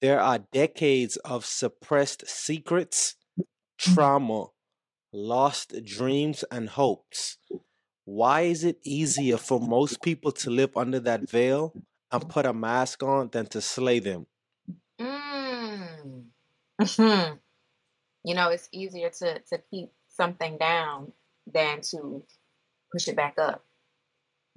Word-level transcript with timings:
There 0.00 0.20
are 0.20 0.38
decades 0.38 1.16
of 1.18 1.44
suppressed 1.44 2.26
secrets, 2.26 3.16
trauma, 3.78 4.46
lost 5.12 5.74
dreams, 5.84 6.44
and 6.50 6.68
hopes. 6.70 7.38
Why 8.04 8.42
is 8.42 8.64
it 8.64 8.78
easier 8.82 9.36
for 9.36 9.60
most 9.60 10.02
people 10.02 10.32
to 10.32 10.50
live 10.50 10.76
under 10.76 11.00
that 11.00 11.28
veil 11.30 11.74
and 12.10 12.28
put 12.28 12.46
a 12.46 12.52
mask 12.52 13.02
on 13.02 13.28
than 13.30 13.46
to 13.46 13.60
slay 13.60 13.98
them? 14.00 14.26
Mm. 15.00 16.26
You 18.24 18.34
know, 18.34 18.50
it's 18.50 18.68
easier 18.72 19.10
to 19.10 19.38
to 19.38 19.58
keep 19.70 19.92
something 20.08 20.58
down 20.58 21.12
than 21.46 21.80
to 21.90 22.22
push 22.92 23.08
it 23.08 23.16
back 23.16 23.38
up. 23.38 23.64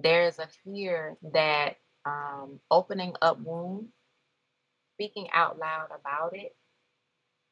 There 0.00 0.26
is 0.26 0.38
a 0.38 0.46
fear 0.46 1.16
that 1.32 1.78
um, 2.04 2.60
opening 2.70 3.14
up 3.22 3.40
wounds, 3.40 3.88
speaking 4.94 5.28
out 5.32 5.58
loud 5.58 5.88
about 5.88 6.36
it, 6.36 6.56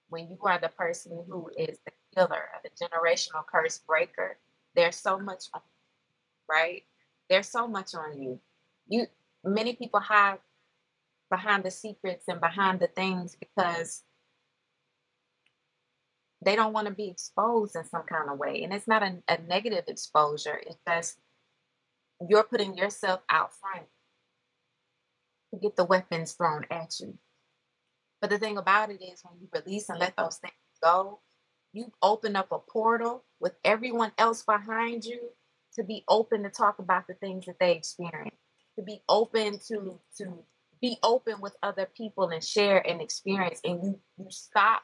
when 0.08 0.28
you 0.28 0.38
are 0.44 0.58
the 0.60 0.68
person 0.68 1.24
who 1.28 1.50
is 1.56 1.78
the 1.84 1.92
killer, 2.14 2.48
the 2.62 2.70
generational 2.70 3.44
curse 3.50 3.78
breaker, 3.78 4.38
there's 4.74 4.96
so 4.96 5.18
much 5.18 5.44
on 5.54 5.60
right? 6.48 6.82
There's 7.30 7.48
so 7.48 7.66
much 7.66 7.94
on 7.94 8.20
you. 8.20 8.40
You 8.88 9.06
many 9.44 9.74
people 9.74 10.00
hide 10.00 10.38
behind 11.30 11.64
the 11.64 11.70
secrets 11.70 12.24
and 12.28 12.40
behind 12.40 12.80
the 12.80 12.88
things 12.88 13.36
because 13.36 14.02
they 16.44 16.56
don't 16.56 16.72
want 16.72 16.88
to 16.88 16.94
be 16.94 17.08
exposed 17.08 17.76
in 17.76 17.84
some 17.84 18.02
kind 18.02 18.28
of 18.28 18.38
way. 18.38 18.62
And 18.64 18.72
it's 18.72 18.88
not 18.88 19.02
a, 19.02 19.22
a 19.28 19.38
negative 19.48 19.84
exposure. 19.88 20.60
It's 20.66 20.76
just 20.86 21.18
you're 22.28 22.44
putting 22.44 22.76
yourself 22.76 23.20
out 23.30 23.50
front 23.54 23.86
to 25.52 25.60
get 25.60 25.76
the 25.76 25.84
weapons 25.84 26.32
thrown 26.32 26.66
at 26.70 26.98
you. 27.00 27.16
But 28.22 28.30
the 28.30 28.38
thing 28.38 28.56
about 28.56 28.90
it 28.90 29.02
is 29.02 29.20
when 29.24 29.40
you 29.40 29.48
release 29.52 29.88
and 29.88 29.98
let 29.98 30.16
those 30.16 30.36
things 30.36 30.54
go, 30.80 31.18
you 31.72 31.90
open 32.00 32.36
up 32.36 32.52
a 32.52 32.60
portal 32.60 33.24
with 33.40 33.54
everyone 33.64 34.12
else 34.16 34.44
behind 34.44 35.04
you 35.04 35.18
to 35.74 35.82
be 35.82 36.04
open 36.08 36.44
to 36.44 36.48
talk 36.48 36.78
about 36.78 37.08
the 37.08 37.14
things 37.14 37.46
that 37.46 37.56
they 37.58 37.74
experience, 37.74 38.36
to 38.76 38.84
be 38.84 39.02
open 39.08 39.58
to 39.66 39.98
to 40.18 40.44
be 40.80 40.98
open 41.02 41.40
with 41.40 41.56
other 41.64 41.88
people 41.96 42.28
and 42.28 42.44
share 42.44 42.86
and 42.86 43.00
experience 43.00 43.60
and 43.64 43.82
you 43.82 44.00
you 44.18 44.26
stop 44.30 44.82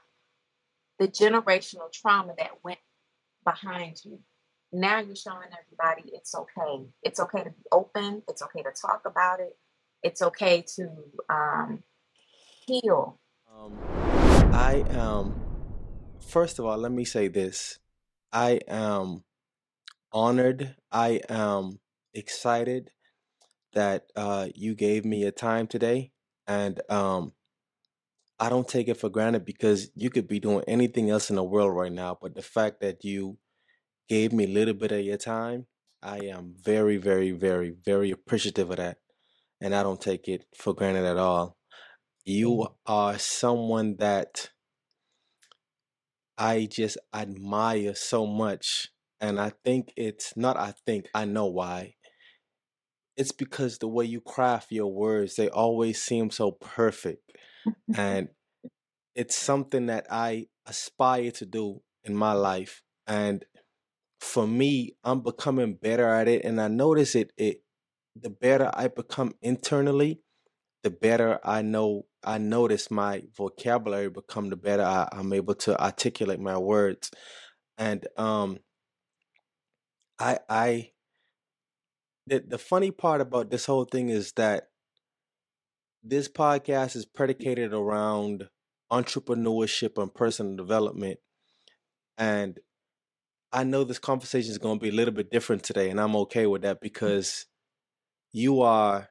the 0.98 1.06
generational 1.06 1.92
trauma 1.92 2.34
that 2.38 2.64
went 2.64 2.80
behind 3.44 4.00
you. 4.04 4.18
Now 4.72 4.98
you're 4.98 5.14
showing 5.14 5.48
everybody 5.52 6.10
it's 6.12 6.34
okay. 6.34 6.86
It's 7.04 7.20
okay 7.20 7.44
to 7.44 7.50
be 7.50 7.64
open. 7.70 8.22
It's 8.28 8.42
okay 8.42 8.62
to 8.62 8.72
talk 8.72 9.02
about 9.06 9.38
it. 9.38 9.56
It's 10.02 10.22
okay 10.22 10.64
to 10.76 10.88
um, 11.30 11.84
heal. 12.66 13.20
Um, 13.58 13.76
I 14.52 14.84
am, 14.90 15.34
first 16.20 16.60
of 16.60 16.64
all, 16.64 16.78
let 16.78 16.92
me 16.92 17.04
say 17.04 17.26
this. 17.26 17.78
I 18.32 18.60
am 18.68 19.24
honored. 20.12 20.76
I 20.92 21.22
am 21.28 21.80
excited 22.14 22.90
that 23.72 24.04
uh, 24.14 24.48
you 24.54 24.76
gave 24.76 25.04
me 25.04 25.24
a 25.24 25.32
time 25.32 25.66
today. 25.66 26.12
And 26.46 26.80
um, 26.88 27.32
I 28.38 28.48
don't 28.48 28.68
take 28.68 28.86
it 28.86 28.96
for 28.96 29.08
granted 29.08 29.44
because 29.44 29.90
you 29.96 30.08
could 30.08 30.28
be 30.28 30.38
doing 30.38 30.62
anything 30.68 31.10
else 31.10 31.28
in 31.28 31.36
the 31.36 31.42
world 31.42 31.74
right 31.74 31.92
now. 31.92 32.16
But 32.20 32.36
the 32.36 32.42
fact 32.42 32.80
that 32.82 33.04
you 33.04 33.38
gave 34.08 34.32
me 34.32 34.44
a 34.44 34.54
little 34.54 34.74
bit 34.74 34.92
of 34.92 35.00
your 35.00 35.18
time, 35.18 35.66
I 36.00 36.18
am 36.18 36.54
very, 36.62 36.96
very, 36.96 37.32
very, 37.32 37.70
very 37.70 38.12
appreciative 38.12 38.70
of 38.70 38.76
that. 38.76 38.98
And 39.60 39.74
I 39.74 39.82
don't 39.82 40.00
take 40.00 40.28
it 40.28 40.44
for 40.56 40.74
granted 40.74 41.04
at 41.04 41.16
all. 41.16 41.57
You 42.28 42.68
Mm. 42.68 42.74
are 42.86 43.18
someone 43.18 43.96
that 43.96 44.50
I 46.36 46.66
just 46.66 46.98
admire 47.12 47.94
so 47.94 48.26
much. 48.26 48.92
And 49.20 49.40
I 49.40 49.50
think 49.64 49.92
it's 49.96 50.36
not, 50.36 50.56
I 50.56 50.72
think, 50.72 51.08
I 51.14 51.24
know 51.24 51.46
why. 51.46 51.96
It's 53.16 53.32
because 53.32 53.78
the 53.78 53.88
way 53.88 54.04
you 54.04 54.20
craft 54.20 54.70
your 54.70 54.92
words, 54.92 55.34
they 55.36 55.48
always 55.48 56.00
seem 56.00 56.30
so 56.30 56.52
perfect. 56.52 57.36
And 57.94 58.28
it's 59.14 59.36
something 59.36 59.86
that 59.86 60.06
I 60.10 60.48
aspire 60.66 61.30
to 61.32 61.46
do 61.46 61.82
in 62.04 62.16
my 62.16 62.32
life. 62.34 62.82
And 63.06 63.44
for 64.20 64.46
me, 64.46 64.96
I'm 65.04 65.22
becoming 65.22 65.74
better 65.74 66.08
at 66.08 66.28
it. 66.28 66.44
And 66.44 66.60
I 66.60 66.68
notice 66.68 67.14
it, 67.14 67.32
it 67.38 67.62
the 68.16 68.30
better 68.30 68.70
I 68.74 68.88
become 68.88 69.34
internally, 69.42 70.22
the 70.82 70.90
better 70.90 71.40
I 71.44 71.62
know 71.62 72.06
I 72.24 72.38
notice 72.38 72.90
my 72.90 73.22
vocabulary 73.36 74.10
become 74.10 74.50
the 74.50 74.56
better 74.56 74.82
I, 74.82 75.08
I'm 75.12 75.32
able 75.32 75.54
to 75.56 75.80
articulate 75.80 76.40
my 76.40 76.58
words. 76.58 77.10
And 77.76 78.06
um 78.16 78.58
I 80.18 80.38
I 80.48 80.90
the, 82.26 82.44
the 82.46 82.58
funny 82.58 82.90
part 82.90 83.20
about 83.20 83.50
this 83.50 83.66
whole 83.66 83.84
thing 83.84 84.10
is 84.10 84.32
that 84.32 84.68
this 86.02 86.28
podcast 86.28 86.94
is 86.96 87.06
predicated 87.06 87.72
around 87.72 88.48
entrepreneurship 88.92 90.00
and 90.00 90.14
personal 90.14 90.56
development. 90.56 91.18
And 92.16 92.58
I 93.52 93.64
know 93.64 93.84
this 93.84 93.98
conversation 93.98 94.50
is 94.50 94.58
going 94.58 94.78
to 94.78 94.82
be 94.82 94.90
a 94.90 94.94
little 94.94 95.14
bit 95.14 95.30
different 95.30 95.62
today, 95.62 95.88
and 95.90 96.00
I'm 96.00 96.16
okay 96.16 96.46
with 96.46 96.62
that 96.62 96.80
because 96.80 97.46
you 98.32 98.60
are 98.60 99.08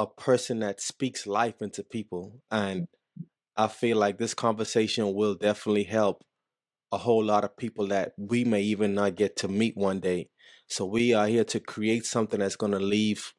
a 0.00 0.06
person 0.06 0.60
that 0.60 0.80
speaks 0.80 1.26
life 1.26 1.60
into 1.60 1.84
people. 1.84 2.40
And 2.50 2.82
mm. 2.82 3.24
I 3.54 3.68
feel 3.68 3.98
like 3.98 4.16
this 4.16 4.32
conversation 4.32 5.12
will 5.14 5.34
definitely 5.34 5.84
help 5.84 6.24
a 6.90 6.96
whole 6.96 7.22
lot 7.22 7.44
of 7.44 7.56
people 7.56 7.88
that 7.88 8.12
we 8.16 8.42
may 8.42 8.62
even 8.62 8.94
not 8.94 9.14
get 9.14 9.36
to 9.36 9.48
meet 9.48 9.76
one 9.76 10.00
day. 10.00 10.30
So 10.68 10.86
we 10.86 11.12
are 11.12 11.26
here 11.26 11.44
to 11.44 11.60
create 11.60 12.06
something 12.06 12.40
that's 12.40 12.56
going 12.56 12.72
to 12.72 12.78
leave 12.78 13.34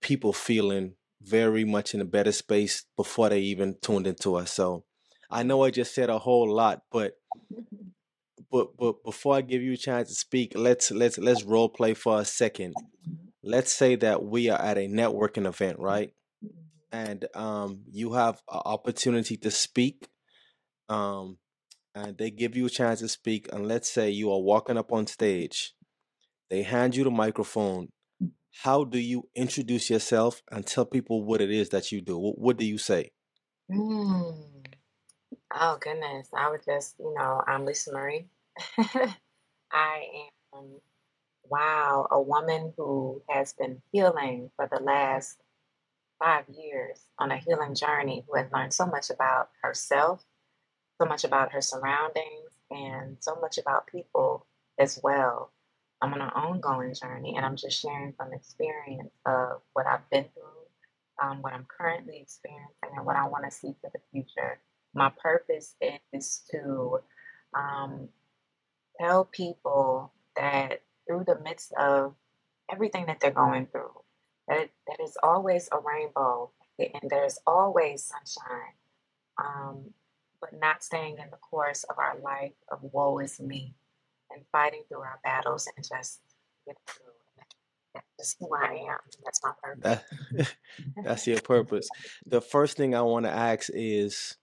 people 0.00 0.32
feeling 0.32 0.94
very 1.20 1.64
much 1.64 1.92
in 1.92 2.00
a 2.00 2.04
better 2.04 2.32
space 2.32 2.84
before 2.96 3.30
they 3.30 3.40
even 3.40 3.76
tuned 3.82 4.06
into 4.06 4.36
us. 4.36 4.52
So 4.52 4.84
I 5.28 5.42
know 5.42 5.64
I 5.64 5.70
just 5.70 5.92
said 5.92 6.08
a 6.08 6.18
whole 6.20 6.54
lot, 6.54 6.82
but 6.92 7.14
but 8.52 8.76
but 8.76 9.02
before 9.02 9.34
I 9.34 9.40
give 9.40 9.62
you 9.62 9.72
a 9.72 9.76
chance 9.76 10.08
to 10.08 10.14
speak, 10.14 10.52
let's 10.54 10.92
let's 10.92 11.18
let's 11.18 11.42
role 11.42 11.68
play 11.68 11.94
for 11.94 12.20
a 12.20 12.24
second. 12.24 12.74
Let's 13.44 13.72
say 13.72 13.96
that 13.96 14.24
we 14.24 14.48
are 14.48 14.60
at 14.60 14.78
a 14.78 14.88
networking 14.88 15.46
event, 15.46 15.78
right? 15.78 16.12
And 16.90 17.26
um 17.34 17.82
you 17.90 18.14
have 18.14 18.42
an 18.50 18.62
opportunity 18.64 19.36
to 19.38 19.50
speak. 19.50 20.08
Um 20.88 21.38
and 21.94 22.18
they 22.18 22.30
give 22.30 22.56
you 22.56 22.66
a 22.66 22.70
chance 22.70 23.00
to 23.00 23.08
speak 23.08 23.48
and 23.52 23.68
let's 23.68 23.90
say 23.90 24.10
you 24.10 24.32
are 24.32 24.40
walking 24.40 24.78
up 24.78 24.92
on 24.92 25.06
stage. 25.06 25.74
They 26.50 26.62
hand 26.62 26.96
you 26.96 27.04
the 27.04 27.10
microphone. 27.10 27.88
How 28.62 28.84
do 28.84 28.98
you 28.98 29.28
introduce 29.34 29.90
yourself 29.90 30.42
and 30.50 30.66
tell 30.66 30.84
people 30.84 31.24
what 31.24 31.40
it 31.40 31.50
is 31.50 31.70
that 31.70 31.90
you 31.90 32.00
do? 32.00 32.16
What, 32.16 32.38
what 32.38 32.56
do 32.56 32.64
you 32.64 32.78
say? 32.78 33.10
Mm. 33.70 34.44
Oh 35.52 35.78
goodness, 35.80 36.28
I 36.36 36.50
would 36.50 36.64
just, 36.64 36.96
you 36.98 37.12
know, 37.16 37.42
I'm 37.46 37.64
Lisa 37.64 37.92
Marie. 37.92 38.26
I 39.72 40.04
am, 40.54 40.80
wow, 41.48 42.06
a 42.10 42.20
woman 42.20 42.72
who 42.76 43.22
has 43.28 43.52
been 43.52 43.82
healing 43.92 44.50
for 44.56 44.68
the 44.70 44.82
last 44.82 45.38
five 46.18 46.44
years 46.48 46.98
on 47.18 47.30
a 47.30 47.36
healing 47.36 47.74
journey, 47.74 48.24
who 48.26 48.36
has 48.36 48.50
learned 48.52 48.72
so 48.72 48.86
much 48.86 49.10
about 49.10 49.50
herself, 49.62 50.24
so 51.00 51.06
much 51.06 51.24
about 51.24 51.52
her 51.52 51.60
surroundings, 51.60 52.50
and 52.70 53.16
so 53.20 53.36
much 53.40 53.58
about 53.58 53.86
people 53.86 54.46
as 54.78 54.98
well. 55.02 55.52
I'm 56.00 56.12
on 56.12 56.20
an 56.20 56.30
ongoing 56.30 56.94
journey, 56.94 57.34
and 57.36 57.44
I'm 57.44 57.56
just 57.56 57.80
sharing 57.80 58.12
from 58.12 58.32
experience 58.32 59.12
of 59.26 59.62
what 59.72 59.86
I've 59.86 60.08
been 60.10 60.26
through, 60.34 61.22
um, 61.22 61.42
what 61.42 61.52
I'm 61.52 61.66
currently 61.66 62.20
experiencing, 62.20 62.96
and 62.96 63.06
what 63.06 63.16
I 63.16 63.26
want 63.26 63.44
to 63.44 63.50
see 63.50 63.74
for 63.80 63.90
the 63.92 64.00
future. 64.12 64.58
My 64.94 65.10
purpose 65.22 65.74
is 66.12 66.42
to 66.50 66.98
um, 67.54 68.08
tell 69.00 69.24
people 69.24 70.12
that 70.36 70.80
through 71.24 71.34
the 71.34 71.42
midst 71.42 71.72
of 71.74 72.14
everything 72.70 73.06
that 73.06 73.20
they're 73.20 73.30
going 73.30 73.66
through, 73.66 73.92
that 74.48 74.70
that 74.86 75.00
is 75.02 75.16
always 75.22 75.68
a 75.72 75.78
rainbow 75.78 76.50
and 76.78 77.10
there's 77.10 77.38
always 77.46 78.04
sunshine. 78.04 78.74
Um, 79.38 79.90
but 80.40 80.60
not 80.60 80.84
staying 80.84 81.18
in 81.18 81.30
the 81.30 81.38
course 81.38 81.84
of 81.84 81.98
our 81.98 82.18
life 82.18 82.52
of 82.70 82.80
woe 82.82 83.18
is 83.18 83.40
me 83.40 83.74
and 84.30 84.42
fighting 84.52 84.82
through 84.88 85.00
our 85.00 85.18
battles 85.24 85.68
and 85.74 85.86
just 85.86 86.20
get 86.66 86.76
through. 86.86 87.04
That's 87.94 88.06
just 88.18 88.36
who 88.40 88.54
I 88.54 88.86
am. 88.90 88.98
That's 89.24 89.40
my 89.42 89.52
purpose. 89.62 90.02
That 90.32 90.54
that's 91.04 91.26
your 91.26 91.40
purpose. 91.40 91.88
The 92.26 92.40
first 92.40 92.76
thing 92.76 92.94
I 92.94 93.02
want 93.02 93.24
to 93.26 93.30
ask 93.30 93.70
is 93.72 94.36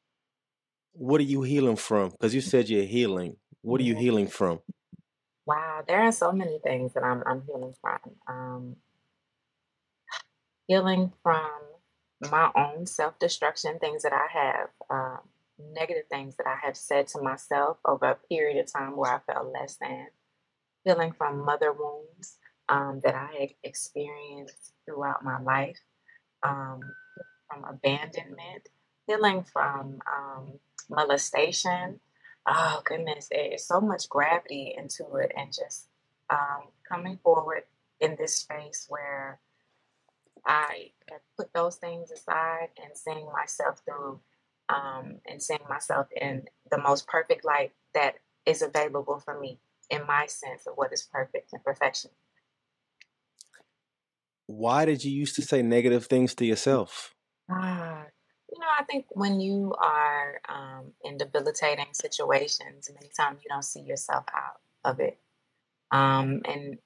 what 0.94 1.22
are 1.22 1.26
you 1.26 1.42
healing 1.44 1.76
from? 1.76 2.10
Because 2.10 2.34
you 2.34 2.42
said 2.42 2.70
you're 2.70 2.84
healing. 2.84 3.38
What 3.62 3.80
are 3.82 3.84
you 3.84 3.96
healing 3.96 4.28
from? 4.28 4.60
Wow, 5.52 5.84
there 5.88 6.02
are 6.02 6.14
so 6.14 6.32
many 6.32 6.60
things 6.60 6.94
that 6.94 7.04
I'm 7.04 7.24
I'm 7.28 7.44
healing 7.46 7.76
from. 7.82 8.00
Um, 8.28 8.76
healing 10.68 11.14
from 11.24 11.52
my 12.32 12.52
own 12.56 12.86
self 12.86 13.20
destruction, 13.20 13.80
things 13.80 14.04
that 14.04 14.14
I 14.14 14.28
have, 14.32 14.70
um, 14.90 15.20
negative 15.60 16.06
things 16.12 16.36
that 16.38 16.48
I 16.48 16.58
have 16.66 16.78
said 16.78 17.08
to 17.10 17.22
myself 17.22 17.78
over 17.86 18.06
a 18.06 18.16
period 18.30 18.60
of 18.64 18.72
time 18.72 18.96
where 18.98 19.14
I 19.16 19.34
felt 19.34 19.54
less 19.54 19.78
than, 19.82 20.08
healing 20.86 21.14
from 21.14 21.46
mother 21.46 21.74
wounds 21.74 22.38
um, 22.70 23.02
that 23.04 23.16
I 23.16 23.56
experienced 23.64 24.74
throughout 24.86 25.24
my 25.26 25.42
life, 25.42 25.80
um, 26.44 26.82
from 27.50 27.66
abandonment, 27.66 28.70
healing 29.08 29.46
from 29.54 30.00
um, 30.12 30.60
molestation. 30.90 32.00
Oh, 32.48 32.82
goodness, 32.86 33.30
there's 33.32 33.66
so 33.66 33.80
much 33.80 34.10
gravity 34.10 34.74
into 34.78 35.16
it, 35.16 35.32
and 35.38 35.54
just 35.54 35.88
um, 36.30 36.70
coming 36.88 37.20
forward 37.24 37.64
in 38.00 38.16
this 38.18 38.36
space 38.36 38.88
where 38.90 39.40
I 40.46 40.92
put 41.38 41.54
those 41.54 41.76
things 41.76 42.12
aside 42.12 42.70
and 42.84 42.96
seeing 42.98 43.28
myself 43.32 43.82
through 43.86 44.20
um, 44.70 45.20
and 45.28 45.42
seeing 45.42 45.60
myself 45.70 46.08
in 46.20 46.44
the 46.70 46.78
most 46.78 47.08
perfect 47.08 47.46
light 47.46 47.74
that 47.94 48.16
is 48.46 48.62
available 48.62 49.20
for 49.20 49.40
me 49.40 49.60
in 49.90 50.06
my 50.08 50.26
sense 50.26 50.66
of 50.66 50.74
what 50.76 50.94
is 50.94 51.08
perfect 51.12 51.54
and 51.54 51.64
perfection. 51.64 52.12
Why 54.48 54.86
did 54.86 55.04
you 55.04 55.12
used 55.12 55.36
to 55.36 55.42
say 55.42 55.62
negative 55.62 56.08
things 56.08 56.34
to 56.36 56.46
yourself? 56.46 57.14
Ah, 57.50 58.06
you 58.52 58.60
know, 58.60 58.68
I 58.80 58.84
think 58.84 59.06
when 59.12 59.40
you 59.40 59.74
are 59.80 60.42
um, 60.50 60.94
in 61.04 61.18
debilitating 61.18 61.94
situations, 61.94 62.90
many 62.94 63.10
times 63.10 63.42
you 63.44 63.50
don't 63.50 63.64
see 63.64 63.82
yourself 63.82 64.26
out 64.34 64.62
of 64.84 65.00
it. 65.00 65.20
Um, 65.92 66.42
and 66.46 66.80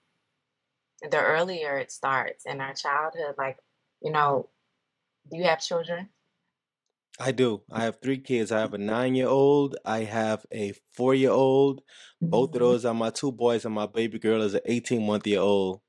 the 1.01 1.21
earlier 1.21 1.77
it 1.77 1.91
starts 1.91 2.45
in 2.45 2.59
our 2.61 2.73
childhood, 2.73 3.35
like, 3.37 3.59
you 4.01 4.11
know, 4.11 4.49
do 5.29 5.37
you 5.37 5.45
have 5.45 5.61
children? 5.61 6.09
I 7.19 7.31
do. 7.31 7.63
I 7.71 7.83
have 7.83 7.99
three 8.01 8.19
kids. 8.19 8.51
I 8.51 8.59
have 8.59 8.73
a 8.73 8.77
nine 8.77 9.15
year 9.15 9.27
old. 9.27 9.77
I 9.85 9.99
have 10.03 10.45
a 10.51 10.73
four 10.93 11.13
year 11.15 11.31
old. 11.31 11.81
Both 12.21 12.55
of 12.55 12.59
Mhm. 12.59 12.59
those 12.59 12.85
are 12.85 12.93
my 12.93 13.09
two 13.09 13.31
boys, 13.31 13.65
and 13.65 13.73
my 13.75 13.85
baby 13.85 14.19
girl 14.19 14.41
is 14.41 14.53
an 14.53 14.61
18 14.65 15.05
month 15.05 15.27
year 15.27 15.39
old. 15.41 15.81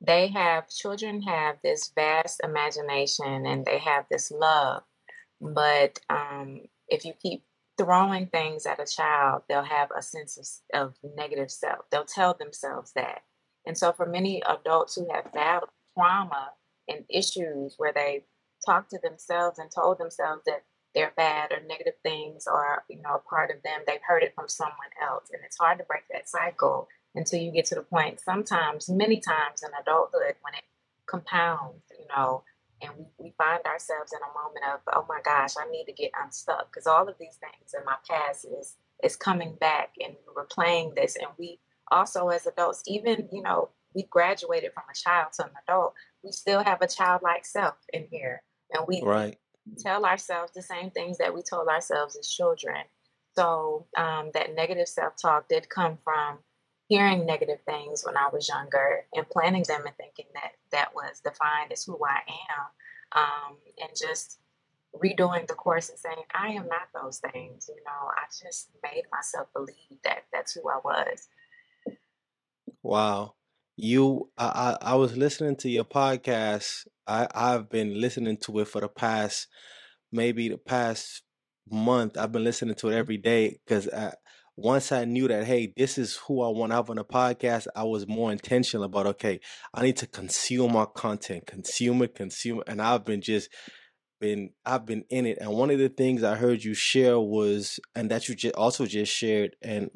They 0.00 0.28
have 0.28 0.68
children 0.68 1.22
have 1.22 1.56
this 1.62 1.90
vast 1.94 2.40
imagination 2.44 3.46
and 3.46 3.64
they 3.64 3.78
have 3.78 4.06
this 4.10 4.30
love. 4.30 4.82
But 5.40 5.98
um, 6.08 6.62
if 6.88 7.04
you 7.04 7.12
keep 7.20 7.42
throwing 7.76 8.26
things 8.26 8.66
at 8.66 8.80
a 8.80 8.86
child, 8.86 9.42
they'll 9.48 9.62
have 9.62 9.90
a 9.96 10.02
sense 10.02 10.62
of, 10.72 10.88
of 10.88 10.94
negative 11.16 11.50
self. 11.50 11.90
They'll 11.90 12.04
tell 12.04 12.34
themselves 12.34 12.92
that. 12.94 13.22
And 13.66 13.76
so, 13.76 13.92
for 13.92 14.06
many 14.06 14.42
adults 14.48 14.94
who 14.94 15.06
have 15.12 15.32
battled 15.32 15.70
trauma 15.94 16.52
and 16.88 17.04
issues 17.08 17.74
where 17.76 17.92
they 17.92 18.24
talked 18.66 18.90
to 18.90 18.98
themselves 19.02 19.58
and 19.58 19.70
told 19.70 19.98
themselves 19.98 20.42
that 20.46 20.64
they're 20.94 21.12
bad 21.16 21.52
or 21.52 21.60
negative 21.66 21.94
things 22.02 22.46
are, 22.46 22.84
you 22.88 23.00
know, 23.02 23.16
a 23.16 23.28
part 23.28 23.50
of 23.50 23.62
them, 23.62 23.80
they've 23.86 24.00
heard 24.06 24.22
it 24.22 24.32
from 24.34 24.48
someone 24.48 24.76
else. 25.02 25.28
And 25.32 25.42
it's 25.44 25.58
hard 25.58 25.78
to 25.78 25.84
break 25.84 26.04
that 26.10 26.28
cycle 26.28 26.88
until 27.14 27.40
you 27.40 27.52
get 27.52 27.64
to 27.66 27.74
the 27.74 27.82
point, 27.82 28.20
sometimes, 28.20 28.88
many 28.88 29.20
times 29.20 29.62
in 29.62 29.70
adulthood, 29.80 30.34
when 30.42 30.54
it 30.54 30.64
compounds, 31.06 31.82
you 31.98 32.06
know, 32.14 32.42
and 32.80 32.92
we, 32.96 33.04
we 33.18 33.34
find 33.36 33.64
ourselves 33.64 34.12
in 34.12 34.20
a 34.22 34.38
moment 34.38 34.64
of 34.72 34.80
oh 34.94 35.04
my 35.08 35.20
gosh 35.24 35.54
i 35.58 35.68
need 35.68 35.84
to 35.84 35.92
get 35.92 36.12
unstuck 36.22 36.70
because 36.70 36.86
all 36.86 37.08
of 37.08 37.16
these 37.18 37.36
things 37.40 37.74
in 37.76 37.84
my 37.84 37.96
past 38.08 38.46
is 38.60 38.76
is 39.02 39.16
coming 39.16 39.56
back 39.60 39.90
and 39.98 40.14
we're 40.36 40.44
playing 40.44 40.92
this 40.94 41.16
and 41.16 41.26
we 41.40 41.58
also 41.90 42.28
as 42.28 42.46
adults 42.46 42.84
even 42.86 43.28
you 43.32 43.42
know 43.42 43.68
we 43.96 44.04
graduated 44.04 44.72
from 44.72 44.84
a 44.88 44.94
child 44.94 45.26
to 45.32 45.42
an 45.42 45.50
adult 45.66 45.92
we 46.22 46.30
still 46.30 46.62
have 46.62 46.80
a 46.80 46.86
childlike 46.86 47.44
self 47.44 47.74
in 47.92 48.06
here 48.12 48.42
and 48.70 48.84
we, 48.86 49.02
Right. 49.02 49.38
tell 49.78 50.04
ourselves 50.04 50.52
the 50.54 50.62
same 50.62 50.90
things 50.90 51.18
that 51.18 51.34
we 51.34 51.42
told 51.42 51.68
ourselves 51.68 52.16
as 52.16 52.28
children. 52.28 52.76
So 53.36 53.86
um, 53.96 54.30
that 54.34 54.54
negative 54.54 54.88
self-talk 54.88 55.48
did 55.48 55.68
come 55.68 55.98
from 56.02 56.38
hearing 56.88 57.26
negative 57.26 57.60
things 57.66 58.02
when 58.04 58.16
I 58.16 58.28
was 58.32 58.48
younger 58.48 59.04
and 59.14 59.28
planning 59.28 59.64
them 59.68 59.82
and 59.86 59.96
thinking 59.96 60.26
that 60.34 60.52
that 60.72 60.94
was 60.94 61.20
defined 61.20 61.70
as 61.70 61.84
who 61.84 61.98
I 62.04 62.20
am, 62.50 63.22
um, 63.22 63.56
and 63.80 63.90
just 63.96 64.38
redoing 64.96 65.46
the 65.46 65.54
course 65.54 65.90
and 65.90 65.98
saying 65.98 66.16
I 66.34 66.48
am 66.48 66.66
not 66.66 66.88
those 66.94 67.18
things. 67.18 67.68
You 67.68 67.76
know, 67.84 68.08
I 68.16 68.24
just 68.42 68.70
made 68.82 69.04
myself 69.12 69.48
believe 69.52 70.00
that 70.04 70.24
that's 70.32 70.54
who 70.54 70.68
I 70.68 70.78
was. 70.82 71.28
Wow. 72.82 73.34
You, 73.76 74.30
I, 74.36 74.76
I, 74.82 74.92
I 74.92 74.94
was 74.94 75.16
listening 75.16 75.56
to 75.56 75.68
your 75.68 75.84
podcast. 75.84 76.86
I, 77.06 77.28
I've 77.34 77.68
been 77.68 78.00
listening 78.00 78.38
to 78.38 78.58
it 78.60 78.68
for 78.68 78.80
the 78.80 78.88
past, 78.88 79.46
maybe 80.10 80.48
the 80.48 80.58
past 80.58 81.22
month. 81.70 82.16
I've 82.16 82.32
been 82.32 82.44
listening 82.44 82.74
to 82.76 82.88
it 82.88 82.96
every 82.96 83.18
day 83.18 83.58
because 83.64 83.88
I, 83.88 84.14
once 84.58 84.90
I 84.90 85.04
knew 85.04 85.28
that, 85.28 85.44
hey, 85.44 85.72
this 85.76 85.98
is 85.98 86.16
who 86.26 86.42
I 86.42 86.48
want 86.48 86.72
to 86.72 86.76
have 86.76 86.90
on 86.90 86.96
the 86.96 87.04
podcast, 87.04 87.68
I 87.76 87.84
was 87.84 88.08
more 88.08 88.32
intentional 88.32 88.82
about, 88.84 89.06
okay, 89.06 89.38
I 89.72 89.82
need 89.82 89.96
to 89.98 90.06
consume 90.08 90.72
my 90.72 90.84
content, 90.84 91.46
consume 91.46 92.02
it, 92.02 92.16
consume 92.16 92.58
it. 92.58 92.64
And 92.66 92.82
I've 92.82 93.04
been 93.04 93.20
just 93.20 93.50
been 94.20 94.50
I've 94.66 94.84
been 94.84 95.04
in 95.10 95.26
it, 95.26 95.38
and 95.40 95.52
one 95.52 95.70
of 95.70 95.78
the 95.78 95.88
things 95.88 96.24
I 96.24 96.34
heard 96.34 96.64
you 96.64 96.74
share 96.74 97.20
was, 97.20 97.78
and 97.94 98.10
that 98.10 98.28
you 98.28 98.34
just 98.34 98.56
also 98.56 98.84
just 98.84 99.12
shared, 99.12 99.54
and 99.62 99.90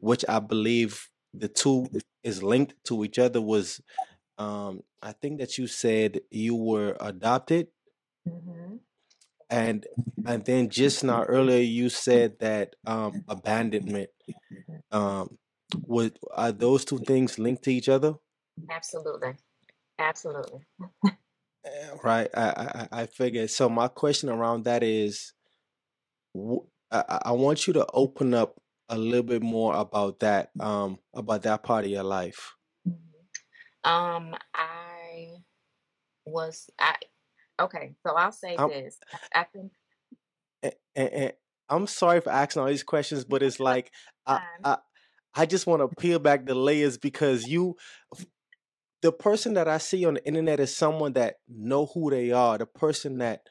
which 0.00 0.24
I 0.26 0.38
believe 0.38 1.08
the 1.34 1.48
two 1.48 1.86
is 2.24 2.42
linked 2.42 2.74
to 2.86 3.04
each 3.04 3.18
other 3.18 3.42
was, 3.42 3.82
um, 4.38 4.80
I 5.02 5.12
think 5.12 5.40
that 5.40 5.58
you 5.58 5.66
said 5.66 6.20
you 6.30 6.54
were 6.56 6.96
adopted, 7.00 7.68
hmm 8.26 8.76
and 9.50 9.86
and 10.24 10.44
then 10.44 10.68
just 10.70 11.04
now 11.04 11.24
earlier 11.24 11.60
you 11.60 11.88
said 11.88 12.38
that 12.40 12.74
um, 12.86 13.24
abandonment. 13.28 14.10
Um, 14.92 15.38
would 15.86 16.18
are 16.34 16.52
those 16.52 16.84
two 16.84 16.98
things 16.98 17.38
linked 17.38 17.64
to 17.64 17.72
each 17.72 17.88
other? 17.88 18.14
Absolutely, 18.70 19.34
absolutely. 19.98 20.60
Eh, 21.64 21.90
Right, 22.02 22.28
I, 22.34 22.42
I 22.50 22.66
I 22.80 23.02
I 23.02 23.06
figured. 23.06 23.50
So 23.50 23.68
my 23.68 23.88
question 23.88 24.28
around 24.28 24.64
that 24.64 24.82
is 24.82 25.32
i 26.90 27.32
want 27.32 27.66
you 27.66 27.72
to 27.74 27.86
open 27.92 28.34
up 28.34 28.56
a 28.88 28.96
little 28.98 29.22
bit 29.24 29.42
more 29.42 29.74
about 29.74 30.20
that, 30.20 30.50
um, 30.60 30.98
about 31.14 31.42
that 31.42 31.62
part 31.62 31.84
of 31.84 31.90
your 31.90 32.04
life. 32.04 32.54
Mhm. 32.86 32.96
Um, 33.84 34.36
I 34.54 35.38
was 36.26 36.70
I 36.78 36.96
okay. 37.60 37.94
So 38.06 38.14
I'll 38.14 38.32
say 38.32 38.56
I'm, 38.56 38.68
this. 38.68 38.98
I, 39.34 39.44
think 39.44 39.72
and, 40.62 40.74
and 40.96 41.32
I'm 41.68 41.86
sorry 41.86 42.20
for 42.20 42.30
asking 42.30 42.62
all 42.62 42.68
these 42.68 42.82
questions, 42.82 43.24
but 43.24 43.42
it's 43.42 43.60
like 43.60 43.92
I. 44.26 44.40
I, 44.64 44.78
I 45.38 45.44
just 45.44 45.66
want 45.66 45.82
to 45.82 45.94
peel 46.00 46.18
back 46.18 46.46
the 46.46 46.54
layers 46.54 46.96
because 46.96 47.46
you, 47.46 47.76
the 49.02 49.12
person 49.12 49.54
that 49.54 49.68
I 49.68 49.76
see 49.76 50.06
on 50.06 50.14
the 50.14 50.26
internet 50.26 50.60
is 50.60 50.74
someone 50.74 51.12
that 51.12 51.36
know 51.46 51.86
who 51.86 52.10
they 52.10 52.32
are, 52.32 52.56
the 52.56 52.64
person 52.64 53.18
that 53.18 53.42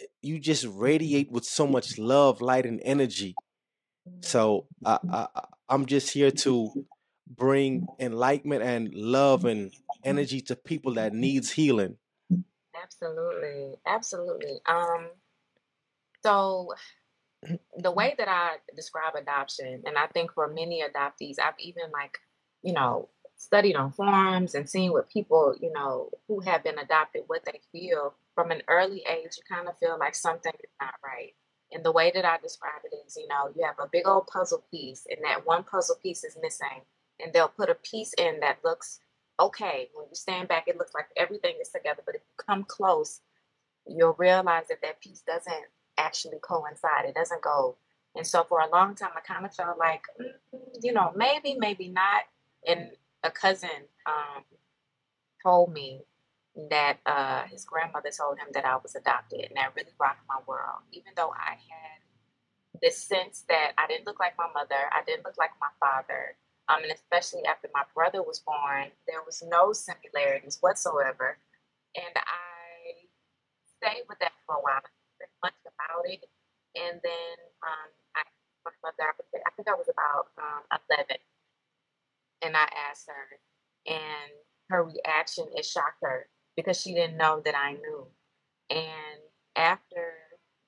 eh, 0.00 0.06
you 0.22 0.38
just 0.38 0.64
radiate 0.64 1.30
with 1.30 1.44
so 1.44 1.66
much 1.66 1.98
love, 1.98 2.40
light, 2.40 2.64
and 2.64 2.80
energy. 2.82 3.34
So 4.22 4.66
I, 4.84 4.94
mm-hmm. 4.94 5.14
I, 5.14 5.28
I- 5.34 5.44
I'm 5.68 5.86
just 5.86 6.12
here 6.12 6.30
to 6.30 6.86
bring 7.26 7.86
enlightenment 7.98 8.62
and 8.62 8.92
love 8.94 9.46
and 9.46 9.72
energy 10.04 10.42
to 10.42 10.56
people 10.56 10.94
that 10.94 11.14
needs 11.14 11.50
healing. 11.50 11.96
Absolutely, 12.80 13.74
absolutely. 13.86 14.60
Um, 14.66 15.08
so 16.24 16.74
the 17.76 17.90
way 17.90 18.14
that 18.18 18.28
I 18.28 18.56
describe 18.76 19.14
adoption, 19.14 19.82
and 19.84 19.98
I 19.98 20.06
think 20.06 20.32
for 20.32 20.48
many 20.48 20.82
adoptees, 20.82 21.38
I've 21.38 21.58
even 21.58 21.90
like, 21.92 22.18
you 22.62 22.72
know, 22.72 23.08
studied 23.36 23.74
on 23.74 23.92
forums 23.92 24.54
and 24.54 24.68
seen 24.68 24.92
what 24.92 25.10
people, 25.10 25.54
you 25.60 25.72
know, 25.72 26.10
who 26.28 26.40
have 26.40 26.62
been 26.62 26.78
adopted, 26.78 27.24
what 27.26 27.44
they 27.44 27.60
feel 27.72 28.14
from 28.34 28.50
an 28.50 28.62
early 28.68 29.02
age. 29.10 29.36
You 29.36 29.42
kind 29.50 29.68
of 29.68 29.76
feel 29.78 29.98
like 29.98 30.14
something 30.14 30.52
is 30.62 30.70
not 30.80 30.94
right. 31.04 31.34
And 31.72 31.84
the 31.84 31.92
way 31.92 32.12
that 32.14 32.24
I 32.24 32.38
describe 32.38 32.82
it 32.84 32.94
is, 33.06 33.16
you 33.16 33.26
know, 33.28 33.50
you 33.56 33.64
have 33.64 33.78
a 33.78 33.88
big 33.90 34.06
old 34.06 34.26
puzzle 34.28 34.62
piece, 34.70 35.06
and 35.10 35.18
that 35.24 35.46
one 35.46 35.64
puzzle 35.64 35.96
piece 36.02 36.22
is 36.22 36.36
missing, 36.40 36.82
and 37.18 37.32
they'll 37.32 37.48
put 37.48 37.70
a 37.70 37.74
piece 37.74 38.12
in 38.14 38.40
that 38.40 38.58
looks 38.64 39.00
okay. 39.42 39.90
When 39.94 40.06
you 40.08 40.14
stand 40.14 40.48
back, 40.48 40.68
it 40.68 40.76
looks 40.78 40.94
like 40.94 41.06
everything 41.16 41.54
is 41.60 41.68
together, 41.68 42.02
but 42.04 42.14
if 42.14 42.22
you 42.22 42.44
come 42.44 42.64
close, 42.64 43.20
you'll 43.86 44.14
realize 44.18 44.68
that 44.68 44.82
that 44.82 45.00
piece 45.00 45.20
doesn't 45.20 45.64
actually 45.98 46.38
coincide. 46.42 47.06
It 47.06 47.14
doesn't 47.14 47.42
go. 47.42 47.76
And 48.14 48.26
so 48.26 48.44
for 48.44 48.60
a 48.60 48.68
long 48.70 48.94
time, 48.94 49.10
I 49.16 49.20
kind 49.20 49.46
of 49.46 49.54
felt 49.54 49.78
like, 49.78 50.02
mm, 50.20 50.58
you 50.82 50.92
know, 50.92 51.12
maybe, 51.16 51.56
maybe 51.58 51.88
not. 51.88 52.24
And 52.66 52.90
a 53.22 53.30
cousin 53.30 53.70
um, 54.06 54.44
told 55.42 55.72
me 55.72 56.02
that 56.70 56.98
uh, 57.06 57.44
his 57.44 57.64
grandmother 57.64 58.10
told 58.10 58.38
him 58.38 58.48
that 58.52 58.64
I 58.64 58.76
was 58.76 58.94
adopted, 58.94 59.40
and 59.40 59.56
that 59.56 59.72
really 59.74 59.92
rocked 59.98 60.26
my 60.28 60.36
world. 60.46 60.82
Even 60.92 61.12
though 61.16 61.30
I 61.30 61.52
had 61.52 62.80
this 62.82 62.98
sense 62.98 63.44
that 63.48 63.72
I 63.78 63.86
didn't 63.86 64.06
look 64.06 64.20
like 64.20 64.36
my 64.36 64.48
mother, 64.52 64.76
I 64.92 65.02
didn't 65.06 65.24
look 65.24 65.38
like 65.38 65.52
my 65.60 65.72
father, 65.80 66.36
um, 66.72 66.82
and 66.82 66.92
especially 66.92 67.44
after 67.44 67.68
my 67.74 67.84
brother 67.94 68.22
was 68.22 68.40
born, 68.40 68.88
there 69.06 69.20
was 69.24 69.42
no 69.46 69.72
similarities 69.72 70.58
whatsoever. 70.60 71.36
And 71.94 72.14
I 72.16 73.08
stayed 73.76 74.04
with 74.08 74.18
that 74.20 74.32
for 74.46 74.56
a 74.56 74.62
while. 74.62 74.80
Didn't 75.20 75.36
much 75.42 75.58
about 75.68 76.08
it. 76.08 76.24
And 76.74 77.00
then 77.04 77.36
um, 77.60 77.88
I 78.16 78.22
my 78.64 78.72
mother, 78.82 79.10
I 79.10 79.38
I 79.46 79.50
think 79.56 79.68
I 79.68 79.74
was 79.74 79.90
about 79.90 80.32
um, 80.38 80.62
11, 80.88 81.16
and 82.42 82.56
I 82.56 82.66
asked 82.88 83.08
her, 83.08 83.92
and 83.92 84.32
her 84.70 84.84
reaction, 84.84 85.46
it 85.54 85.66
shocked 85.66 86.00
her 86.02 86.28
because 86.56 86.80
she 86.80 86.94
didn't 86.94 87.16
know 87.16 87.42
that 87.44 87.56
I 87.56 87.72
knew. 87.72 88.06
And 88.70 89.20
after 89.56 90.14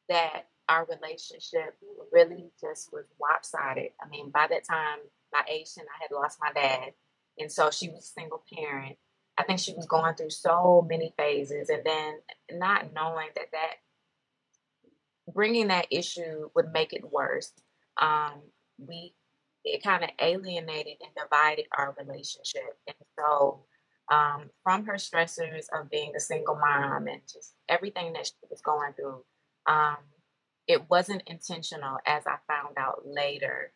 that, 0.08 0.48
our 0.68 0.86
relationship 0.86 1.76
really 2.12 2.50
just 2.60 2.92
was 2.92 3.04
lopsided. 3.20 3.90
I 4.02 4.08
mean, 4.08 4.30
by 4.30 4.46
that 4.48 4.64
time, 4.68 4.98
my 5.34 5.42
age, 5.48 5.72
and 5.76 5.86
I 5.88 6.02
had 6.02 6.14
lost 6.14 6.38
my 6.40 6.52
dad. 6.52 6.94
And 7.38 7.50
so 7.52 7.70
she 7.70 7.88
was 7.88 8.04
a 8.04 8.20
single 8.20 8.42
parent. 8.56 8.96
I 9.36 9.42
think 9.42 9.58
she 9.58 9.74
was 9.74 9.86
going 9.86 10.14
through 10.14 10.30
so 10.30 10.86
many 10.88 11.12
phases. 11.18 11.68
And 11.68 11.82
then 11.84 12.14
not 12.52 12.94
knowing 12.94 13.28
that 13.34 13.50
that 13.52 13.74
bringing 15.32 15.68
that 15.68 15.88
issue 15.90 16.50
would 16.54 16.72
make 16.72 16.92
it 16.92 17.12
worse. 17.12 17.52
Um, 18.00 18.42
we 18.78 19.14
it 19.64 19.82
kind 19.82 20.04
of 20.04 20.10
alienated 20.20 20.96
and 21.00 21.10
divided 21.16 21.66
our 21.76 21.96
relationship. 21.98 22.78
And 22.86 22.96
so 23.18 23.64
um, 24.12 24.50
from 24.62 24.84
her 24.84 24.94
stressors 24.94 25.66
of 25.72 25.90
being 25.90 26.12
a 26.14 26.20
single 26.20 26.54
mom 26.54 27.06
and 27.08 27.22
just 27.22 27.54
everything 27.68 28.12
that 28.12 28.26
she 28.26 28.34
was 28.50 28.60
going 28.60 28.92
through, 28.92 29.24
um, 29.66 29.96
it 30.68 30.90
wasn't 30.90 31.22
intentional 31.26 31.98
as 32.06 32.24
I 32.26 32.36
found 32.46 32.76
out 32.76 33.02
later. 33.06 33.72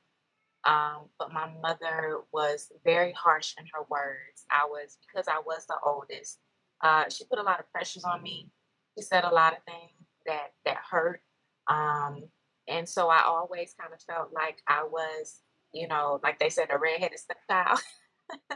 Um, 0.68 1.08
but 1.18 1.32
my 1.32 1.50
mother 1.62 2.20
was 2.30 2.70
very 2.84 3.12
harsh 3.12 3.54
in 3.58 3.64
her 3.72 3.86
words. 3.88 4.44
I 4.50 4.66
was, 4.66 4.98
because 5.06 5.26
I 5.26 5.40
was 5.44 5.64
the 5.66 5.76
oldest, 5.84 6.40
uh, 6.82 7.04
she 7.08 7.24
put 7.24 7.38
a 7.38 7.42
lot 7.42 7.58
of 7.58 7.72
pressures 7.72 8.04
on 8.04 8.22
me. 8.22 8.50
She 8.96 9.02
said 9.02 9.24
a 9.24 9.32
lot 9.32 9.54
of 9.54 9.62
things 9.64 9.92
that, 10.26 10.52
that 10.66 10.76
hurt. 10.90 11.22
Um, 11.68 12.24
and 12.68 12.86
so 12.86 13.08
I 13.08 13.22
always 13.26 13.74
kind 13.80 13.94
of 13.94 14.02
felt 14.02 14.34
like 14.34 14.60
I 14.68 14.84
was, 14.84 15.40
you 15.72 15.88
know, 15.88 16.20
like 16.22 16.38
they 16.38 16.50
said, 16.50 16.68
a 16.70 16.78
redheaded 16.78 17.18
stepchild. 17.18 17.80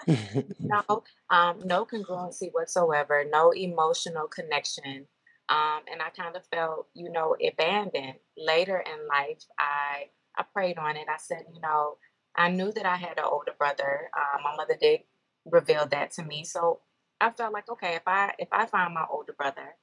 no, 0.61 1.02
um, 1.31 1.61
no 1.64 1.87
congruency 1.87 2.50
whatsoever, 2.52 3.25
no 3.31 3.52
emotional 3.52 4.28
connection. 4.28 5.07
Um, 5.49 5.81
and 5.90 6.02
I 6.02 6.11
kind 6.11 6.37
of 6.37 6.47
felt, 6.52 6.88
you 6.92 7.11
know, 7.11 7.37
abandoned. 7.42 8.16
Later 8.37 8.85
in 8.85 9.09
life, 9.09 9.45
I 9.59 10.09
I 10.37 10.45
prayed 10.53 10.79
on 10.79 10.97
it. 10.97 11.07
I 11.09 11.19
said, 11.19 11.45
you 11.55 11.61
know, 11.61 11.97
I 12.35 12.51
knew 12.51 12.73
that 12.73 12.87
I 12.87 12.97
had 12.97 13.19
an 13.19 13.25
older 13.25 13.53
brother. 13.57 14.11
Uh, 14.17 14.39
my 14.43 14.57
mother 14.57 14.77
did 14.81 15.01
reveal 15.45 15.87
that 15.87 16.12
to 16.12 16.23
me, 16.23 16.45
so 16.45 16.81
I 17.21 17.31
felt 17.31 17.53
like, 17.53 17.69
okay, 17.71 17.95
if 17.97 18.03
I 18.07 18.35
if 18.39 18.49
I 18.53 18.67
find 18.67 18.95
my 18.95 19.05
older 19.11 19.33
brother, 19.33 19.77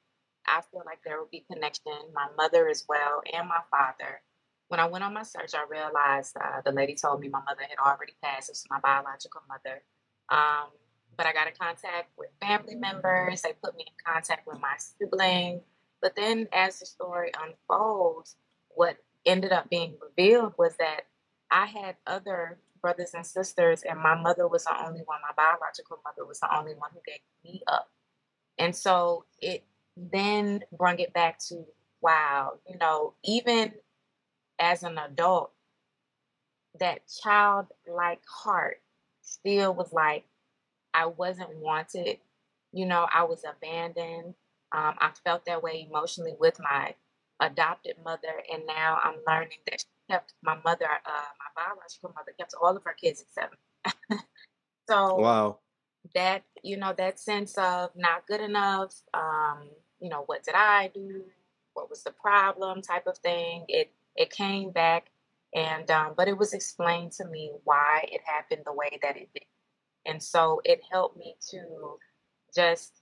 I 0.47 0.61
feel 0.71 0.83
like 0.85 0.99
there 1.05 1.19
will 1.19 1.29
be 1.31 1.45
connection. 1.51 1.93
My 2.13 2.27
mother 2.37 2.67
as 2.67 2.85
well, 2.87 3.21
and 3.31 3.47
my 3.47 3.61
father. 3.69 4.21
When 4.67 4.79
I 4.79 4.85
went 4.85 5.03
on 5.03 5.15
my 5.15 5.23
search, 5.23 5.55
I 5.55 5.65
realized 5.67 6.37
uh, 6.37 6.61
the 6.63 6.71
lady 6.71 6.93
told 6.93 7.21
me 7.21 7.29
my 7.29 7.41
mother 7.41 7.63
had 7.67 7.79
already 7.79 8.13
passed. 8.21 8.49
It 8.49 8.53
was 8.53 8.65
my 8.69 8.79
biological 8.79 9.41
mother. 9.49 9.81
Um, 10.29 10.69
but 11.17 11.25
I 11.25 11.33
got 11.33 11.47
in 11.47 11.53
contact 11.59 12.11
with 12.17 12.29
family 12.39 12.75
members. 12.75 13.41
They 13.41 13.53
put 13.63 13.75
me 13.75 13.85
in 13.87 13.93
contact 14.05 14.47
with 14.47 14.59
my 14.59 14.75
sibling. 14.77 15.61
But 16.01 16.15
then, 16.15 16.47
as 16.53 16.79
the 16.79 16.85
story 16.85 17.31
unfolds, 17.43 18.35
what 18.69 18.97
ended 19.25 19.51
up 19.51 19.69
being 19.69 19.95
revealed 20.01 20.53
was 20.57 20.75
that 20.77 21.01
I 21.51 21.65
had 21.65 21.95
other 22.05 22.59
brothers 22.81 23.13
and 23.13 23.25
sisters, 23.25 23.83
and 23.83 23.99
my 23.99 24.15
mother 24.15 24.47
was 24.47 24.63
the 24.65 24.85
only 24.85 25.01
one, 25.05 25.19
my 25.21 25.33
biological 25.35 25.99
mother 26.03 26.25
was 26.25 26.39
the 26.39 26.55
only 26.55 26.73
one 26.73 26.89
who 26.93 26.99
gave 27.05 27.19
me 27.43 27.61
up. 27.67 27.89
And 28.57 28.75
so 28.75 29.25
it 29.41 29.63
then 29.97 30.63
brought 30.71 30.99
it 30.99 31.13
back 31.13 31.39
to 31.49 31.65
wow, 32.01 32.53
you 32.67 32.77
know, 32.77 33.13
even 33.23 33.73
as 34.59 34.83
an 34.83 34.97
adult, 34.97 35.51
that 36.79 37.01
childlike 37.21 38.21
heart 38.25 38.81
still 39.21 39.73
was 39.73 39.91
like, 39.91 40.25
I 40.93 41.07
wasn't 41.07 41.55
wanted. 41.57 42.17
You 42.71 42.85
know, 42.85 43.07
I 43.13 43.23
was 43.23 43.43
abandoned. 43.43 44.35
Um, 44.71 44.95
I 44.99 45.11
felt 45.23 45.45
that 45.45 45.63
way 45.63 45.87
emotionally 45.89 46.35
with 46.39 46.59
my 46.59 46.93
adopted 47.39 47.95
mother, 48.03 48.43
and 48.51 48.63
now 48.67 48.99
I'm 49.03 49.15
learning 49.27 49.59
that 49.67 49.81
she 49.81 49.87
kept 50.09 50.33
my 50.43 50.57
mother, 50.63 50.85
uh, 50.85 51.29
my 51.39 51.63
biological 51.63 52.13
mother, 52.15 52.33
kept 52.37 52.53
all 52.61 52.75
of 52.75 52.83
her 52.83 52.93
kids 52.93 53.21
except 53.21 53.55
me. 54.11 54.17
so 54.89 55.15
wow. 55.15 55.59
that 56.15 56.43
you 56.63 56.77
know, 56.77 56.93
that 56.97 57.19
sense 57.19 57.57
of 57.57 57.91
not 57.95 58.27
good 58.27 58.41
enough. 58.41 58.93
Um, 59.13 59.69
you 59.99 60.09
know, 60.09 60.23
what 60.25 60.43
did 60.43 60.55
I 60.55 60.91
do? 60.93 61.23
What 61.73 61.89
was 61.89 62.03
the 62.03 62.11
problem? 62.11 62.81
Type 62.81 63.07
of 63.07 63.17
thing. 63.19 63.65
It 63.67 63.91
it 64.15 64.31
came 64.31 64.71
back, 64.71 65.11
and 65.53 65.89
um, 65.91 66.13
but 66.17 66.27
it 66.27 66.37
was 66.37 66.53
explained 66.53 67.13
to 67.13 67.25
me 67.25 67.51
why 67.63 68.07
it 68.11 68.21
happened 68.25 68.63
the 68.65 68.73
way 68.73 68.99
that 69.01 69.17
it 69.17 69.29
did. 69.33 69.43
And 70.05 70.21
so 70.21 70.61
it 70.65 70.81
helped 70.91 71.17
me 71.17 71.35
to 71.51 71.97
just, 72.55 72.98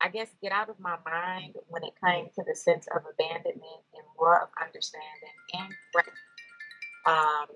I 0.00 0.08
guess, 0.08 0.28
get 0.42 0.52
out 0.52 0.68
of 0.70 0.78
my 0.78 0.96
mind 1.04 1.54
when 1.68 1.82
it 1.84 1.94
came 2.04 2.26
to 2.36 2.44
the 2.46 2.54
sense 2.54 2.86
of 2.94 3.02
abandonment 3.02 3.82
and 3.94 4.04
more 4.18 4.42
of 4.42 4.48
understanding 4.60 5.34
and. 5.54 5.72
Um, 7.06 7.46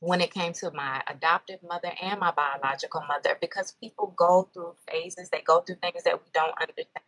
when 0.00 0.20
it 0.22 0.32
came 0.32 0.52
to 0.54 0.70
my 0.72 1.02
adoptive 1.08 1.60
mother 1.62 1.92
and 2.02 2.18
my 2.18 2.32
biological 2.32 3.02
mother, 3.06 3.36
because 3.40 3.72
people 3.80 4.14
go 4.16 4.48
through 4.52 4.74
phases, 4.90 5.28
they 5.30 5.42
go 5.42 5.60
through 5.60 5.76
things 5.76 6.04
that 6.04 6.18
we 6.18 6.30
don't 6.32 6.54
understand. 6.60 7.04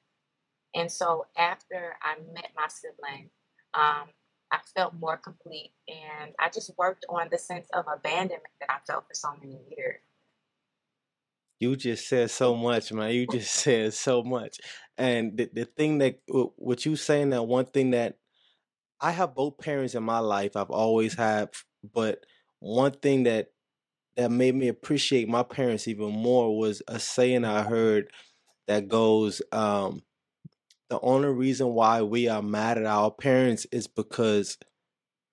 And 0.75 0.93
so 0.93 1.27
after 1.37 1.97
I 2.03 2.17
met 2.35 2.51
my 2.57 2.69
sibling, 2.69 3.31
um, 3.75 4.09
I 4.51 4.59
felt 4.75 4.95
more 4.95 5.17
complete 5.17 5.73
and 5.89 6.33
I 6.39 6.51
just 6.51 6.71
worked 6.77 7.07
on 7.09 7.29
the 7.31 7.39
sense 7.39 7.67
of 7.73 7.87
abandonment 7.93 8.45
that 8.61 8.71
I 8.71 8.79
felt 8.87 9.05
for 9.09 9.15
so 9.15 9.31
many 9.41 9.59
years. 9.77 10.01
You 11.63 11.77
just 11.77 12.09
said 12.09 12.29
so 12.33 12.57
much, 12.57 12.93
man. 12.93 13.13
You 13.13 13.25
just 13.25 13.55
said 13.63 13.95
so 13.95 14.25
much. 14.25 14.59
And 14.99 15.37
the, 15.37 15.49
the 15.53 15.65
thing 15.65 15.99
that, 15.99 16.19
what 16.27 16.85
you 16.85 16.97
saying 16.97 17.31
that 17.31 17.45
one 17.45 17.67
thing 17.67 17.93
that 17.93 18.17
I 19.01 19.13
have 19.13 19.37
both 19.37 19.59
parents 19.59 19.95
in 19.95 20.03
my 20.03 20.19
life, 20.19 20.57
I've 20.57 20.71
always 20.71 21.15
had, 21.15 21.51
but 21.95 22.27
one 22.59 22.91
thing 22.91 23.23
that 23.25 23.53
that 24.17 24.33
made 24.33 24.57
me 24.57 24.67
appreciate 24.67 25.29
my 25.29 25.45
parents 25.45 25.87
even 25.87 26.11
more 26.11 26.59
was 26.59 26.83
a 26.89 26.99
saying 26.99 27.45
I 27.45 27.63
heard 27.63 28.11
that 28.67 28.89
goes, 28.89 29.41
um, 29.53 30.03
the 30.91 30.99
only 31.01 31.29
reason 31.29 31.69
why 31.69 32.03
we 32.03 32.27
are 32.27 32.43
mad 32.43 32.77
at 32.77 32.87
our 32.87 33.13
parents 33.13 33.69
is 33.71 33.87
because 33.87 34.59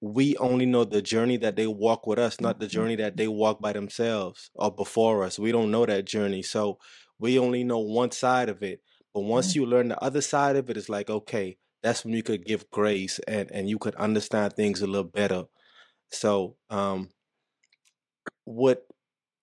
we 0.02 0.36
only 0.38 0.66
know 0.66 0.86
the 0.86 1.02
journey 1.02 1.38
that 1.38 1.56
they 1.56 1.68
walk 1.68 2.08
with 2.08 2.20
us, 2.20 2.40
not 2.40 2.60
the 2.60 2.68
Mhm. 2.68 2.72
journey 2.72 2.96
that 2.98 3.18
they 3.18 3.28
walk 3.28 3.62
by 3.62 3.74
themselves 3.74 4.50
or 4.56 4.72
before 4.72 5.24
us. 5.24 5.38
We 5.40 5.52
don't 5.52 5.72
know 5.72 5.86
that 5.86 6.06
journey. 6.06 6.42
So 6.44 6.80
we 7.20 7.38
only 7.40 7.64
know 7.64 7.80
one 7.80 8.12
side 8.12 8.50
of 8.50 8.64
it. 8.64 8.82
But 9.14 9.22
once 9.22 9.56
you 9.56 9.66
learn 9.66 9.90
the 9.90 10.02
other 10.04 10.22
side 10.22 10.56
of 10.56 10.70
it, 10.70 10.78
it's 10.78 10.90
like, 10.90 11.10
okay, 11.10 11.58
that's 11.84 12.06
when 12.06 12.14
you 12.14 12.24
could 12.24 12.46
give 12.46 12.70
grace 12.72 13.20
and, 13.28 13.52
and 13.52 13.70
you 13.70 13.78
could 13.80 13.96
understand 13.96 14.54
things 14.54 14.82
a 14.82 14.88
little 14.88 15.04
better. 15.10 15.46
So 16.12 16.58
um 16.70 17.10
what 18.46 18.86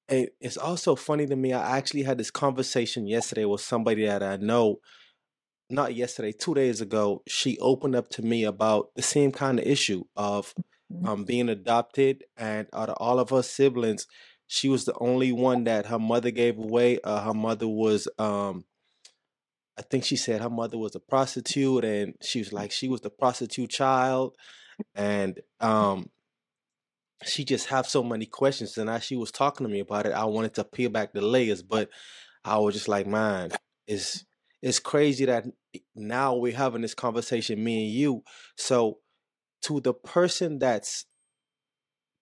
it's 0.08 0.56
also 0.56 0.94
funny 0.96 1.26
to 1.26 1.36
me, 1.36 1.52
I 1.52 1.76
actually 1.78 2.02
had 2.02 2.18
this 2.18 2.30
conversation 2.30 3.06
yesterday 3.06 3.44
with 3.44 3.60
somebody 3.60 4.06
that 4.06 4.22
I 4.22 4.36
know 4.36 4.80
not 5.68 5.94
yesterday, 5.94 6.32
two 6.32 6.54
days 6.54 6.80
ago, 6.80 7.22
she 7.26 7.58
opened 7.58 7.96
up 7.96 8.08
to 8.10 8.22
me 8.22 8.44
about 8.44 8.94
the 8.94 9.02
same 9.02 9.32
kind 9.32 9.58
of 9.58 9.66
issue 9.66 10.04
of 10.16 10.54
Mhm. 10.92 11.08
um, 11.08 11.24
being 11.24 11.48
adopted, 11.48 12.24
and 12.36 12.68
out 12.72 12.88
of 12.88 12.96
all 13.00 13.18
of 13.18 13.30
her 13.30 13.42
siblings, 13.42 14.06
she 14.46 14.68
was 14.68 14.84
the 14.84 14.96
only 15.00 15.32
one 15.32 15.64
that 15.64 15.86
her 15.86 15.98
mother 15.98 16.30
gave 16.30 16.58
away. 16.58 17.00
Uh, 17.00 17.22
her 17.22 17.34
mother 17.34 17.66
was, 17.66 18.06
um, 18.18 18.64
I 19.76 19.82
think 19.82 20.04
she 20.04 20.16
said 20.16 20.40
her 20.40 20.50
mother 20.50 20.78
was 20.78 20.94
a 20.94 21.00
prostitute, 21.00 21.84
and 21.84 22.14
she 22.22 22.38
was 22.38 22.52
like 22.52 22.70
she 22.70 22.88
was 22.88 23.00
the 23.00 23.10
prostitute 23.10 23.70
child, 23.70 24.36
and 24.94 25.40
um, 25.60 26.10
she 27.24 27.44
just 27.44 27.66
have 27.66 27.88
so 27.88 28.02
many 28.04 28.26
questions. 28.26 28.78
And 28.78 28.88
as 28.88 29.02
she 29.02 29.16
was 29.16 29.32
talking 29.32 29.66
to 29.66 29.72
me 29.72 29.80
about 29.80 30.06
it, 30.06 30.12
I 30.12 30.26
wanted 30.26 30.54
to 30.54 30.64
peel 30.64 30.90
back 30.90 31.12
the 31.12 31.20
layers, 31.22 31.62
but 31.62 31.90
I 32.44 32.58
was 32.58 32.74
just 32.74 32.88
like, 32.88 33.06
man, 33.06 33.50
it's 33.88 34.24
it's 34.62 34.78
crazy 34.78 35.26
that 35.26 35.44
now 35.94 36.34
we're 36.34 36.56
having 36.56 36.82
this 36.82 36.94
conversation, 36.94 37.62
me 37.62 37.84
and 37.84 37.92
you. 37.92 38.22
So 38.56 38.98
to 39.62 39.80
the 39.80 39.94
person 39.94 40.58
that's 40.58 41.06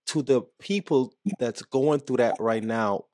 to 0.07 0.23
the 0.23 0.43
people 0.61 1.14
that's 1.38 1.62
going 1.62 2.00
through 2.00 2.19
that 2.19 2.37
right 2.38 2.62
now, 2.62 3.05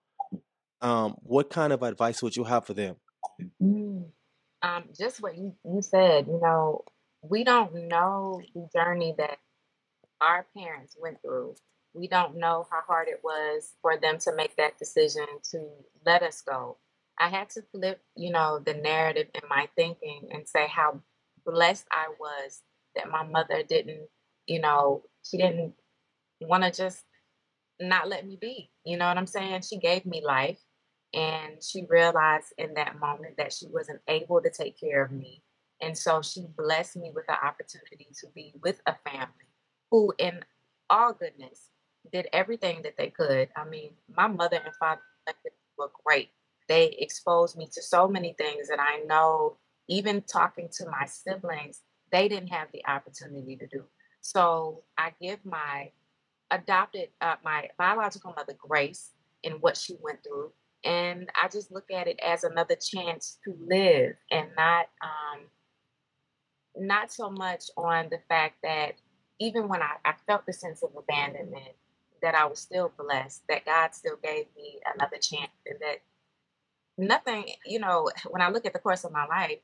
um, 0.81 1.15
what 1.23 1.51
kind 1.51 1.73
of 1.73 1.83
advice 1.83 2.23
would 2.23 2.37
you 2.37 2.45
have 2.45 2.67
for 2.67 2.75
them? 2.75 2.97
Mm. 3.63 4.07
Um, 4.63 4.85
just 4.99 5.23
what 5.23 5.37
you, 5.37 5.55
you 5.65 5.81
said, 5.83 6.27
you 6.27 6.41
know, 6.43 6.85
we 7.23 7.45
don't 7.45 7.89
know 7.89 8.43
the 8.55 8.69
journey 8.75 9.15
that 9.19 9.39
our 10.21 10.47
parents 10.57 10.97
went 11.01 11.23
through. 11.23 11.55
We 11.95 12.09
don't 12.09 12.37
know 12.37 12.67
how 12.71 12.81
hard 12.87 13.09
it 13.09 13.21
was 13.23 13.73
for 13.83 13.97
them 13.97 14.19
to 14.19 14.35
make 14.35 14.57
that 14.57 14.79
decision 14.79 15.27
to 15.51 15.67
let 16.05 16.23
us 16.23 16.43
go. 16.43 16.77
I 17.21 17.29
had 17.29 17.51
to 17.51 17.63
flip, 17.71 18.01
you 18.17 18.33
know, 18.33 18.61
the 18.65 18.75
narrative 18.75 19.29
in 19.35 19.43
my 19.49 19.69
thinking 19.77 20.29
and 20.33 20.49
say 20.49 20.67
how 20.67 21.01
blessed 21.45 21.87
I 21.93 22.07
was 22.19 22.63
that 22.97 23.11
my 23.11 23.25
mother 23.25 23.63
didn't, 23.63 24.09
you 24.47 24.61
know, 24.61 25.03
she 25.23 25.37
didn't 25.37 25.75
want 26.41 26.65
to 26.65 26.71
just 26.71 27.05
not 27.79 28.09
let 28.09 28.27
me 28.27 28.39
be. 28.41 28.71
You 28.85 28.97
know 28.97 29.07
what 29.07 29.19
I'm 29.19 29.27
saying? 29.27 29.63
She 29.63 29.79
gave 29.79 30.07
me 30.07 30.23
life 30.25 30.59
and 31.13 31.63
she 31.63 31.85
realized 31.89 32.55
in 32.57 32.75
that 32.75 32.99
moment 32.99 33.37
that 33.37 33.53
she 33.53 33.67
wasn't 33.69 34.01
able 34.09 34.41
to 34.41 34.51
take 34.51 34.81
care 34.81 35.05
of 35.05 35.13
me. 35.13 35.43
And 35.83 35.97
so 35.97 36.23
she 36.23 36.47
blessed 36.57 36.97
me 36.97 37.13
with 37.15 37.27
the 37.27 37.35
opportunity 37.35 38.09
to 38.21 38.27
be 38.35 38.55
with 38.63 38.81
a 38.87 38.95
family 39.05 39.29
who, 39.91 40.13
in 40.19 40.41
all 40.89 41.13
goodness, 41.13 41.69
did 42.13 42.29
everything 42.33 42.83
that 42.83 42.97
they 42.97 43.11
could. 43.11 43.49
I 43.57 43.65
mean, 43.65 43.91
my 44.17 44.27
mother 44.27 44.61
and 44.65 44.75
father 44.77 45.01
were 45.77 45.91
great. 46.05 46.31
They 46.71 46.95
exposed 47.01 47.59
me 47.59 47.67
to 47.73 47.83
so 47.83 48.07
many 48.07 48.33
things 48.35 48.69
that 48.69 48.79
I 48.79 49.03
know, 49.05 49.57
even 49.89 50.23
talking 50.23 50.69
to 50.75 50.89
my 50.89 51.05
siblings, 51.05 51.81
they 52.13 52.29
didn't 52.29 52.51
have 52.51 52.69
the 52.73 52.87
opportunity 52.87 53.57
to 53.57 53.67
do. 53.67 53.83
So 54.21 54.85
I 54.97 55.13
give 55.21 55.45
my 55.45 55.91
adopted, 56.53 57.09
uh, 57.21 57.35
my 57.45 57.71
biological 57.77 58.35
mother 58.37 58.55
grace 58.57 59.11
in 59.43 59.55
what 59.55 59.77
she 59.77 59.97
went 60.01 60.23
through. 60.23 60.53
And 60.85 61.29
I 61.35 61.49
just 61.49 61.73
look 61.73 61.91
at 61.91 62.07
it 62.07 62.21
as 62.25 62.45
another 62.45 62.77
chance 62.77 63.39
to 63.45 63.57
live 63.67 64.15
and 64.31 64.47
not, 64.57 64.87
um, 65.03 65.41
not 66.77 67.11
so 67.11 67.31
much 67.31 67.65
on 67.77 68.11
the 68.11 68.21
fact 68.29 68.59
that 68.63 68.93
even 69.41 69.67
when 69.67 69.83
I, 69.83 69.95
I 70.05 70.15
felt 70.25 70.47
the 70.47 70.53
sense 70.53 70.85
of 70.85 70.91
abandonment, 70.97 71.75
that 72.23 72.37
I 72.37 72.45
was 72.47 72.61
still 72.61 72.93
blessed, 72.97 73.43
that 73.49 73.65
God 73.65 73.93
still 73.93 74.19
gave 74.23 74.45
me 74.57 74.79
another 74.95 75.17
chance, 75.17 75.51
and 75.67 75.77
that 75.81 76.01
nothing, 77.01 77.47
you 77.67 77.81
know, 77.81 78.11
when 78.31 78.43
I 78.43 78.51
look 78.51 78.67
at 78.67 78.75
the 78.75 78.81
course 78.81 79.05
of 79.05 79.13
my 79.13 79.27
life, 79.27 79.61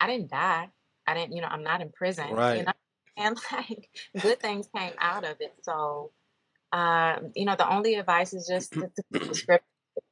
I 0.00 0.06
didn't 0.08 0.30
die. 0.30 0.70
I 1.06 1.14
didn't, 1.14 1.34
you 1.34 1.42
know, 1.42 1.48
I'm 1.48 1.62
not 1.62 1.80
in 1.82 1.90
prison, 1.92 2.44
you 2.50 2.62
Right. 2.62 2.64
know, 2.64 2.72
and 3.16 3.38
like 3.52 3.90
good 4.20 4.40
things 4.40 4.68
came 4.76 4.92
out 4.98 5.24
of 5.24 5.36
it. 5.40 5.54
So, 5.62 6.12
um, 6.72 7.32
you 7.36 7.46
know, 7.46 7.56
the 7.56 7.68
only 7.70 7.94
advice 7.96 8.34
is 8.34 8.46
just 8.48 8.74
to, 8.80 8.88
to 8.88 9.02
the 9.28 9.34
script, 9.34 9.64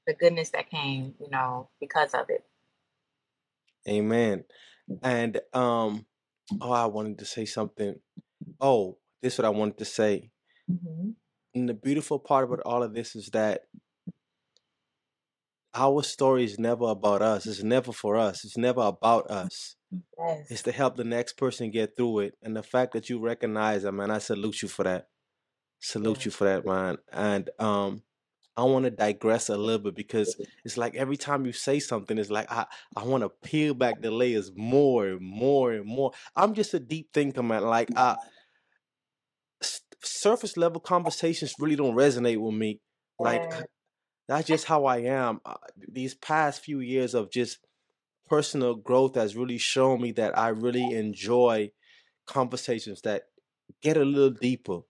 the 0.06 0.14
goodness 0.14 0.50
that 0.50 0.70
came, 0.70 1.14
you 1.20 1.30
know, 1.30 1.70
because 1.80 2.14
of 2.14 2.26
it. 2.30 2.44
Amen. 3.88 4.44
And 5.02 5.40
um, 5.52 6.06
oh, 6.60 6.72
I 6.72 6.86
wanted 6.86 7.18
to 7.20 7.24
say 7.26 7.44
something. 7.46 7.96
Oh, 8.60 8.98
this 9.22 9.34
is 9.34 9.38
what 9.40 9.46
I 9.46 9.50
wanted 9.50 9.78
to 9.78 9.84
say. 9.86 10.30
hmm 10.68 11.10
And 11.54 11.68
the 11.68 11.74
beautiful 11.74 12.18
part 12.18 12.44
about 12.44 12.60
all 12.60 12.82
of 12.82 12.94
this 12.94 13.16
is 13.16 13.28
that 13.30 13.62
our 15.74 16.02
story 16.02 16.44
is 16.44 16.58
never 16.58 16.86
about 16.86 17.22
us. 17.22 17.46
It's 17.46 17.62
never 17.62 17.92
for 17.92 18.16
us. 18.16 18.44
It's 18.44 18.56
never 18.56 18.80
about 18.82 19.30
us. 19.30 19.76
It's 20.50 20.62
to 20.62 20.72
help 20.72 20.96
the 20.96 21.04
next 21.04 21.36
person 21.36 21.70
get 21.70 21.96
through 21.96 22.20
it. 22.20 22.34
And 22.42 22.56
the 22.56 22.62
fact 22.62 22.92
that 22.92 23.08
you 23.10 23.18
recognize 23.20 23.82
that, 23.82 23.92
man, 23.92 24.10
I 24.10 24.18
salute 24.18 24.62
you 24.62 24.68
for 24.68 24.84
that. 24.84 25.08
Salute 25.80 26.18
Yeah. 26.20 26.24
you 26.26 26.30
for 26.30 26.44
that, 26.44 26.64
man. 26.64 26.98
And 27.12 27.50
um, 27.58 28.02
I 28.56 28.64
want 28.64 28.84
to 28.84 28.90
digress 28.90 29.48
a 29.48 29.56
little 29.56 29.80
bit 29.80 29.94
because 29.96 30.36
it's 30.64 30.76
like 30.76 30.94
every 30.94 31.16
time 31.16 31.44
you 31.44 31.52
say 31.52 31.80
something, 31.80 32.18
it's 32.18 32.30
like 32.30 32.50
I, 32.50 32.66
I 32.96 33.04
want 33.04 33.22
to 33.22 33.28
peel 33.28 33.74
back 33.74 34.00
the 34.00 34.10
layers 34.10 34.52
more 34.54 35.06
and 35.06 35.20
more 35.20 35.72
and 35.72 35.86
more. 35.86 36.12
I'm 36.36 36.54
just 36.54 36.72
a 36.74 36.80
deep 36.80 37.12
thinker, 37.12 37.42
man. 37.42 37.64
Like 37.64 37.90
I 37.96 38.16
s- 39.62 39.80
surface 40.02 40.56
level 40.56 40.80
conversations 40.80 41.54
really 41.58 41.76
don't 41.76 41.94
resonate 41.96 42.38
with 42.38 42.54
me. 42.54 42.80
Like. 43.18 43.42
That's 44.26 44.48
just 44.48 44.64
how 44.64 44.86
I 44.86 44.98
am. 44.98 45.40
Uh, 45.44 45.54
these 45.76 46.14
past 46.14 46.62
few 46.62 46.80
years 46.80 47.14
of 47.14 47.30
just 47.30 47.58
personal 48.26 48.74
growth 48.74 49.16
has 49.16 49.36
really 49.36 49.58
shown 49.58 50.00
me 50.00 50.12
that 50.12 50.36
I 50.38 50.48
really 50.48 50.92
enjoy 50.92 51.72
conversations 52.26 53.02
that 53.02 53.24
get 53.82 53.96
a 53.96 54.04
little 54.04 54.30
deeper. 54.30 54.80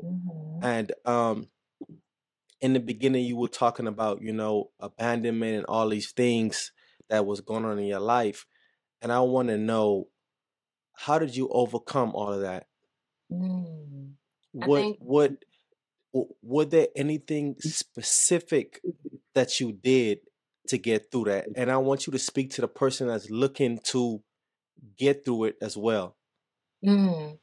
hmm 0.00 0.58
And 0.62 0.92
um, 1.04 1.48
in 2.60 2.72
the 2.72 2.80
beginning, 2.80 3.24
you 3.24 3.36
were 3.36 3.48
talking 3.48 3.86
about, 3.86 4.22
you 4.22 4.32
know, 4.32 4.70
abandonment 4.80 5.56
and 5.56 5.66
all 5.66 5.88
these 5.88 6.12
things 6.12 6.72
that 7.10 7.26
was 7.26 7.40
going 7.40 7.64
on 7.64 7.78
in 7.78 7.86
your 7.86 8.00
life. 8.00 8.46
And 9.02 9.12
I 9.12 9.20
want 9.20 9.48
to 9.48 9.58
know, 9.58 10.08
how 10.94 11.18
did 11.18 11.36
you 11.36 11.48
overcome 11.48 12.12
all 12.14 12.32
of 12.32 12.40
that? 12.40 12.68
Mm. 13.30 14.12
What, 14.52 14.80
think. 14.80 14.98
what, 15.00 15.43
w- 16.14 16.32
were 16.42 16.64
there 16.64 16.88
anything 16.96 17.56
specific 17.58 18.80
that 19.34 19.60
you 19.60 19.72
did 19.72 20.20
to 20.68 20.78
get 20.78 21.10
through 21.10 21.24
that? 21.24 21.48
And 21.56 21.70
I 21.70 21.76
want 21.76 22.06
you 22.06 22.12
to 22.12 22.18
speak 22.18 22.52
to 22.52 22.62
the 22.62 22.68
person 22.68 23.08
that's 23.08 23.28
looking 23.28 23.78
to 23.84 24.22
get 24.96 25.24
through 25.24 25.44
it 25.44 25.56
as 25.60 25.76
well. 25.76 26.16
Mm. 26.84 27.38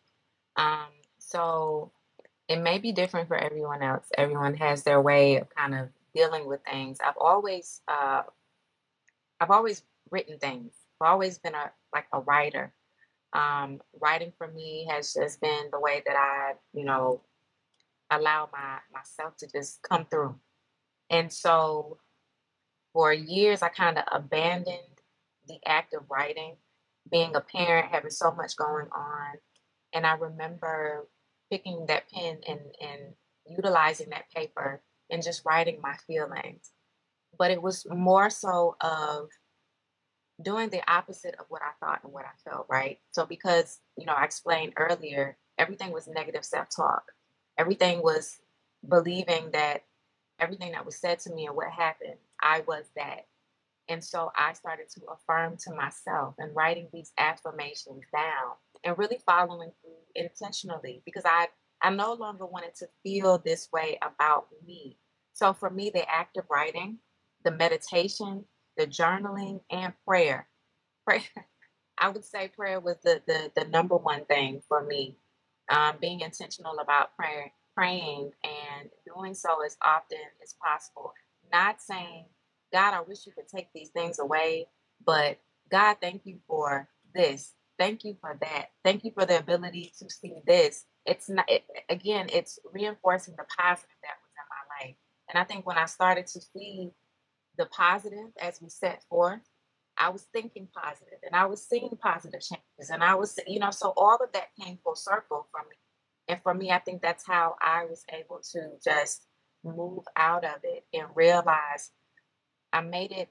Um. 0.55 0.88
So 1.19 1.91
it 2.47 2.62
may 2.62 2.77
be 2.79 2.91
different 2.91 3.27
for 3.27 3.38
everyone 3.38 3.81
else. 3.81 4.05
Everyone 4.17 4.55
has 4.55 4.84
their 4.84 5.01
way 5.01 5.38
of 5.38 5.47
kind 5.55 5.73
of 5.73 5.89
dealing 6.13 6.47
with 6.47 6.62
things. 6.69 6.97
I've 7.03 7.17
always 7.19 7.81
uh 7.88 8.23
I've 9.39 9.51
always 9.51 9.84
written 10.10 10.38
things. 10.38 10.73
I've 10.99 11.10
always 11.12 11.38
been 11.38 11.55
a 11.55 11.71
like 11.93 12.07
a 12.12 12.19
writer. 12.19 12.73
Um 13.34 13.81
writing 14.01 14.34
for 14.38 14.47
me 14.47 14.88
has 14.89 15.13
just 15.13 15.39
been 15.39 15.69
the 15.71 15.79
way 15.79 16.03
that 16.05 16.15
I, 16.17 16.53
you 16.73 16.84
know, 16.84 17.21
allow 18.12 18.50
my 18.52 18.80
myself 18.93 19.38
to 19.38 19.47
just 19.47 19.82
come 19.82 20.06
through. 20.06 20.36
And 21.10 21.32
so 21.32 21.97
for 22.93 23.13
years 23.13 23.62
I 23.62 23.69
kind 23.69 23.97
of 23.97 24.04
abandoned 24.12 24.78
the 25.47 25.60
act 25.65 25.93
of 25.93 26.04
writing, 26.10 26.58
being 27.10 27.36
a 27.36 27.41
parent, 27.41 27.91
having 27.91 28.12
so 28.12 28.32
much 28.32 28.56
going 28.56 28.88
on. 28.95 29.36
And 29.93 30.06
I 30.06 30.13
remember 30.13 31.08
picking 31.50 31.86
that 31.88 32.10
pen 32.12 32.39
and 32.47 32.60
and 32.80 33.13
utilizing 33.47 34.10
that 34.10 34.30
paper 34.34 34.82
and 35.10 35.24
just 35.24 35.43
writing 35.45 35.80
my 35.82 35.95
feelings. 36.08 36.71
But 37.38 37.52
it 37.52 37.62
was 37.62 37.86
more 37.89 38.30
so 38.30 38.76
of 38.82 39.30
doing 40.41 40.69
the 40.69 40.82
opposite 40.91 41.36
of 41.39 41.45
what 41.50 41.62
I 41.62 41.71
thought 41.80 42.04
and 42.04 42.13
what 42.13 42.26
I 42.26 42.50
felt, 42.50 42.67
right? 42.69 43.00
So 43.12 43.26
because, 43.26 43.80
you 43.97 44.06
know, 44.06 44.13
I 44.13 44.26
explained 44.26 44.74
earlier, 44.78 45.38
everything 45.58 45.91
was 45.91 46.08
negative 46.08 46.45
self-talk. 46.45 47.04
Everything 47.57 48.01
was 48.03 48.39
believing 48.87 49.51
that 49.53 49.83
everything 50.39 50.71
that 50.73 50.85
was 50.85 50.97
said 50.97 51.19
to 51.19 51.33
me 51.33 51.45
and 51.47 51.55
what 51.55 51.71
happened, 51.71 52.17
I 52.41 52.61
was 52.67 52.85
that. 52.95 53.27
And 53.89 54.03
so 54.03 54.31
I 54.37 54.53
started 54.53 54.89
to 54.91 55.01
affirm 55.13 55.57
to 55.65 55.73
myself 55.75 56.35
and 56.39 56.55
writing 56.55 56.87
these 56.93 57.11
affirmations 57.17 58.03
down 58.13 58.53
and 58.83 58.97
really 58.97 59.19
following 59.25 59.71
through 59.81 59.93
intentionally 60.15 61.01
because 61.05 61.23
I 61.25 61.49
I 61.81 61.89
no 61.91 62.13
longer 62.13 62.45
wanted 62.45 62.75
to 62.75 62.89
feel 63.03 63.39
this 63.39 63.69
way 63.73 63.99
about 64.01 64.47
me. 64.65 64.97
So 65.33 65.53
for 65.53 65.69
me, 65.69 65.91
the 65.91 66.09
act 66.09 66.37
of 66.37 66.45
writing, 66.49 66.99
the 67.43 67.51
meditation, 67.51 68.45
the 68.77 68.87
journaling, 68.87 69.61
and 69.71 69.93
prayer. 70.07 70.47
Prayer 71.05 71.21
I 71.97 72.09
would 72.09 72.25
say 72.25 72.49
prayer 72.49 72.79
was 72.79 72.97
the 73.03 73.21
the, 73.27 73.51
the 73.55 73.67
number 73.69 73.97
one 73.97 74.25
thing 74.25 74.61
for 74.67 74.83
me. 74.83 75.17
Um, 75.71 75.95
being 76.01 76.19
intentional 76.19 76.77
about 76.79 77.12
praying 77.75 78.31
and 78.43 78.89
doing 79.05 79.34
so 79.34 79.65
as 79.65 79.77
often 79.81 80.19
as 80.43 80.53
possible. 80.62 81.13
Not 81.51 81.81
saying, 81.81 82.25
God, 82.73 82.93
I 82.93 83.01
wish 83.01 83.25
you 83.25 83.31
could 83.31 83.47
take 83.47 83.69
these 83.73 83.89
things 83.89 84.19
away, 84.19 84.67
but 85.05 85.39
God, 85.71 85.97
thank 86.01 86.25
you 86.25 86.39
for 86.45 86.89
this. 87.15 87.53
Thank 87.79 88.03
you 88.03 88.17
for 88.19 88.38
that. 88.41 88.67
Thank 88.84 89.05
you 89.05 89.12
for 89.13 89.25
the 89.25 89.39
ability 89.39 89.93
to 89.99 90.10
see 90.10 90.36
this. 90.45 90.86
It's 91.05 91.29
not 91.29 91.49
it, 91.49 91.63
again, 91.89 92.27
it's 92.34 92.60
reinforcing 92.73 93.36
the 93.38 93.45
positive 93.57 93.95
that 94.03 94.17
was 94.21 94.34
in 94.36 94.47
my 94.49 94.86
life. 94.88 94.95
And 95.29 95.39
I 95.39 95.45
think 95.45 95.65
when 95.65 95.77
I 95.77 95.86
started 95.86 96.27
to 96.27 96.41
see 96.41 96.91
the 97.57 97.65
positive 97.67 98.29
as 98.41 98.62
we 98.62 98.69
set 98.69 99.03
forth, 99.10 99.41
I 99.97 100.10
was 100.10 100.23
thinking 100.34 100.67
positive 100.75 101.19
and 101.25 101.36
I 101.36 101.45
was 101.45 101.65
seeing 101.65 101.97
positive 102.01 102.41
changes. 102.81 102.89
And 102.89 103.03
I 103.03 103.15
was, 103.15 103.39
you 103.47 103.59
know, 103.59 103.71
so 103.71 103.93
all 103.97 104.17
of 104.21 104.31
that 104.33 104.49
came 104.59 104.77
full 104.83 104.95
circle 104.95 105.47
for 105.51 105.61
me. 105.69 105.75
And 106.27 106.41
for 106.41 106.53
me, 106.53 106.71
I 106.71 106.79
think 106.79 107.01
that's 107.01 107.25
how 107.25 107.55
I 107.61 107.85
was 107.85 108.03
able 108.11 108.41
to 108.53 108.69
just 108.83 109.25
move 109.63 110.03
out 110.15 110.43
of 110.43 110.61
it 110.63 110.85
and 110.93 111.07
realize 111.15 111.91
I 112.73 112.81
made 112.81 113.11
it 113.11 113.29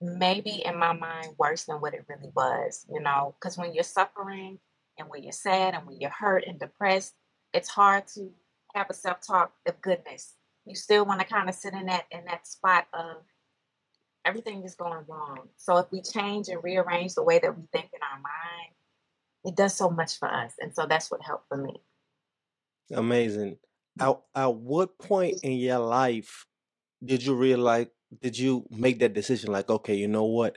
maybe 0.00 0.62
in 0.64 0.78
my 0.78 0.92
mind 0.92 1.34
worse 1.38 1.64
than 1.64 1.80
what 1.80 1.94
it 1.94 2.04
really 2.08 2.30
was, 2.34 2.84
you 2.92 3.00
know, 3.00 3.34
because 3.40 3.56
when 3.56 3.72
you're 3.72 3.84
suffering 3.84 4.58
and 4.98 5.08
when 5.08 5.22
you're 5.22 5.32
sad 5.32 5.74
and 5.74 5.86
when 5.86 6.00
you're 6.00 6.10
hurt 6.10 6.44
and 6.46 6.58
depressed, 6.58 7.14
it's 7.52 7.68
hard 7.68 8.06
to 8.08 8.30
have 8.74 8.86
a 8.90 8.94
self-talk 8.94 9.52
of 9.66 9.80
goodness. 9.80 10.34
You 10.66 10.74
still 10.74 11.04
want 11.06 11.20
to 11.20 11.26
kind 11.26 11.48
of 11.48 11.54
sit 11.54 11.74
in 11.74 11.86
that 11.86 12.04
in 12.10 12.24
that 12.26 12.46
spot 12.46 12.86
of 12.92 13.22
everything 14.24 14.62
is 14.64 14.74
going 14.74 15.04
wrong. 15.08 15.48
So 15.56 15.76
if 15.78 15.86
we 15.90 16.02
change 16.02 16.48
and 16.48 16.62
rearrange 16.62 17.14
the 17.14 17.22
way 17.22 17.38
that 17.38 17.56
we 17.56 17.64
think 17.72 17.90
in 17.92 18.00
our 18.02 18.20
mind, 18.20 18.72
it 19.44 19.56
does 19.56 19.74
so 19.74 19.90
much 19.90 20.18
for 20.18 20.32
us. 20.32 20.54
And 20.60 20.74
so 20.74 20.86
that's 20.86 21.10
what 21.10 21.22
helped 21.22 21.48
for 21.48 21.56
me. 21.56 21.80
Amazing. 22.92 23.56
At, 24.00 24.18
at 24.34 24.54
what 24.54 24.98
point 24.98 25.40
in 25.42 25.52
your 25.52 25.78
life 25.78 26.46
did 27.04 27.24
you 27.24 27.34
realize, 27.34 27.88
did 28.20 28.38
you 28.38 28.64
make 28.70 29.00
that 29.00 29.14
decision 29.14 29.50
like, 29.50 29.68
okay, 29.68 29.94
you 29.94 30.08
know 30.08 30.24
what? 30.24 30.56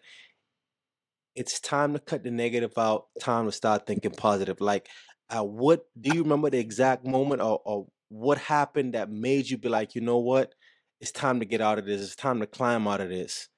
it's 1.35 1.59
time 1.59 1.93
to 1.93 1.99
cut 1.99 2.23
the 2.23 2.31
negative 2.31 2.71
out, 2.77 3.07
time 3.19 3.45
to 3.45 3.51
start 3.51 3.85
thinking 3.85 4.11
positive. 4.11 4.61
Like, 4.61 4.87
uh, 5.29 5.43
what 5.43 5.85
do 5.99 6.15
you 6.15 6.23
remember 6.23 6.49
the 6.49 6.59
exact 6.59 7.05
moment 7.05 7.41
or, 7.41 7.61
or 7.65 7.87
what 8.09 8.37
happened 8.37 8.93
that 8.93 9.11
made 9.11 9.49
you 9.49 9.57
be 9.57 9.69
like, 9.69 9.95
you 9.95 10.01
know 10.01 10.17
what? 10.17 10.53
It's 11.01 11.11
time 11.11 11.39
to 11.39 11.45
get 11.45 11.61
out 11.61 11.77
of 11.77 11.85
this. 11.85 12.01
It's 12.01 12.15
time 12.15 12.39
to 12.39 12.47
climb 12.47 12.87
out 12.87 13.01
of 13.01 13.09
this. 13.09 13.49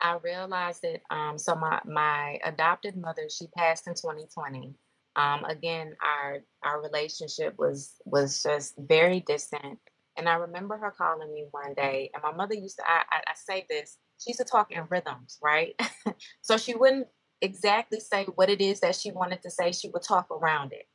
I 0.00 0.18
realized 0.22 0.82
that 0.82 1.00
um, 1.14 1.38
so 1.38 1.54
my 1.54 1.80
my 1.84 2.38
adopted 2.44 2.96
mother 2.96 3.28
she 3.28 3.46
passed 3.56 3.86
in 3.86 3.94
2020. 3.94 4.74
Um, 5.16 5.44
again, 5.44 5.96
our 6.04 6.40
our 6.62 6.82
relationship 6.82 7.54
was 7.58 7.94
was 8.04 8.42
just 8.42 8.74
very 8.78 9.20
distant, 9.20 9.78
and 10.16 10.28
I 10.28 10.34
remember 10.34 10.76
her 10.76 10.90
calling 10.96 11.32
me 11.32 11.46
one 11.50 11.74
day, 11.74 12.10
and 12.12 12.22
my 12.22 12.32
mother 12.32 12.54
used 12.54 12.76
to 12.76 12.84
I, 12.86 13.02
I, 13.10 13.18
I 13.28 13.34
say 13.34 13.66
this 13.68 13.96
she 14.22 14.30
used 14.30 14.40
to 14.40 14.44
talk 14.44 14.70
in 14.70 14.86
rhythms, 14.90 15.38
right? 15.42 15.74
so 16.42 16.56
she 16.56 16.74
wouldn't 16.74 17.08
exactly 17.40 18.00
say 18.00 18.24
what 18.34 18.50
it 18.50 18.60
is 18.60 18.80
that 18.80 18.96
she 18.96 19.10
wanted 19.10 19.42
to 19.42 19.50
say. 19.50 19.72
She 19.72 19.88
would 19.90 20.02
talk 20.02 20.30
around 20.30 20.72
it, 20.72 20.86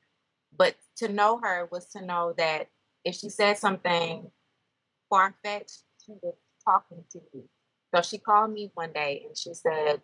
but 0.56 0.76
to 0.98 1.08
know 1.08 1.40
her 1.42 1.68
was 1.72 1.88
to 1.90 2.06
know 2.06 2.34
that 2.38 2.68
if 3.04 3.16
she 3.16 3.30
said 3.30 3.58
something 3.58 4.30
far 5.10 5.36
fetched, 5.44 5.84
she 6.06 6.14
was 6.22 6.36
talking 6.64 7.04
to 7.12 7.20
you 7.34 7.50
so 7.94 8.02
she 8.02 8.18
called 8.18 8.52
me 8.54 8.72
one 8.74 8.94
day 8.94 9.24
and 9.28 9.38
she 9.38 9.54
said, 9.54 10.02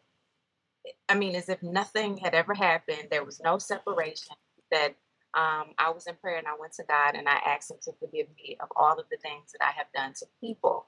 I 1.09 1.15
mean, 1.15 1.35
as 1.35 1.49
if 1.49 1.61
nothing 1.63 2.17
had 2.17 2.33
ever 2.33 2.53
happened, 2.53 3.07
there 3.11 3.23
was 3.23 3.41
no 3.43 3.57
separation. 3.57 4.35
That 4.71 4.95
um, 5.33 5.73
I 5.77 5.91
was 5.91 6.07
in 6.07 6.15
prayer 6.15 6.37
and 6.37 6.47
I 6.47 6.55
went 6.59 6.73
to 6.73 6.83
God 6.83 7.15
and 7.15 7.27
I 7.29 7.37
asked 7.45 7.71
Him 7.71 7.77
to 7.83 7.93
forgive 7.99 8.27
me 8.35 8.57
of 8.59 8.69
all 8.75 8.99
of 8.99 9.05
the 9.09 9.17
things 9.17 9.53
that 9.53 9.65
I 9.65 9.71
have 9.77 9.87
done 9.93 10.13
to 10.19 10.25
people. 10.41 10.87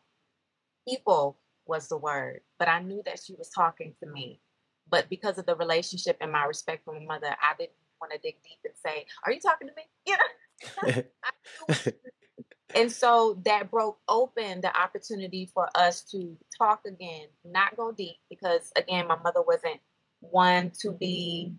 People 0.88 1.38
was 1.66 1.88
the 1.88 1.98
word, 1.98 2.42
but 2.58 2.68
I 2.68 2.82
knew 2.82 3.02
that 3.06 3.22
she 3.24 3.36
was 3.36 3.50
talking 3.50 3.94
to 4.02 4.10
me. 4.10 4.42
But 4.90 5.08
because 5.10 5.38
of 5.38 5.46
the 5.46 5.56
relationship 5.56 6.18
and 6.20 6.32
my 6.32 6.46
respect 6.46 6.84
for 6.84 6.94
my 6.94 7.06
mother, 7.06 7.36
I 7.42 7.56
didn't 7.58 7.72
want 8.02 8.12
to 8.14 8.20
dig 8.20 8.36
deep 8.44 8.60
and 8.66 8.74
say, 8.84 9.06
Are 9.26 9.32
you 9.32 9.40
talking 9.40 9.68
to 9.68 9.74
me? 9.76 9.84
You 10.08 10.18
know? 10.96 11.04
And 12.75 12.91
so 12.91 13.39
that 13.45 13.71
broke 13.71 13.97
open 14.08 14.62
the 14.62 14.75
opportunity 14.79 15.49
for 15.53 15.67
us 15.75 16.03
to 16.12 16.38
talk 16.58 16.82
again, 16.86 17.27
not 17.43 17.75
go 17.75 17.91
deep, 17.91 18.17
because 18.29 18.71
again, 18.75 19.08
my 19.08 19.17
mother 19.23 19.41
wasn't 19.41 19.79
one 20.19 20.71
to 20.82 20.91
be 20.91 21.53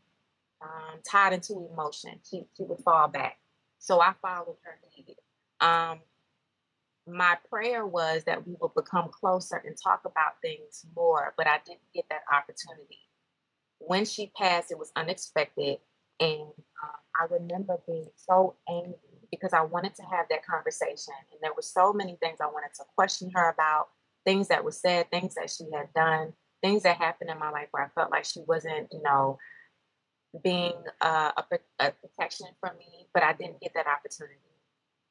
um, 0.62 1.00
tied 1.08 1.32
into 1.32 1.68
emotion. 1.72 2.20
She, 2.28 2.44
she 2.56 2.62
would 2.62 2.78
fall 2.84 3.08
back. 3.08 3.38
So 3.78 4.00
I 4.00 4.14
followed 4.22 4.58
her 4.62 4.78
lead. 4.96 5.16
Um, 5.60 6.00
my 7.08 7.36
prayer 7.50 7.84
was 7.84 8.24
that 8.24 8.46
we 8.46 8.54
would 8.60 8.74
become 8.74 9.08
closer 9.08 9.56
and 9.56 9.76
talk 9.82 10.02
about 10.04 10.40
things 10.42 10.84
more, 10.94 11.34
but 11.36 11.46
I 11.46 11.58
didn't 11.66 11.80
get 11.94 12.04
that 12.10 12.22
opportunity. 12.32 12.98
When 13.78 14.04
she 14.04 14.30
passed, 14.36 14.70
it 14.70 14.78
was 14.78 14.92
unexpected. 14.94 15.78
And 16.20 16.42
uh, 16.82 16.98
I 17.18 17.24
remember 17.30 17.78
being 17.86 18.10
so 18.14 18.54
angry 18.68 18.94
because 19.30 19.52
I 19.52 19.62
wanted 19.62 19.94
to 19.96 20.02
have 20.02 20.26
that 20.30 20.44
conversation. 20.44 21.14
And 21.30 21.40
there 21.42 21.54
were 21.54 21.62
so 21.62 21.92
many 21.92 22.16
things 22.20 22.38
I 22.40 22.46
wanted 22.46 22.74
to 22.76 22.84
question 22.96 23.30
her 23.34 23.50
about, 23.50 23.88
things 24.24 24.48
that 24.48 24.64
were 24.64 24.72
said, 24.72 25.10
things 25.10 25.34
that 25.34 25.50
she 25.50 25.64
had 25.74 25.92
done, 25.94 26.32
things 26.62 26.82
that 26.82 26.96
happened 26.96 27.30
in 27.30 27.38
my 27.38 27.50
life 27.50 27.68
where 27.70 27.84
I 27.84 27.88
felt 27.88 28.10
like 28.10 28.24
she 28.24 28.40
wasn't, 28.46 28.88
you 28.92 29.02
know, 29.02 29.38
being 30.42 30.74
uh, 31.00 31.32
a, 31.36 31.58
a, 31.80 31.92
protection 31.92 32.46
for 32.60 32.72
me, 32.78 33.06
but 33.12 33.22
I 33.22 33.32
didn't 33.32 33.60
get 33.60 33.72
that 33.74 33.86
opportunity. 33.86 34.36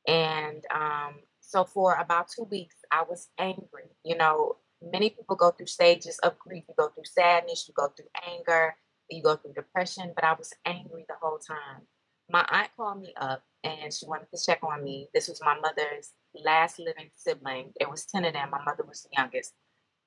And 0.07 0.63
um, 0.73 1.15
so 1.41 1.65
for 1.65 1.95
about 1.95 2.29
two 2.29 2.43
weeks, 2.43 2.75
I 2.91 3.03
was 3.09 3.27
angry. 3.37 3.89
You 4.03 4.15
know, 4.17 4.57
many 4.81 5.09
people 5.09 5.35
go 5.35 5.51
through 5.51 5.67
stages 5.67 6.19
of 6.19 6.39
grief. 6.39 6.63
You 6.67 6.75
go 6.77 6.89
through 6.89 7.05
sadness, 7.05 7.65
you 7.67 7.73
go 7.73 7.89
through 7.89 8.07
anger, 8.31 8.75
you 9.09 9.21
go 9.21 9.35
through 9.35 9.53
depression, 9.53 10.13
but 10.15 10.23
I 10.23 10.33
was 10.33 10.53
angry 10.65 11.05
the 11.07 11.15
whole 11.21 11.39
time. 11.39 11.81
My 12.29 12.45
aunt 12.49 12.69
called 12.77 13.01
me 13.01 13.13
up 13.19 13.43
and 13.63 13.93
she 13.93 14.05
wanted 14.05 14.27
to 14.33 14.43
check 14.43 14.59
on 14.63 14.83
me. 14.83 15.09
This 15.13 15.27
was 15.27 15.41
my 15.43 15.57
mother's 15.59 16.13
last 16.33 16.79
living 16.79 17.09
sibling. 17.15 17.73
There 17.79 17.89
was 17.89 18.05
10 18.05 18.25
of 18.25 18.33
them. 18.33 18.49
My 18.51 18.63
mother 18.63 18.83
was 18.87 19.01
the 19.01 19.09
youngest. 19.17 19.53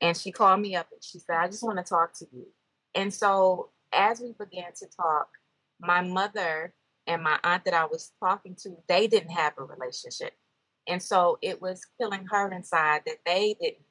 And 0.01 0.17
she 0.17 0.33
called 0.33 0.61
me 0.61 0.77
up 0.77 0.89
and 0.93 1.03
she 1.03 1.19
said, 1.19 1.37
I 1.37 1.49
just 1.49 1.63
want 1.63 1.79
to 1.79 1.85
talk 1.85 2.17
to 2.19 2.27
you. 2.33 2.47
And 2.95 3.13
so 3.13 3.71
as 3.93 4.21
we 4.21 4.35
began 4.39 4.73
to 4.77 4.87
talk, 4.97 5.29
my 5.81 6.01
mother 6.01 6.75
and 7.07 7.23
my 7.23 7.39
aunt 7.43 7.65
that 7.65 7.75
I 7.75 7.87
was 7.87 8.13
talking 8.21 8.57
to, 8.63 8.77
they 8.89 9.07
didn't 9.07 9.31
have 9.31 9.55
a 9.59 9.65
relationship. 9.65 10.33
And 10.89 11.03
so 11.03 11.39
it 11.43 11.61
was 11.61 11.85
killing 11.99 12.27
her 12.31 12.51
inside 12.53 13.03
that 13.07 13.19
they 13.27 13.57
didn't 13.61 13.85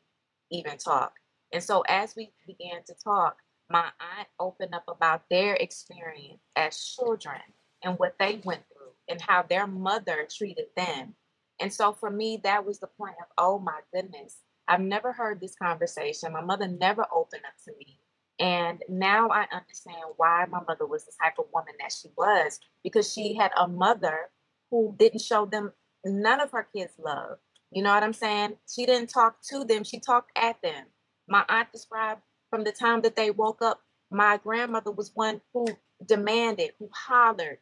even 0.52 0.78
talk. 0.78 1.14
And 1.54 1.64
so 1.64 1.84
as 1.88 2.16
we 2.16 2.32
began 2.48 2.84
to 2.88 2.94
talk, 3.04 3.38
my 3.70 3.86
aunt 4.18 4.28
opened 4.40 4.74
up 4.74 4.84
about 4.88 5.24
their 5.30 5.56
experience 5.56 6.42
as 6.56 6.78
children 6.78 7.42
and 7.84 7.98
what 7.98 8.16
they 8.20 8.42
went 8.44 8.64
through 8.68 8.92
and 9.10 9.22
how 9.22 9.44
their 9.44 9.68
mother 9.68 10.28
treated 10.30 10.66
them. 10.76 11.16
And 11.60 11.74
so 11.74 11.94
for 11.94 12.10
me, 12.10 12.40
that 12.44 12.66
was 12.66 12.80
the 12.80 12.88
point 12.88 13.16
of, 13.22 13.28
oh 13.38 13.60
my 13.60 13.80
goodness, 13.94 14.40
I've 14.68 14.82
never 14.82 15.12
heard 15.12 15.40
this 15.40 15.56
conversation. 15.56 16.34
My 16.34 16.42
mother 16.42 16.68
never 16.68 17.06
opened 17.14 17.44
up 17.46 17.54
to 17.66 17.72
me. 17.78 18.00
And 18.40 18.82
now 18.90 19.30
I 19.30 19.46
understand 19.52 20.04
why 20.18 20.46
my 20.50 20.62
mother 20.68 20.88
was 20.88 21.06
the 21.06 21.12
type 21.22 21.36
of 21.38 21.46
woman 21.54 21.74
that 21.80 21.92
she 21.92 22.08
was 22.18 22.60
because 22.84 23.12
she 23.12 23.36
had 23.36 23.52
a 23.56 23.68
mother 23.68 24.32
who 24.72 24.96
didn't 24.98 25.22
show 25.22 25.46
them 25.46 25.74
none 26.04 26.40
of 26.40 26.52
her 26.52 26.68
kids 26.76 26.94
love. 26.98 27.38
You 27.72 27.84
know 27.84 27.94
what 27.94 28.04
I'm 28.04 28.14
saying? 28.14 28.58
She 28.74 28.86
didn't 28.86 29.10
talk 29.10 29.38
to 29.50 29.64
them, 29.64 29.84
she 29.84 30.00
talked 30.00 30.32
at 30.36 30.62
them. 30.62 30.86
My 31.28 31.46
aunt 31.48 31.72
described 31.72 32.22
from 32.50 32.64
the 32.64 32.72
time 32.72 33.02
that 33.02 33.16
they 33.16 33.32
woke 33.32 33.62
up, 33.62 33.82
my 34.10 34.38
grandmother 34.38 34.92
was 34.92 35.12
one 35.14 35.42
who 35.54 35.68
demanded, 36.06 36.72
who 36.80 36.90
hollered, 36.94 37.60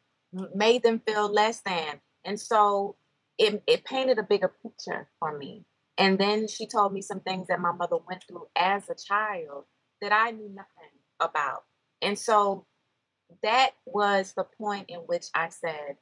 made 0.54 0.84
them 0.84 1.02
feel 1.06 1.32
less 1.32 1.62
than. 1.62 2.02
And 2.26 2.39
so 2.39 2.96
it, 3.38 3.63
it 3.68 3.86
painted 3.86 4.20
a 4.20 4.24
bigger 4.24 4.54
picture 4.63 5.08
for 5.20 5.38
me. 5.38 5.65
And 5.98 6.18
then 6.18 6.48
she 6.48 6.68
told 6.68 6.94
me 6.94 7.02
some 7.02 7.20
things 7.20 7.48
that 7.48 7.60
my 7.60 7.72
mother 7.72 7.98
went 8.08 8.24
through 8.28 8.48
as 8.56 8.89
a 8.89 8.96
child 8.96 9.65
that 10.02 10.13
I 10.13 10.32
knew 10.32 10.50
nothing 10.50 10.92
about. 11.20 11.63
And 12.02 12.18
so 12.18 12.65
that 13.44 13.72
was 13.86 14.34
the 14.34 14.44
point 14.44 14.86
in 14.89 15.00
which 15.00 15.28
I 15.34 15.50
said, 15.50 15.98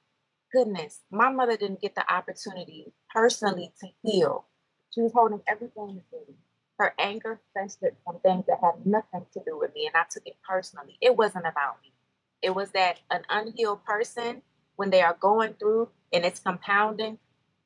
goodness, 0.54 1.02
my 1.12 1.32
mother 1.32 1.58
didn't 1.58 1.82
get 1.82 1.96
the 1.96 2.12
opportunity 2.13 2.94
personally 3.13 3.74
to 3.82 3.88
heal. 4.04 4.46
She 4.94 5.02
was 5.02 5.12
holding 5.13 5.42
everything 5.48 6.02
in. 6.12 6.36
Her 6.80 6.94
anger 7.00 7.42
festered 7.56 7.96
from 8.06 8.20
things 8.20 8.46
that 8.48 8.60
had 8.62 8.86
nothing 8.86 9.26
to 9.34 9.42
do 9.44 9.58
with 9.58 9.74
me, 9.74 9.88
and 9.88 9.96
I 9.96 10.06
took 10.10 10.28
it 10.28 10.38
personally. 10.48 10.98
It 11.02 11.18
wasn't 11.18 11.48
about 11.48 11.82
me. 11.82 11.92
It 12.41 12.54
was 12.56 12.71
that 12.71 13.00
an 13.12 13.23
unhealed 13.30 13.84
person, 13.84 14.41
when 14.76 14.89
they 14.89 15.02
are 15.02 15.17
going 15.19 15.54
through 15.54 15.89
and 16.13 16.23
it's 16.23 16.39
compounding 16.39 17.17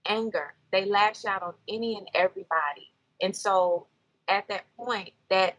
anger, 0.06 0.54
they 0.72 0.86
lash 0.86 1.26
out 1.26 1.44
on 1.44 1.54
any 1.68 1.98
and 1.98 2.08
everybody. 2.16 2.94
And 3.22 3.36
so 3.36 3.88
at 4.28 4.48
that 4.48 4.64
point, 4.78 5.12
that 5.30 5.56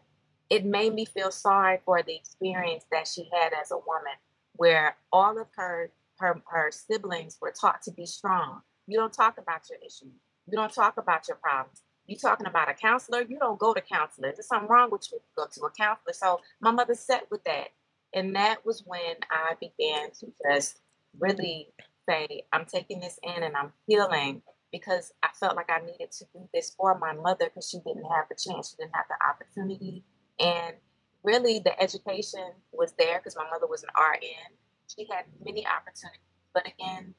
it 0.49 0.65
made 0.65 0.93
me 0.93 1.05
feel 1.05 1.31
sorry 1.31 1.79
for 1.85 2.01
the 2.03 2.15
experience 2.15 2.85
that 2.91 3.07
she 3.07 3.29
had 3.31 3.53
as 3.53 3.71
a 3.71 3.77
woman, 3.77 4.13
where 4.55 4.97
all 5.11 5.39
of 5.39 5.47
her 5.55 5.91
her 6.17 6.41
her 6.45 6.71
siblings 6.71 7.37
were 7.41 7.53
taught 7.59 7.81
to 7.83 7.91
be 7.91 8.05
strong. 8.05 8.61
You 8.87 8.97
don't 8.97 9.13
talk 9.13 9.37
about 9.37 9.69
your 9.69 9.79
issues. 9.79 10.13
You 10.47 10.57
don't 10.57 10.73
talk 10.73 10.97
about 10.97 11.27
your 11.27 11.37
problems. 11.37 11.81
You 12.05 12.17
talking 12.17 12.47
about 12.47 12.69
a 12.69 12.73
counselor? 12.73 13.21
You 13.21 13.39
don't 13.39 13.57
go 13.57 13.73
to 13.73 13.81
counselors. 13.81 14.35
There's 14.35 14.47
something 14.47 14.69
wrong 14.69 14.91
with 14.91 15.07
you. 15.11 15.19
Go 15.37 15.45
to 15.51 15.61
a 15.65 15.71
counselor. 15.71 16.13
So 16.13 16.41
my 16.59 16.71
mother 16.71 16.95
sat 16.95 17.31
with 17.31 17.43
that 17.45 17.69
and 18.13 18.35
that 18.35 18.65
was 18.65 18.83
when 18.85 19.15
I 19.31 19.53
began 19.59 20.11
to 20.19 20.27
just 20.49 20.79
really 21.19 21.69
say, 22.07 22.43
I'm 22.51 22.65
taking 22.65 22.99
this 22.99 23.19
in 23.23 23.43
and 23.43 23.55
I'm 23.55 23.71
healing 23.87 24.41
because 24.71 25.11
I 25.21 25.29
felt 25.39 25.55
like 25.55 25.69
I 25.69 25.79
needed 25.85 26.11
to 26.11 26.25
do 26.33 26.47
this 26.53 26.73
for 26.75 26.97
my 26.97 27.13
mother 27.13 27.45
because 27.45 27.69
she 27.69 27.77
didn't 27.79 28.05
have 28.05 28.25
the 28.29 28.35
chance, 28.35 28.71
she 28.71 28.77
didn't 28.77 28.95
have 28.95 29.05
the 29.07 29.25
opportunity. 29.25 30.03
And 30.39 30.75
really, 31.23 31.59
the 31.59 31.79
education 31.81 32.51
was 32.71 32.93
there 32.97 33.19
because 33.19 33.35
my 33.35 33.47
mother 33.49 33.67
was 33.67 33.83
an 33.83 33.89
RN. 33.97 34.57
She 34.95 35.07
had 35.09 35.25
many 35.43 35.65
opportunities. 35.65 36.19
But 36.53 36.67
again, 36.67 37.13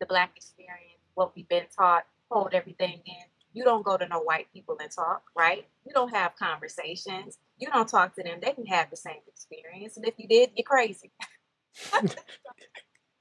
the 0.00 0.06
Black 0.06 0.32
experience, 0.36 1.00
what 1.14 1.34
we've 1.36 1.48
been 1.48 1.66
taught, 1.76 2.04
hold 2.30 2.54
everything 2.54 3.00
in. 3.04 3.24
You 3.52 3.64
don't 3.64 3.84
go 3.84 3.96
to 3.96 4.08
no 4.08 4.20
white 4.20 4.46
people 4.52 4.78
and 4.80 4.90
talk, 4.90 5.22
right? 5.36 5.66
You 5.84 5.92
don't 5.92 6.14
have 6.14 6.34
conversations 6.36 7.38
you 7.62 7.70
don't 7.70 7.88
talk 7.88 8.14
to 8.16 8.22
them, 8.24 8.40
they 8.42 8.52
can 8.52 8.66
have 8.66 8.90
the 8.90 8.96
same 8.96 9.22
experience. 9.28 9.96
And 9.96 10.06
if 10.06 10.14
you 10.18 10.26
did, 10.26 10.50
you're 10.56 10.64
crazy. 10.64 11.12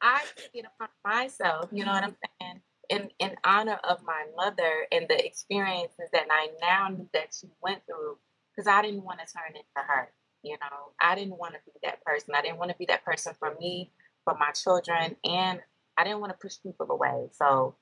I 0.02 0.22
took 0.36 0.50
it 0.56 0.66
upon 0.66 0.90
myself, 1.06 1.70
you 1.72 1.86
know 1.86 1.92
what 1.92 2.04
I'm 2.04 2.16
saying? 2.42 2.62
In, 2.90 3.10
in 3.20 3.36
honor 3.46 3.80
of 3.88 4.00
my 4.04 4.26
mother 4.36 4.88
and 4.92 5.06
the 5.08 5.24
experiences 5.24 6.10
that 6.12 6.26
I 6.32 6.50
now 6.60 6.90
knew 6.90 7.08
that 7.14 7.36
she 7.40 7.48
went 7.62 7.86
through, 7.86 8.18
because 8.50 8.68
I 8.68 8.82
didn't 8.82 9.04
want 9.04 9.20
to 9.20 9.32
turn 9.32 9.56
into 9.56 9.88
her. 9.88 10.12
You 10.42 10.58
know, 10.60 10.92
I 11.00 11.14
didn't 11.14 11.38
want 11.38 11.54
to 11.54 11.60
be 11.64 11.72
that 11.84 12.04
person. 12.04 12.34
I 12.36 12.42
didn't 12.42 12.58
want 12.58 12.72
to 12.72 12.78
be 12.78 12.88
that 12.88 13.06
person 13.06 13.34
for 13.38 13.56
me, 13.60 13.92
for 14.26 14.36
my 14.40 14.50
children, 14.52 15.16
and 15.24 15.60
I 15.98 16.04
didn't 16.04 16.20
want 16.20 16.32
to 16.32 16.38
push 16.42 16.56
people 16.64 16.90
away. 16.90 17.28
So 17.32 17.76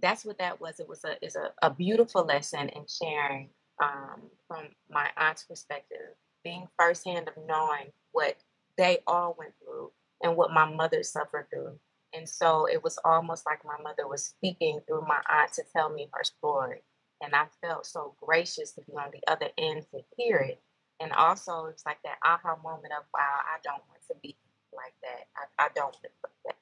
that's 0.00 0.24
what 0.24 0.38
that 0.38 0.60
was. 0.60 0.78
It 0.78 0.88
was 0.88 1.04
a 1.04 1.22
is 1.22 1.34
a, 1.34 1.50
a 1.60 1.68
beautiful 1.68 2.24
lesson 2.24 2.68
in 2.68 2.84
sharing 2.86 3.50
um, 3.82 4.22
from 4.46 4.68
my 4.88 5.08
aunt's 5.16 5.42
perspective 5.42 6.14
being 6.44 6.68
firsthand 6.78 7.28
of 7.28 7.34
knowing 7.46 7.92
what 8.12 8.36
they 8.76 8.98
all 9.06 9.36
went 9.38 9.52
through 9.62 9.90
and 10.22 10.36
what 10.36 10.52
my 10.52 10.64
mother 10.64 11.02
suffered 11.02 11.46
through. 11.50 11.78
And 12.14 12.28
so 12.28 12.66
it 12.66 12.82
was 12.82 12.98
almost 13.04 13.46
like 13.46 13.64
my 13.64 13.80
mother 13.82 14.06
was 14.06 14.24
speaking 14.24 14.80
through 14.86 15.02
my 15.02 15.20
aunt 15.30 15.52
to 15.54 15.62
tell 15.74 15.88
me 15.88 16.08
her 16.12 16.24
story. 16.24 16.82
And 17.22 17.34
I 17.34 17.46
felt 17.62 17.86
so 17.86 18.14
gracious 18.20 18.72
to 18.72 18.82
be 18.82 18.92
on 18.92 19.10
the 19.12 19.30
other 19.30 19.48
end 19.56 19.86
to 19.92 20.00
hear 20.16 20.38
it. 20.38 20.60
And 21.00 21.12
also, 21.12 21.66
it's 21.66 21.84
like 21.86 21.98
that 22.04 22.18
aha 22.24 22.56
moment 22.62 22.92
of, 22.96 23.04
wow, 23.14 23.20
I 23.20 23.58
don't 23.64 23.82
want 23.88 24.02
to 24.08 24.14
be 24.22 24.36
like 24.72 24.94
that. 25.02 25.26
I, 25.36 25.66
I 25.66 25.68
don't 25.74 25.96
live 26.02 26.12
like 26.22 26.32
that. 26.46 26.56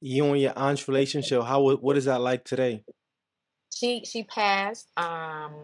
You 0.00 0.26
and 0.26 0.40
your 0.40 0.52
aunt's 0.56 0.88
relationship, 0.88 1.42
how 1.44 1.76
what 1.76 1.96
is 1.96 2.06
that 2.06 2.20
like 2.20 2.44
today? 2.44 2.84
She 3.82 4.04
she 4.04 4.22
passed 4.22 4.88
um 4.96 5.54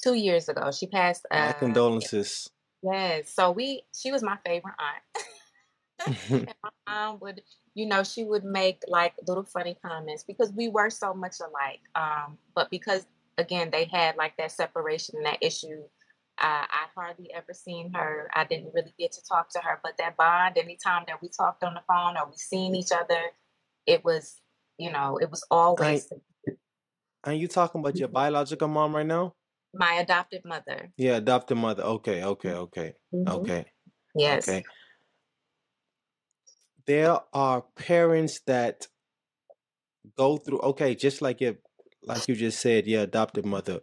two 0.00 0.14
years 0.14 0.48
ago. 0.48 0.70
She 0.70 0.86
passed. 0.86 1.26
My 1.32 1.48
Uh, 1.48 1.52
condolences. 1.54 2.48
yes. 2.82 3.34
So 3.34 3.50
we 3.50 3.82
she 3.92 4.12
was 4.12 4.22
my 4.22 4.38
favorite 4.46 4.74
aunt. 4.78 5.26
and 6.30 6.54
my 6.62 6.70
mom 6.88 7.18
would, 7.20 7.42
you 7.74 7.86
know, 7.86 8.04
she 8.04 8.22
would 8.22 8.44
make 8.44 8.84
like 8.86 9.14
little 9.26 9.42
funny 9.42 9.76
comments 9.84 10.22
because 10.22 10.52
we 10.52 10.68
were 10.68 10.88
so 10.88 11.12
much 11.12 11.40
alike. 11.40 11.80
Um, 11.96 12.38
but 12.54 12.70
because 12.70 13.04
again 13.38 13.70
they 13.72 13.84
had 13.86 14.16
like 14.16 14.36
that 14.36 14.52
separation 14.52 15.16
and 15.16 15.26
that 15.26 15.38
issue, 15.42 15.82
uh, 16.40 16.64
I 16.70 16.86
hardly 16.94 17.32
ever 17.34 17.52
seen 17.52 17.92
her. 17.92 18.30
I 18.32 18.44
didn't 18.44 18.72
really 18.72 18.94
get 18.96 19.10
to 19.12 19.24
talk 19.24 19.50
to 19.50 19.58
her, 19.58 19.80
but 19.82 19.98
that 19.98 20.16
bond, 20.16 20.58
anytime 20.58 21.02
that 21.08 21.20
we 21.20 21.28
talked 21.28 21.64
on 21.64 21.74
the 21.74 21.82
phone 21.88 22.16
or 22.16 22.30
we 22.30 22.36
seen 22.36 22.76
each 22.76 22.92
other, 22.92 23.20
it 23.84 24.04
was, 24.04 24.40
you 24.78 24.92
know, 24.92 25.18
it 25.18 25.28
was 25.28 25.44
I 25.50 25.56
always 25.56 26.08
and 27.28 27.40
you 27.40 27.48
talking 27.48 27.80
about 27.80 27.96
your 27.96 28.08
biological 28.08 28.68
mom 28.68 28.96
right 28.96 29.06
now? 29.06 29.34
my 29.74 29.94
adopted 29.94 30.44
mother. 30.44 30.92
Yeah, 30.96 31.16
adopted 31.16 31.58
mother. 31.58 31.82
Okay, 31.82 32.24
okay, 32.24 32.52
okay, 32.52 32.94
hmm 33.12 33.28
okay, 33.28 33.66
Yes. 34.14 34.48
okay. 34.48 34.64
There 36.86 37.20
are 37.34 37.62
parents 37.76 38.40
that 38.46 38.88
go 40.16 40.36
through 40.36 40.60
okay, 40.60 40.94
just 40.94 41.22
like 41.22 41.40
your 41.40 41.56
like 42.02 42.26
you 42.28 42.34
just 42.34 42.60
said, 42.60 42.86
your 42.86 43.02
adopted 43.02 43.44
mother. 43.44 43.80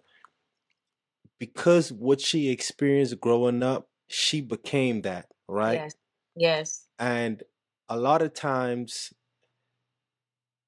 Because 1.38 1.92
what 1.92 2.22
she 2.22 2.50
experienced 2.50 3.20
growing 3.20 3.62
up, 3.62 3.90
she 4.08 4.42
became 4.42 5.02
that, 5.02 5.28
right? 5.48 5.82
Yes. 5.82 5.96
Yes. 6.36 6.88
And 6.98 7.44
a 7.90 7.98
lot 7.98 8.22
of 8.22 8.34
times 8.34 9.14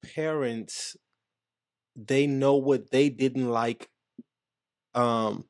parents 0.02 0.96
they 1.98 2.26
know 2.28 2.56
what 2.56 2.90
they 2.92 3.10
didn't 3.10 3.50
like 3.50 3.90
um 4.94 5.48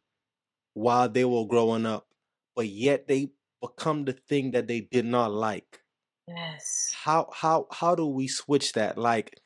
while 0.75 1.09
they 1.09 1.25
were 1.27 1.47
growing 1.47 1.87
up, 1.87 2.09
but 2.57 2.69
yet 2.69 3.09
they 3.09 3.33
become 3.63 4.05
the 4.05 4.15
thing 4.15 4.53
that 4.53 4.67
they 4.69 4.81
did 4.83 5.05
not 5.07 5.33
like. 5.33 5.83
Yes. 6.29 7.03
How 7.03 7.31
how 7.33 7.67
how 7.73 7.95
do 7.95 8.07
we 8.07 8.29
switch 8.29 8.73
that? 8.75 8.99
Like 8.99 9.41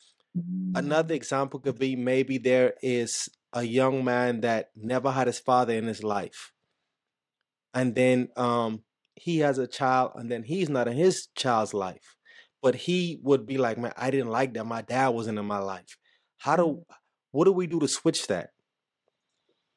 another 0.75 1.13
Mm. 1.13 1.15
example 1.15 1.59
could 1.59 1.79
be 1.79 1.95
maybe 1.95 2.37
there 2.39 2.75
is 2.83 3.29
a 3.53 3.63
young 3.63 4.03
man 4.05 4.41
that 4.41 4.71
never 4.75 5.11
had 5.11 5.27
his 5.27 5.39
father 5.39 5.73
in 5.73 5.85
his 5.87 6.03
life. 6.03 6.53
And 7.73 7.95
then 7.95 8.29
um 8.35 8.83
he 9.15 9.39
has 9.39 9.57
a 9.57 9.67
child 9.67 10.13
and 10.15 10.31
then 10.31 10.43
he's 10.43 10.69
not 10.69 10.87
in 10.87 10.93
his 10.97 11.27
child's 11.35 11.73
life. 11.73 12.15
But 12.61 12.75
he 12.75 13.19
would 13.23 13.45
be 13.45 13.57
like, 13.57 13.77
Man, 13.77 13.93
I 13.97 14.09
didn't 14.11 14.29
like 14.29 14.53
that. 14.53 14.65
My 14.65 14.81
dad 14.81 15.09
wasn't 15.09 15.39
in 15.39 15.45
my 15.45 15.59
life. 15.59 15.97
How 16.43 16.57
do 16.57 16.85
what 17.31 17.45
do 17.45 17.53
we 17.53 17.67
do 17.67 17.79
to 17.79 17.87
switch 17.87 18.27
that? 18.27 18.51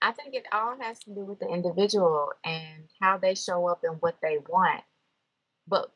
I 0.02 0.10
think 0.10 0.34
it 0.34 0.46
all 0.52 0.76
has 0.80 0.98
to 1.00 1.14
do 1.14 1.20
with 1.20 1.38
the 1.38 1.46
individual 1.46 2.32
and 2.44 2.88
how 3.00 3.18
they 3.18 3.36
show 3.36 3.68
up 3.68 3.82
and 3.84 3.98
what 4.00 4.16
they 4.20 4.38
want. 4.48 4.82
But 5.68 5.92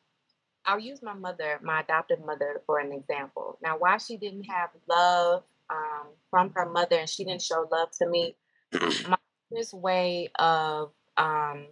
I'll 0.65 0.79
use 0.79 1.01
my 1.03 1.13
mother, 1.13 1.59
my 1.61 1.81
adopted 1.81 2.25
mother, 2.25 2.61
for 2.65 2.79
an 2.79 2.93
example. 2.93 3.59
Now, 3.61 3.77
why 3.77 3.97
she 3.97 4.15
didn't 4.15 4.43
have 4.43 4.69
love 4.87 5.43
um, 5.69 6.07
from 6.29 6.53
her 6.55 6.69
mother 6.69 6.97
and 6.97 7.09
she 7.09 7.25
didn't 7.25 7.41
show 7.41 7.67
love 7.69 7.89
to 7.99 8.07
me, 8.07 8.37
my 8.73 9.17
mother's 9.51 9.73
way 9.73 10.29
of, 10.39 10.93
um, 11.17 11.67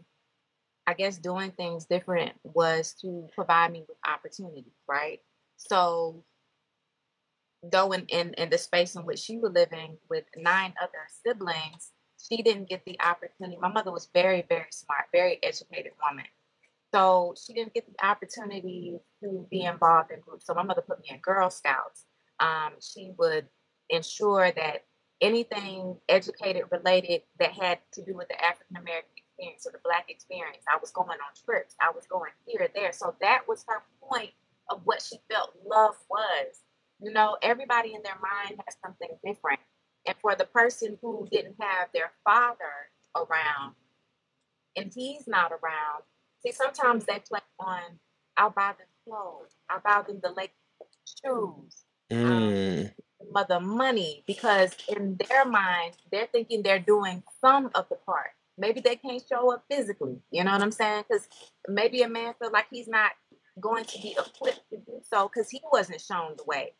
I 0.85 0.93
guess, 0.97 1.17
doing 1.17 1.51
things 1.51 1.85
different 1.85 2.33
was 2.43 2.95
to 3.01 3.29
provide 3.33 3.71
me 3.71 3.85
with 3.87 3.97
opportunities, 4.05 4.73
right? 4.89 5.21
So, 5.55 6.25
in, 7.63 8.05
in, 8.07 8.33
in 8.35 8.49
the 8.49 8.57
space 8.57 8.95
in 8.95 9.05
which 9.05 9.19
she 9.19 9.37
was 9.37 9.51
living 9.53 9.97
with 10.09 10.25
nine 10.37 10.73
other 10.81 11.07
siblings, 11.25 11.91
she 12.17 12.41
didn't 12.41 12.69
get 12.69 12.83
the 12.85 12.99
opportunity. 13.01 13.57
My 13.59 13.71
mother 13.71 13.91
was 13.91 14.09
very, 14.13 14.45
very 14.47 14.67
smart, 14.71 15.05
very 15.11 15.39
educated 15.43 15.93
woman. 16.09 16.25
So 16.93 17.35
she 17.39 17.53
didn't 17.53 17.73
get 17.73 17.85
the 17.85 18.05
opportunity 18.05 18.97
to 19.21 19.47
be 19.51 19.61
involved 19.61 20.11
in 20.11 20.19
groups. 20.21 20.45
So 20.45 20.53
my 20.53 20.63
mother 20.63 20.81
put 20.81 20.99
me 20.99 21.07
in 21.11 21.19
Girl 21.19 21.49
Scouts. 21.49 22.05
Um, 22.39 22.73
she 22.81 23.11
would 23.17 23.47
ensure 23.89 24.51
that 24.51 24.85
anything 25.21 25.97
educated 26.07 26.63
related 26.71 27.21
that 27.39 27.51
had 27.51 27.79
to 27.93 28.03
do 28.03 28.15
with 28.15 28.27
the 28.29 28.43
African 28.43 28.77
American 28.77 29.11
experience 29.17 29.67
or 29.67 29.71
the 29.71 29.79
Black 29.83 30.09
experience, 30.09 30.63
I 30.71 30.77
was 30.79 30.91
going 30.91 31.09
on 31.09 31.33
trips. 31.45 31.75
I 31.81 31.91
was 31.93 32.05
going 32.07 32.31
here, 32.45 32.67
there. 32.73 32.91
So 32.91 33.15
that 33.21 33.41
was 33.47 33.65
her 33.67 33.83
point 34.01 34.31
of 34.69 34.81
what 34.85 35.01
she 35.01 35.17
felt 35.29 35.53
love 35.65 35.95
was. 36.09 36.61
You 37.01 37.11
know, 37.13 37.37
everybody 37.41 37.93
in 37.93 38.01
their 38.03 38.17
mind 38.21 38.61
has 38.65 38.77
something 38.83 39.09
different. 39.25 39.59
And 40.05 40.15
for 40.21 40.35
the 40.35 40.45
person 40.45 40.97
who 41.01 41.27
didn't 41.31 41.55
have 41.59 41.89
their 41.93 42.11
father 42.23 42.89
around 43.15 43.75
and 44.75 44.91
he's 44.93 45.27
not 45.27 45.51
around, 45.51 46.03
see, 46.43 46.51
sometimes 46.51 47.05
they 47.05 47.19
play 47.19 47.41
on, 47.59 47.81
I'll 48.37 48.49
buy 48.51 48.73
them 48.77 48.87
clothes, 49.05 49.55
I'll 49.69 49.81
buy 49.81 50.03
them 50.07 50.19
the 50.21 50.31
latest 50.31 50.55
shoes, 51.23 51.85
um, 52.11 52.19
Mm. 52.21 52.93
mother 53.31 53.59
money, 53.59 54.23
because 54.27 54.75
in 54.87 55.17
their 55.17 55.45
mind, 55.45 55.97
they're 56.11 56.27
thinking 56.27 56.63
they're 56.63 56.79
doing 56.79 57.23
some 57.41 57.69
of 57.75 57.87
the 57.89 57.95
part. 57.95 58.31
Maybe 58.57 58.81
they 58.81 58.95
can't 58.95 59.23
show 59.27 59.53
up 59.53 59.65
physically. 59.69 60.21
You 60.31 60.43
know 60.43 60.51
what 60.51 60.61
I'm 60.61 60.71
saying? 60.71 61.05
Because 61.07 61.27
maybe 61.67 62.01
a 62.01 62.09
man 62.09 62.33
feel 62.39 62.51
like 62.51 62.67
he's 62.71 62.87
not 62.87 63.11
going 63.59 63.85
to 63.85 63.99
be 64.01 64.11
equipped 64.17 64.69
to 64.71 64.77
do 64.77 65.01
so 65.09 65.29
because 65.29 65.49
he 65.49 65.61
wasn't 65.71 66.01
shown 66.01 66.35
the 66.37 66.43
way. 66.45 66.73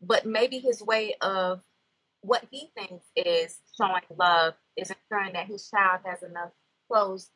But 0.00 0.26
maybe 0.26 0.58
his 0.58 0.82
way 0.82 1.14
of 1.20 1.62
what 2.20 2.44
he 2.50 2.70
thinks 2.76 3.04
is 3.14 3.58
showing 3.80 4.02
love 4.18 4.54
is 4.76 4.90
ensuring 4.90 5.34
that 5.34 5.46
his 5.46 5.68
child 5.70 6.00
has 6.04 6.22
enough 6.22 6.50
clothes. 6.90 7.30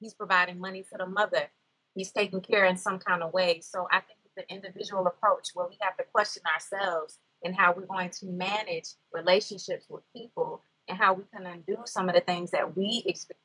He's 0.00 0.14
providing 0.14 0.60
money 0.60 0.82
to 0.82 0.98
the 0.98 1.06
mother. 1.06 1.50
He's 1.94 2.12
taking 2.12 2.40
care 2.40 2.64
in 2.64 2.76
some 2.76 2.98
kind 2.98 3.22
of 3.22 3.32
way. 3.32 3.60
So 3.60 3.88
I 3.90 4.00
think 4.00 4.20
it's 4.24 4.36
an 4.36 4.56
individual 4.56 5.06
approach 5.06 5.48
where 5.54 5.66
we 5.66 5.76
have 5.80 5.96
to 5.96 6.04
question 6.12 6.42
ourselves 6.52 7.18
and 7.42 7.56
how 7.56 7.74
we're 7.74 7.86
going 7.86 8.10
to 8.10 8.26
manage 8.26 8.86
relationships 9.12 9.86
with 9.88 10.02
people 10.14 10.62
and 10.88 10.96
how 10.96 11.14
we 11.14 11.24
can 11.34 11.46
undo 11.46 11.78
some 11.84 12.08
of 12.08 12.14
the 12.14 12.20
things 12.20 12.52
that 12.52 12.76
we 12.76 13.02
experience. 13.04 13.42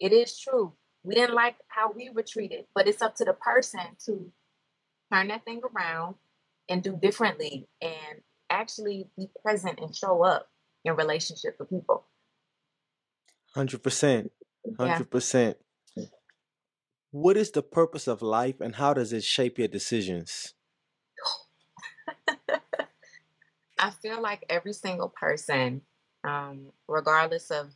It 0.00 0.12
is 0.12 0.38
true. 0.38 0.72
We 1.04 1.14
didn't 1.14 1.34
like 1.34 1.56
how 1.68 1.92
we 1.92 2.10
were 2.10 2.24
treated, 2.24 2.66
but 2.74 2.86
it's 2.86 3.02
up 3.02 3.16
to 3.16 3.24
the 3.24 3.32
person 3.32 3.80
to 4.06 4.32
turn 5.12 5.28
that 5.28 5.44
thing 5.44 5.60
around 5.74 6.16
and 6.72 6.82
do 6.82 6.96
differently 6.96 7.68
and 7.82 8.22
actually 8.48 9.06
be 9.16 9.28
present 9.42 9.78
and 9.78 9.94
show 9.94 10.24
up 10.24 10.48
in 10.86 10.96
relationship 10.96 11.54
with 11.58 11.68
people. 11.68 12.06
Hundred 13.54 13.82
percent. 13.82 14.32
Hundred 14.78 15.10
percent. 15.10 15.58
What 17.10 17.36
is 17.36 17.50
the 17.50 17.62
purpose 17.62 18.08
of 18.08 18.22
life 18.22 18.62
and 18.62 18.74
how 18.76 18.94
does 18.94 19.12
it 19.12 19.22
shape 19.22 19.58
your 19.58 19.68
decisions? 19.68 20.54
I 23.78 23.90
feel 23.90 24.22
like 24.22 24.46
every 24.48 24.72
single 24.72 25.10
person, 25.10 25.82
um, 26.24 26.68
regardless 26.88 27.50
of 27.50 27.70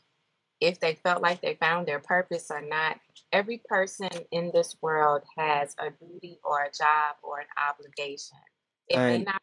if 0.59 0.81
they 0.81 0.95
felt 0.95 1.21
like 1.21 1.43
they 1.43 1.57
found 1.57 1.87
their 1.87 1.99
purpose 1.99 2.51
or 2.51 2.63
not, 2.63 2.99
every 3.31 3.61
person 3.69 4.09
in 4.31 4.53
this 4.55 4.75
world 4.81 5.21
has 5.37 5.77
a 5.79 5.91
duty 5.91 6.39
or 6.43 6.63
a 6.63 6.71
job 6.71 7.17
or 7.23 7.41
an 7.41 7.47
obligation. 7.69 8.39
And 8.95 9.25
not, 9.25 9.41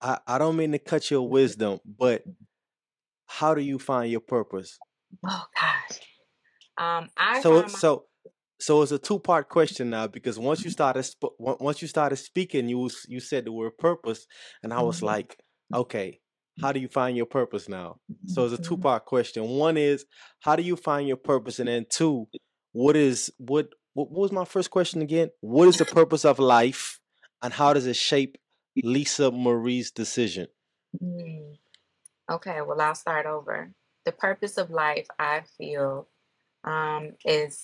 I, 0.00 0.18
I 0.26 0.38
don't 0.38 0.56
mean 0.56 0.72
to 0.72 0.78
cut 0.78 1.10
your 1.10 1.28
wisdom, 1.28 1.80
but 1.84 2.22
how 3.26 3.54
do 3.54 3.60
you 3.60 3.78
find 3.78 4.10
your 4.10 4.20
purpose? 4.20 4.78
oh 5.26 5.44
gosh. 5.60 6.00
Um, 6.78 7.08
I 7.16 7.42
So 7.42 7.52
my, 7.52 7.68
so 7.68 8.04
so 8.58 8.82
it's 8.82 8.92
a 8.92 8.98
two 8.98 9.18
part 9.18 9.48
question 9.48 9.90
now 9.90 10.06
because 10.06 10.38
once 10.38 10.64
you 10.64 10.70
started 10.70 11.02
sp- 11.04 11.36
once 11.38 11.82
you 11.82 11.88
started 11.88 12.16
speaking, 12.16 12.68
you 12.68 12.78
was, 12.78 13.04
you 13.08 13.20
said 13.20 13.44
the 13.44 13.52
word 13.52 13.76
purpose, 13.78 14.26
and 14.62 14.72
I 14.72 14.80
was 14.82 15.02
Mhm, 15.02 15.04
like, 15.04 15.38
okay, 15.74 16.20
how 16.60 16.72
do 16.72 16.80
you 16.80 16.88
find 16.88 17.16
your 17.16 17.26
purpose 17.26 17.68
now? 17.68 17.98
So 18.26 18.44
it's 18.44 18.54
a 18.54 18.58
two 18.58 18.76
mhm. 18.76 18.82
part 18.82 19.04
question. 19.04 19.44
One 19.44 19.76
is 19.76 20.04
how 20.40 20.56
do 20.56 20.62
you 20.62 20.76
find 20.76 21.06
your 21.06 21.16
purpose, 21.18 21.58
and 21.58 21.68
then 21.68 21.86
two, 21.90 22.28
what 22.72 22.96
is 22.96 23.30
what 23.38 23.68
what 23.94 24.10
was 24.10 24.32
my 24.32 24.44
first 24.44 24.70
question 24.70 25.02
again? 25.02 25.30
What 25.40 25.68
is 25.68 25.78
the 25.78 25.84
purpose 25.86 26.24
of 26.24 26.38
life, 26.38 26.98
and 27.46 27.54
how 27.54 27.72
does 27.72 27.86
it 27.86 27.94
shape 27.94 28.38
Lisa 28.82 29.30
Marie's 29.30 29.92
decision? 29.92 30.48
Mm. 31.00 31.56
Okay, 32.28 32.60
well, 32.60 32.80
I'll 32.80 32.96
start 32.96 33.24
over. 33.24 33.70
The 34.04 34.10
purpose 34.10 34.58
of 34.58 34.70
life, 34.70 35.06
I 35.16 35.42
feel, 35.56 36.08
um, 36.64 37.12
is 37.24 37.62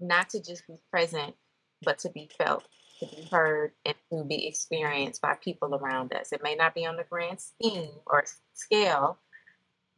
not 0.00 0.30
to 0.30 0.42
just 0.42 0.66
be 0.66 0.76
present, 0.90 1.34
but 1.82 1.98
to 1.98 2.08
be 2.08 2.30
felt, 2.38 2.66
to 3.00 3.06
be 3.08 3.28
heard, 3.30 3.72
and 3.84 3.94
to 4.10 4.24
be 4.24 4.46
experienced 4.46 5.20
by 5.20 5.34
people 5.34 5.74
around 5.74 6.14
us. 6.14 6.32
It 6.32 6.42
may 6.42 6.54
not 6.54 6.74
be 6.74 6.86
on 6.86 6.96
the 6.96 7.04
grand 7.04 7.40
scheme 7.42 7.90
or 8.06 8.24
scale, 8.54 9.18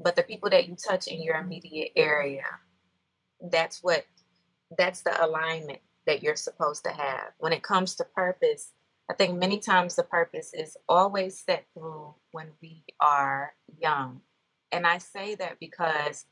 but 0.00 0.16
the 0.16 0.24
people 0.24 0.50
that 0.50 0.68
you 0.68 0.74
touch 0.74 1.06
in 1.06 1.22
your 1.22 1.36
immediate 1.36 1.92
area, 1.94 2.46
that's 3.52 3.84
what 3.84 4.04
that's 4.76 5.02
the 5.02 5.24
alignment 5.24 5.78
that 6.06 6.22
you're 6.22 6.36
supposed 6.36 6.84
to 6.84 6.90
have. 6.90 7.32
When 7.38 7.52
it 7.52 7.62
comes 7.62 7.94
to 7.96 8.04
purpose, 8.04 8.72
I 9.10 9.14
think 9.14 9.38
many 9.38 9.58
times 9.58 9.96
the 9.96 10.02
purpose 10.04 10.52
is 10.54 10.76
always 10.88 11.40
set 11.40 11.66
through 11.74 12.14
when 12.30 12.48
we 12.60 12.84
are 13.00 13.52
young. 13.80 14.20
And 14.70 14.86
I 14.86 14.98
say 14.98 15.34
that 15.36 15.58
because 15.60 16.24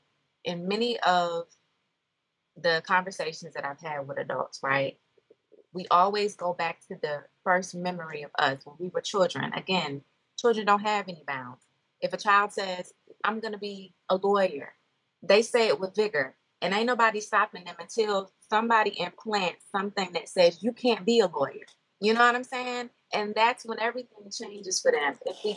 in 0.44 0.66
many 0.66 0.98
of 1.00 1.44
the 2.56 2.82
conversations 2.86 3.54
that 3.54 3.64
I've 3.64 3.80
had 3.80 4.08
with 4.08 4.18
adults, 4.18 4.60
right, 4.62 4.98
we 5.72 5.86
always 5.90 6.34
go 6.34 6.52
back 6.52 6.80
to 6.88 6.96
the 7.00 7.22
first 7.44 7.74
memory 7.74 8.22
of 8.22 8.30
us 8.38 8.64
when 8.64 8.76
we 8.78 8.88
were 8.88 9.00
children. 9.00 9.52
Again, 9.52 10.02
children 10.38 10.66
don't 10.66 10.80
have 10.80 11.08
any 11.08 11.22
bounds. 11.26 11.62
If 12.00 12.12
a 12.12 12.16
child 12.16 12.52
says, 12.52 12.92
I'm 13.24 13.40
going 13.40 13.52
to 13.52 13.58
be 13.58 13.94
a 14.08 14.16
lawyer, 14.16 14.72
they 15.22 15.42
say 15.42 15.68
it 15.68 15.78
with 15.78 15.94
vigor. 15.94 16.34
And 16.62 16.74
ain't 16.74 16.86
nobody 16.86 17.20
stopping 17.20 17.64
them 17.64 17.76
until 17.78 18.32
somebody 18.50 19.00
implants 19.00 19.64
something 19.72 20.12
that 20.12 20.28
says 20.28 20.62
you 20.62 20.72
can't 20.72 21.06
be 21.06 21.20
a 21.20 21.26
lawyer. 21.26 21.66
You 22.00 22.14
know 22.14 22.20
what 22.20 22.34
I'm 22.34 22.44
saying? 22.44 22.90
And 23.14 23.34
that's 23.34 23.64
when 23.64 23.80
everything 23.80 24.30
changes 24.30 24.80
for 24.80 24.92
them. 24.92 25.14
If 25.26 25.36
we 25.44 25.56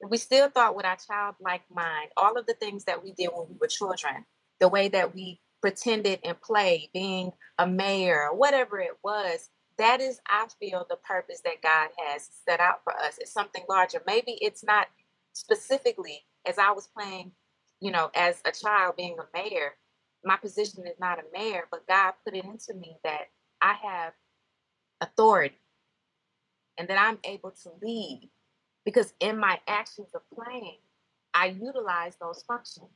if 0.00 0.10
we 0.10 0.16
still 0.16 0.50
thought 0.50 0.74
with 0.74 0.84
our 0.84 0.96
childlike 0.96 1.62
mind, 1.72 2.10
all 2.16 2.36
of 2.36 2.46
the 2.46 2.54
things 2.54 2.84
that 2.84 3.04
we 3.04 3.12
did 3.12 3.30
when 3.32 3.46
we 3.48 3.56
were 3.60 3.68
children, 3.68 4.24
the 4.58 4.68
way 4.68 4.88
that 4.88 5.14
we 5.14 5.40
pretended 5.60 6.18
and 6.24 6.40
played, 6.40 6.90
being 6.92 7.30
a 7.58 7.66
mayor, 7.68 8.30
whatever 8.32 8.80
it 8.80 8.98
was, 9.04 9.48
that 9.78 10.00
is, 10.00 10.20
I 10.28 10.48
feel, 10.60 10.86
the 10.90 10.96
purpose 10.96 11.40
that 11.44 11.62
God 11.62 11.90
has 12.04 12.28
set 12.44 12.58
out 12.58 12.82
for 12.82 12.92
us. 12.92 13.18
It's 13.18 13.32
something 13.32 13.64
larger. 13.68 14.02
Maybe 14.06 14.32
it's 14.40 14.64
not 14.64 14.88
specifically 15.34 16.22
as 16.46 16.58
I 16.58 16.72
was 16.72 16.88
playing, 16.88 17.32
you 17.80 17.92
know, 17.92 18.10
as 18.14 18.40
a 18.44 18.50
child 18.50 18.96
being 18.96 19.16
a 19.18 19.38
mayor, 19.38 19.74
my 20.24 20.36
position 20.36 20.86
is 20.86 20.98
not 21.00 21.18
a 21.18 21.22
mayor, 21.32 21.64
but 21.70 21.86
God 21.86 22.14
put 22.24 22.34
it 22.34 22.44
into 22.44 22.74
me 22.74 22.96
that 23.04 23.30
I 23.60 23.74
have 23.82 24.12
authority 25.00 25.58
and 26.78 26.88
that 26.88 27.00
I'm 27.00 27.18
able 27.24 27.52
to 27.62 27.70
lead 27.82 28.30
because 28.84 29.12
in 29.20 29.38
my 29.38 29.60
actions 29.66 30.08
of 30.14 30.22
playing, 30.34 30.78
I 31.34 31.46
utilize 31.46 32.16
those 32.20 32.42
functions. 32.46 32.90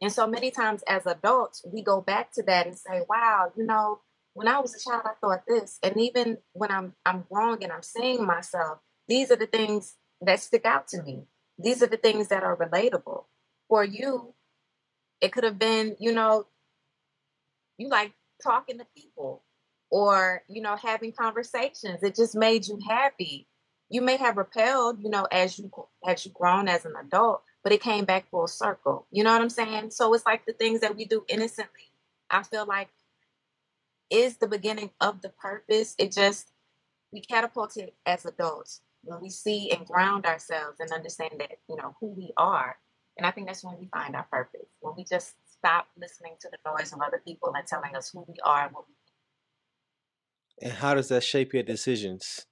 And 0.00 0.12
so 0.12 0.26
many 0.26 0.50
times 0.50 0.82
as 0.86 1.06
adults, 1.06 1.64
we 1.72 1.82
go 1.82 2.00
back 2.00 2.32
to 2.32 2.42
that 2.44 2.66
and 2.66 2.76
say, 2.76 3.02
wow, 3.08 3.52
you 3.56 3.64
know, 3.64 4.00
when 4.34 4.48
I 4.48 4.60
was 4.60 4.74
a 4.74 4.78
child, 4.78 5.02
I 5.06 5.14
thought 5.20 5.44
this. 5.48 5.78
And 5.82 5.98
even 5.98 6.38
when 6.52 6.70
I'm 6.70 6.92
I'm 7.06 7.24
wrong 7.30 7.62
and 7.62 7.72
I'm 7.72 7.82
seeing 7.82 8.26
myself, 8.26 8.78
these 9.08 9.30
are 9.30 9.36
the 9.36 9.46
things 9.46 9.94
that 10.20 10.40
stick 10.40 10.66
out 10.66 10.88
to 10.88 11.02
me. 11.02 11.24
These 11.58 11.82
are 11.82 11.86
the 11.86 11.96
things 11.96 12.28
that 12.28 12.42
are 12.42 12.56
relatable. 12.56 13.24
For 13.68 13.82
you, 13.82 14.34
it 15.22 15.32
could 15.32 15.44
have 15.44 15.58
been, 15.58 15.96
you 15.98 16.12
know, 16.12 16.46
you 17.78 17.88
like 17.88 18.12
talking 18.42 18.78
to 18.78 18.86
people 18.96 19.42
or 19.90 20.42
you 20.48 20.62
know 20.62 20.76
having 20.76 21.12
conversations. 21.12 22.02
It 22.02 22.14
just 22.14 22.34
made 22.34 22.66
you 22.66 22.78
happy. 22.86 23.46
You 23.88 24.02
may 24.02 24.16
have 24.16 24.36
repelled 24.36 25.02
you 25.02 25.10
know 25.10 25.26
as 25.30 25.58
you 25.58 25.70
as 26.06 26.24
you 26.24 26.32
grown 26.32 26.68
as 26.68 26.84
an 26.84 26.94
adult 27.00 27.42
but 27.62 27.72
it 27.72 27.82
came 27.82 28.04
back 28.04 28.30
full 28.30 28.46
circle. 28.46 29.06
You 29.10 29.24
know 29.24 29.32
what 29.32 29.42
i'm 29.42 29.50
saying? 29.50 29.90
So 29.90 30.12
it's 30.14 30.26
like 30.26 30.46
the 30.46 30.52
things 30.52 30.80
that 30.80 30.96
we 30.96 31.04
do 31.04 31.24
innocently 31.28 31.90
i 32.30 32.42
feel 32.42 32.66
like 32.66 32.88
is 34.10 34.36
the 34.36 34.48
beginning 34.48 34.90
of 35.00 35.22
the 35.22 35.30
purpose. 35.30 35.94
It 35.98 36.12
just 36.12 36.52
we 37.12 37.20
catapult 37.20 37.76
it 37.76 37.94
as 38.04 38.24
adults 38.26 38.80
when 39.02 39.20
we 39.20 39.30
see 39.30 39.70
and 39.70 39.86
ground 39.86 40.26
ourselves 40.26 40.80
and 40.80 40.90
understand 40.92 41.34
that 41.38 41.58
you 41.68 41.76
know 41.76 41.94
who 42.00 42.08
we 42.08 42.32
are. 42.36 42.76
And 43.16 43.26
i 43.26 43.30
think 43.30 43.46
that's 43.46 43.64
when 43.64 43.78
we 43.78 43.86
find 43.86 44.14
our 44.14 44.26
purpose 44.30 44.68
when 44.80 44.94
we 44.96 45.04
just 45.04 45.34
stop 45.66 45.88
listening 45.98 46.34
to 46.40 46.48
the 46.48 46.58
noise 46.70 46.92
of 46.92 47.00
other 47.00 47.20
people 47.26 47.52
and 47.56 47.66
telling 47.66 47.96
us 47.96 48.10
who 48.10 48.24
we 48.28 48.34
are 48.44 48.66
and 48.66 48.74
what 48.74 48.84
we 48.86 48.94
and 50.62 50.72
how 50.72 50.94
does 50.94 51.08
that 51.08 51.22
shape 51.22 51.52
your 51.52 51.62
decisions? 51.62 52.46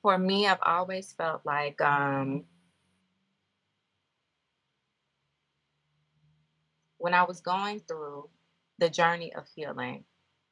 For 0.00 0.16
me, 0.16 0.46
I've 0.46 0.62
always 0.62 1.12
felt 1.12 1.42
like 1.44 1.78
um, 1.82 2.44
when 6.96 7.12
I 7.12 7.24
was 7.24 7.40
going 7.40 7.80
through 7.80 8.30
the 8.78 8.88
journey 8.88 9.34
of 9.34 9.44
healing 9.54 10.04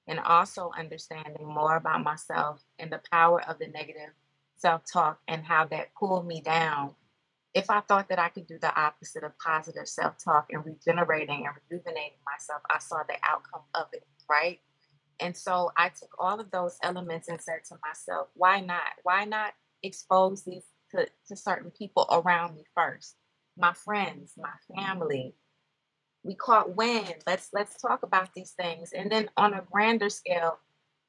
and 0.06 0.18
also 0.20 0.70
understanding 0.78 1.46
more 1.46 1.76
about 1.76 2.02
myself 2.02 2.60
and 2.78 2.92
the 2.92 3.00
power 3.10 3.42
of 3.48 3.58
the 3.58 3.68
negative 3.68 4.10
self 4.56 4.82
talk 4.92 5.20
and 5.28 5.44
how 5.44 5.64
that 5.68 5.94
pulled 5.98 6.26
me 6.26 6.42
down. 6.42 6.94
If 7.54 7.70
I 7.70 7.80
thought 7.80 8.08
that 8.08 8.18
I 8.18 8.28
could 8.30 8.48
do 8.48 8.58
the 8.60 8.74
opposite 8.78 9.22
of 9.22 9.38
positive 9.38 9.88
self 9.88 10.18
talk 10.22 10.46
and 10.50 10.64
regenerating 10.64 11.46
and 11.46 11.54
rejuvenating 11.70 12.18
myself, 12.26 12.62
I 12.68 12.80
saw 12.80 13.02
the 13.08 13.16
outcome 13.24 13.62
of 13.74 13.86
it, 13.92 14.04
right? 14.28 14.60
And 15.20 15.36
so 15.36 15.70
I 15.76 15.90
took 15.90 16.10
all 16.18 16.40
of 16.40 16.50
those 16.50 16.76
elements 16.82 17.28
and 17.28 17.40
said 17.40 17.60
to 17.68 17.76
myself, 17.86 18.28
why 18.34 18.60
not? 18.60 18.82
Why 19.04 19.24
not 19.24 19.52
expose 19.82 20.42
these 20.42 20.64
to, 20.90 21.06
to 21.28 21.36
certain 21.36 21.70
people 21.70 22.06
around 22.10 22.56
me 22.56 22.64
first? 22.74 23.16
My 23.56 23.72
friends, 23.72 24.32
my 24.36 24.50
family. 24.76 25.34
We 26.24 26.34
caught 26.34 26.74
wind. 26.74 27.16
Let's 27.26 27.50
let's 27.52 27.80
talk 27.80 28.02
about 28.02 28.34
these 28.34 28.52
things. 28.52 28.92
And 28.92 29.12
then 29.12 29.28
on 29.36 29.54
a 29.54 29.62
grander 29.70 30.08
scale, 30.08 30.58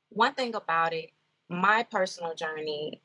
one 0.10 0.34
thing 0.34 0.54
about 0.54 0.94
it, 0.94 1.10
my 1.50 1.84
personal 1.84 2.36
journey, 2.36 3.02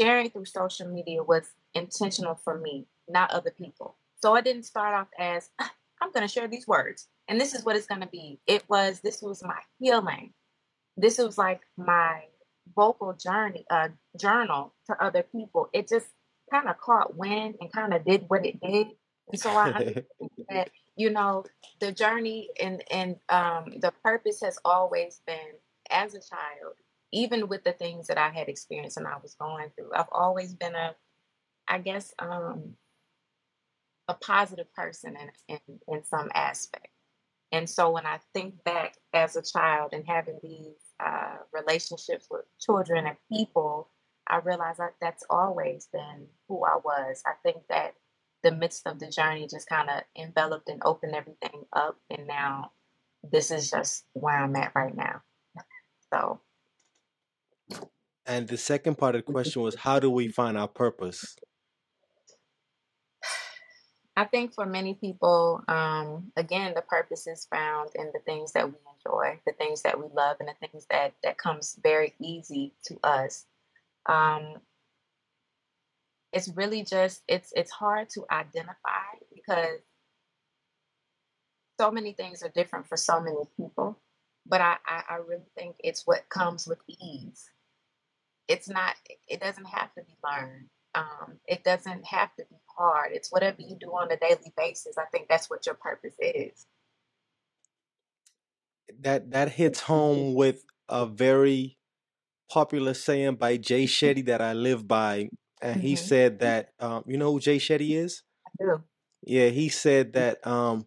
sharing 0.00 0.30
through 0.30 0.44
social 0.44 0.88
media 0.88 1.22
was 1.22 1.48
intentional 1.74 2.34
for 2.34 2.58
me, 2.58 2.86
not 3.08 3.30
other 3.30 3.50
people. 3.50 3.96
So 4.22 4.34
I 4.34 4.40
didn't 4.40 4.64
start 4.64 4.94
off 4.94 5.08
as 5.18 5.50
I'm 6.00 6.12
going 6.12 6.26
to 6.26 6.32
share 6.32 6.48
these 6.48 6.66
words 6.66 7.08
and 7.28 7.40
this 7.40 7.54
is 7.54 7.64
what 7.64 7.76
it's 7.76 7.86
going 7.86 8.00
to 8.00 8.06
be. 8.06 8.40
It 8.46 8.64
was 8.68 9.00
this 9.00 9.22
was 9.22 9.42
my 9.42 9.58
healing. 9.78 10.32
This 10.96 11.18
was 11.18 11.38
like 11.38 11.62
my 11.76 12.22
vocal 12.74 13.14
journey, 13.14 13.64
uh, 13.70 13.88
journal 14.18 14.74
to 14.86 15.02
other 15.02 15.22
people. 15.22 15.68
It 15.72 15.88
just 15.88 16.06
kind 16.50 16.68
of 16.68 16.78
caught 16.78 17.16
wind 17.16 17.56
and 17.60 17.72
kind 17.72 17.94
of 17.94 18.04
did 18.04 18.24
what 18.28 18.46
it 18.46 18.60
did. 18.60 18.88
And 19.30 19.40
so 19.40 19.50
I 19.50 19.70
understand 19.72 20.06
that 20.50 20.70
you 20.96 21.10
know 21.10 21.44
the 21.80 21.92
journey 21.92 22.50
and 22.60 22.82
and 22.90 23.16
um, 23.28 23.74
the 23.80 23.92
purpose 24.02 24.40
has 24.42 24.58
always 24.64 25.20
been 25.26 25.36
as 25.90 26.14
a 26.14 26.20
child, 26.20 26.74
even 27.12 27.48
with 27.48 27.64
the 27.64 27.72
things 27.72 28.06
that 28.08 28.18
I 28.18 28.28
had 28.28 28.48
experienced 28.48 28.98
and 28.98 29.06
I 29.06 29.16
was 29.22 29.34
going 29.34 29.70
through. 29.76 29.90
I've 29.94 30.12
always 30.12 30.54
been 30.54 30.74
a, 30.74 30.94
I 31.68 31.78
guess, 31.78 32.12
um, 32.18 32.74
a 34.08 34.14
positive 34.14 34.72
person 34.74 35.16
in, 35.48 35.58
in 35.68 35.80
in 35.88 36.04
some 36.04 36.30
aspect. 36.34 36.88
And 37.52 37.70
so 37.70 37.90
when 37.90 38.04
I 38.04 38.18
think 38.34 38.62
back 38.64 38.96
as 39.12 39.36
a 39.36 39.42
child 39.42 39.92
and 39.92 40.04
having 40.06 40.38
these 40.42 40.74
uh, 40.98 41.36
relationships 41.52 42.26
with 42.30 42.44
children 42.60 43.06
and 43.06 43.16
people, 43.32 43.88
I 44.26 44.38
realize 44.38 44.78
that 44.78 44.94
that's 45.00 45.24
always 45.30 45.88
been 45.92 46.26
who 46.48 46.64
I 46.64 46.78
was. 46.84 47.22
I 47.24 47.34
think 47.42 47.58
that 47.68 47.94
the 48.42 48.50
midst 48.52 48.86
of 48.86 48.98
the 48.98 49.08
journey 49.08 49.46
just 49.46 49.68
kind 49.68 49.88
of 49.88 50.02
enveloped 50.20 50.68
and 50.68 50.82
opened 50.84 51.14
everything 51.14 51.64
up. 51.72 51.96
And 52.10 52.26
now 52.26 52.72
this 53.22 53.50
is 53.50 53.70
just 53.70 54.04
where 54.14 54.36
I'm 54.36 54.56
at 54.56 54.72
right 54.74 54.96
now. 54.96 55.22
So. 56.12 56.40
And 58.26 58.48
the 58.48 58.56
second 58.56 58.96
part 58.98 59.14
of 59.14 59.24
the 59.24 59.32
question 59.32 59.62
was 59.62 59.74
how 59.74 60.00
do 60.00 60.10
we 60.10 60.28
find 60.28 60.56
our 60.58 60.68
purpose? 60.68 61.36
I 64.16 64.24
think 64.24 64.54
for 64.54 64.64
many 64.64 64.94
people, 64.94 65.62
um, 65.66 66.30
again, 66.36 66.72
the 66.74 66.82
purpose 66.82 67.26
is 67.26 67.46
found 67.50 67.90
in 67.96 68.10
the 68.12 68.20
things 68.20 68.52
that 68.52 68.66
we 68.68 68.76
enjoy, 68.96 69.40
the 69.44 69.52
things 69.52 69.82
that 69.82 69.98
we 69.98 70.06
love, 70.14 70.36
and 70.38 70.48
the 70.48 70.68
things 70.68 70.86
that 70.90 71.14
that 71.24 71.36
comes 71.38 71.78
very 71.82 72.14
easy 72.20 72.72
to 72.84 72.98
us. 73.02 73.46
Um, 74.06 74.60
it's 76.32 76.48
really 76.48 76.84
just 76.84 77.22
it's 77.28 77.52
it's 77.56 77.72
hard 77.72 78.08
to 78.10 78.24
identify 78.30 79.18
because 79.34 79.80
so 81.80 81.90
many 81.90 82.12
things 82.12 82.42
are 82.42 82.50
different 82.50 82.86
for 82.86 82.96
so 82.96 83.20
many 83.20 83.42
people. 83.56 83.98
But 84.46 84.60
I, 84.60 84.76
I, 84.86 85.02
I 85.10 85.14
really 85.16 85.48
think 85.56 85.76
it's 85.78 86.06
what 86.06 86.28
comes 86.28 86.66
with 86.66 86.78
ease. 86.88 87.50
It's 88.46 88.68
not. 88.68 88.94
It 89.26 89.40
doesn't 89.40 89.66
have 89.66 89.92
to 89.94 90.02
be 90.02 90.14
learned. 90.22 90.68
Um, 90.94 91.38
it 91.46 91.64
doesn't 91.64 92.04
have 92.06 92.34
to 92.36 92.44
be 92.48 92.56
hard. 92.76 93.10
It's 93.12 93.30
whatever 93.30 93.60
you 93.60 93.76
do 93.78 93.88
on 93.88 94.10
a 94.10 94.16
daily 94.16 94.52
basis. 94.56 94.96
I 94.98 95.04
think 95.10 95.28
that's 95.28 95.50
what 95.50 95.66
your 95.66 95.74
purpose 95.74 96.14
is. 96.20 96.66
That 99.00 99.30
that 99.32 99.50
hits 99.50 99.80
home 99.80 100.34
with 100.34 100.64
a 100.88 101.06
very 101.06 101.78
popular 102.50 102.94
saying 102.94 103.36
by 103.36 103.56
Jay 103.56 103.84
Shetty 103.84 104.26
that 104.26 104.40
I 104.40 104.52
live 104.52 104.86
by, 104.86 105.30
and 105.60 105.76
mm-hmm. 105.76 105.86
he 105.86 105.96
said 105.96 106.40
that 106.40 106.70
um, 106.78 107.04
you 107.06 107.16
know 107.16 107.32
who 107.32 107.40
Jay 107.40 107.58
Shetty 107.58 107.96
is. 107.96 108.22
I 108.46 108.50
do. 108.64 108.82
Yeah, 109.22 109.48
he 109.48 109.68
said 109.68 110.12
that 110.12 110.46
um 110.46 110.86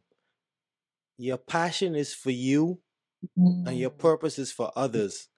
your 1.17 1.37
passion 1.37 1.95
is 1.95 2.13
for 2.13 2.31
you 2.31 2.79
and 3.35 3.77
your 3.77 3.89
Mm, 3.89 3.97
purpose 3.97 4.39
is 4.39 4.51
for 4.51 4.71
others. 4.75 5.29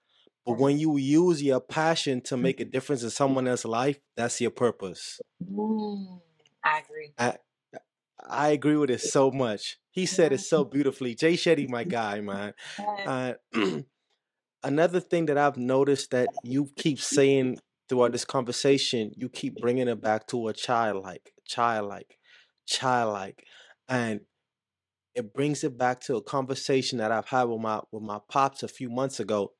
But 0.46 0.58
when 0.58 0.78
you 0.78 0.96
use 0.96 1.42
your 1.42 1.60
passion 1.60 2.22
to 2.22 2.36
make 2.36 2.60
a 2.60 2.64
difference 2.64 3.02
in 3.02 3.10
someone 3.10 3.46
else's 3.46 3.66
life, 3.66 3.98
that's 4.16 4.40
your 4.40 4.50
purpose. 4.50 5.20
Mm, 5.44 6.20
I 6.64 6.78
agree. 6.80 7.12
I 7.18 7.36
I 8.28 8.48
agree 8.50 8.76
with 8.76 8.90
it 8.90 9.00
so 9.00 9.30
much. 9.30 9.78
He 9.90 10.06
said 10.06 10.32
it 10.32 10.40
so 10.40 10.64
beautifully. 10.64 11.14
Jay 11.14 11.34
Shetty, 11.34 11.68
my 11.68 11.84
guy, 11.84 12.20
man. 12.20 12.54
Uh, 13.06 13.32
another 14.62 15.00
thing 15.00 15.26
that 15.26 15.38
I've 15.38 15.56
noticed 15.56 16.10
that 16.10 16.30
you 16.42 16.68
keep 16.76 17.00
saying 17.00 17.58
throughout 17.88 18.12
this 18.12 18.24
conversation, 18.24 19.12
you 19.16 19.28
keep 19.28 19.58
bringing 19.58 19.88
it 19.88 20.00
back 20.02 20.26
to 20.28 20.48
a 20.48 20.52
childlike, 20.52 21.32
childlike, 21.46 22.18
childlike, 22.66 23.44
and 23.88 24.20
it 25.14 25.32
brings 25.34 25.64
it 25.64 25.76
back 25.76 26.00
to 26.00 26.16
a 26.16 26.22
conversation 26.22 26.98
that 26.98 27.10
I've 27.10 27.28
had 27.28 27.44
with 27.44 27.60
my 27.60 27.80
with 27.90 28.02
my 28.02 28.18
pops 28.28 28.62
a 28.62 28.68
few 28.68 28.90
months 28.90 29.18
ago. 29.20 29.52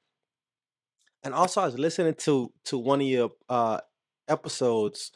And 1.23 1.35
also, 1.35 1.61
I 1.61 1.67
was 1.67 1.79
listening 1.79 2.15
to 2.27 2.53
to 2.65 2.79
one 2.79 3.01
of 3.01 3.07
your 3.07 3.31
uh, 3.49 3.81
episodes, 4.29 5.13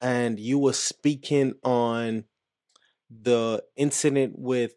and 0.00 0.40
you 0.40 0.58
were 0.58 0.74
speaking 0.74 1.54
on 1.64 2.26
the 3.10 3.64
incident 3.76 4.34
with 4.38 4.74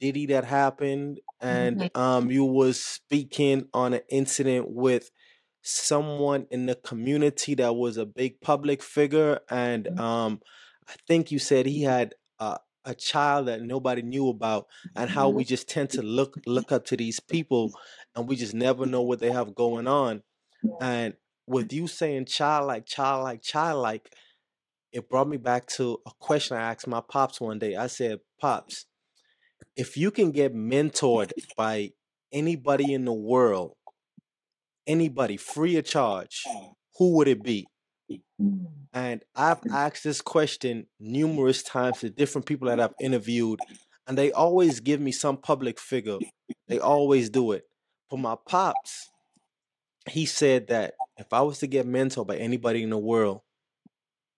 Diddy 0.00 0.26
that 0.26 0.44
happened, 0.44 1.20
and 1.40 1.82
Mhm, 1.82 1.88
um, 1.94 2.30
you 2.30 2.44
was 2.44 2.82
speaking 2.82 3.68
on 3.74 3.94
an 3.94 4.02
incident 4.10 4.70
with 4.70 5.10
someone 5.62 6.46
in 6.50 6.66
the 6.66 6.74
community 6.76 7.54
that 7.54 7.74
was 7.76 7.96
a 7.96 8.06
big 8.06 8.40
public 8.40 8.82
figure, 8.82 9.40
and 9.50 9.88
mhm, 9.88 10.00
um, 10.00 10.40
I 10.88 10.94
think 11.06 11.30
you 11.30 11.38
said 11.38 11.66
he 11.66 11.82
had 11.82 12.14
a, 12.38 12.58
a 12.84 12.94
child 12.94 13.48
that 13.48 13.62
nobody 13.62 14.02
knew 14.02 14.28
about, 14.28 14.66
and 14.96 15.10
how 15.10 15.30
we 15.30 15.44
just 15.44 15.68
tend 15.68 15.90
to 15.90 16.02
look 16.02 16.36
look 16.46 16.72
up 16.72 16.84
to 16.86 16.96
these 16.96 17.20
people, 17.20 17.72
and 18.14 18.28
we 18.28 18.36
just 18.36 18.54
never 18.54 18.86
know 18.86 19.02
what 19.02 19.20
they 19.20 19.30
have 19.30 19.54
going 19.54 19.86
on. 19.86 20.22
And 20.80 21.14
with 21.46 21.72
you 21.72 21.86
saying 21.86 22.26
childlike, 22.26 22.86
childlike, 22.86 23.42
childlike, 23.42 24.08
it 24.92 25.08
brought 25.08 25.28
me 25.28 25.36
back 25.36 25.66
to 25.66 25.98
a 26.06 26.10
question 26.20 26.56
I 26.56 26.70
asked 26.70 26.86
my 26.86 27.00
pops 27.00 27.40
one 27.40 27.58
day. 27.58 27.74
I 27.76 27.88
said, 27.88 28.20
Pops, 28.40 28.86
if 29.76 29.96
you 29.96 30.10
can 30.10 30.30
get 30.30 30.54
mentored 30.54 31.32
by 31.56 31.90
anybody 32.32 32.92
in 32.92 33.04
the 33.04 33.12
world, 33.12 33.72
anybody 34.86 35.36
free 35.36 35.76
of 35.76 35.84
charge, 35.84 36.44
who 36.96 37.16
would 37.16 37.28
it 37.28 37.42
be? 37.42 37.66
And 38.92 39.22
I've 39.34 39.60
asked 39.72 40.04
this 40.04 40.20
question 40.20 40.86
numerous 41.00 41.62
times 41.62 41.98
to 42.00 42.10
different 42.10 42.46
people 42.46 42.68
that 42.68 42.78
I've 42.78 42.94
interviewed, 43.00 43.58
and 44.06 44.16
they 44.16 44.30
always 44.30 44.80
give 44.80 45.00
me 45.00 45.10
some 45.10 45.36
public 45.38 45.80
figure. 45.80 46.18
They 46.68 46.78
always 46.78 47.30
do 47.30 47.52
it. 47.52 47.64
For 48.14 48.18
my 48.18 48.36
pops, 48.46 49.10
he 50.08 50.24
said 50.24 50.68
that 50.68 50.94
if 51.16 51.32
I 51.32 51.40
was 51.40 51.58
to 51.58 51.66
get 51.66 51.84
mentored 51.84 52.28
by 52.28 52.36
anybody 52.36 52.84
in 52.84 52.90
the 52.90 52.96
world, 52.96 53.42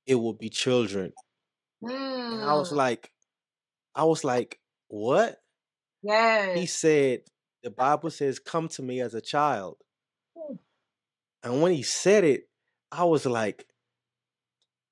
it 0.07 0.15
would 0.15 0.39
be 0.39 0.49
children. 0.49 1.13
And 2.31 2.43
I 2.43 2.55
was 2.55 2.71
mm, 2.71 2.73
like, 2.73 3.13
I 3.95 4.05
was 4.05 4.25
like, 4.25 4.61
what? 4.89 5.43
Yeah. 6.03 6.55
He 6.55 6.67
said, 6.67 7.25
the 7.63 7.71
Bible 7.71 8.11
says, 8.11 8.39
come 8.39 8.69
to 8.69 8.83
me 8.83 9.01
as 9.01 9.15
a 9.15 9.21
child. 9.21 9.77
Mm, 10.37 10.59
And 11.43 11.63
when 11.63 11.73
he 11.73 11.83
said 11.83 12.25
it, 12.25 12.49
I 12.93 13.05
was 13.05 13.25
like, 13.27 13.67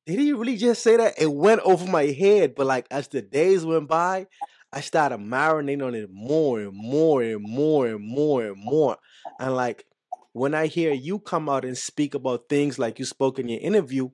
did 0.06 0.18
he 0.18 0.32
really 0.32 0.56
just 0.56 0.82
say 0.82 0.96
that? 0.96 1.14
It 1.18 1.32
went 1.32 1.60
over 1.62 1.86
my 1.86 2.04
head, 2.04 2.54
but 2.54 2.66
like 2.66 2.86
as 2.90 3.08
the 3.08 3.22
days 3.22 3.64
went 3.64 3.88
by, 3.88 4.26
I 4.74 4.80
started 4.80 5.20
marinating 5.20 5.86
on 5.86 5.94
it 5.94 6.10
more 6.12 6.60
and 6.60 6.74
more 6.74 7.22
and 7.22 7.40
more 7.40 7.86
and 7.86 8.04
more 8.04 8.44
and 8.44 8.56
more. 8.56 8.96
And 9.38 9.54
like 9.54 9.84
when 10.32 10.52
I 10.52 10.66
hear 10.66 10.92
you 10.92 11.20
come 11.20 11.48
out 11.48 11.64
and 11.64 11.78
speak 11.78 12.14
about 12.14 12.48
things 12.48 12.76
like 12.76 12.98
you 12.98 13.04
spoke 13.04 13.38
in 13.38 13.48
your 13.48 13.60
interview, 13.60 14.10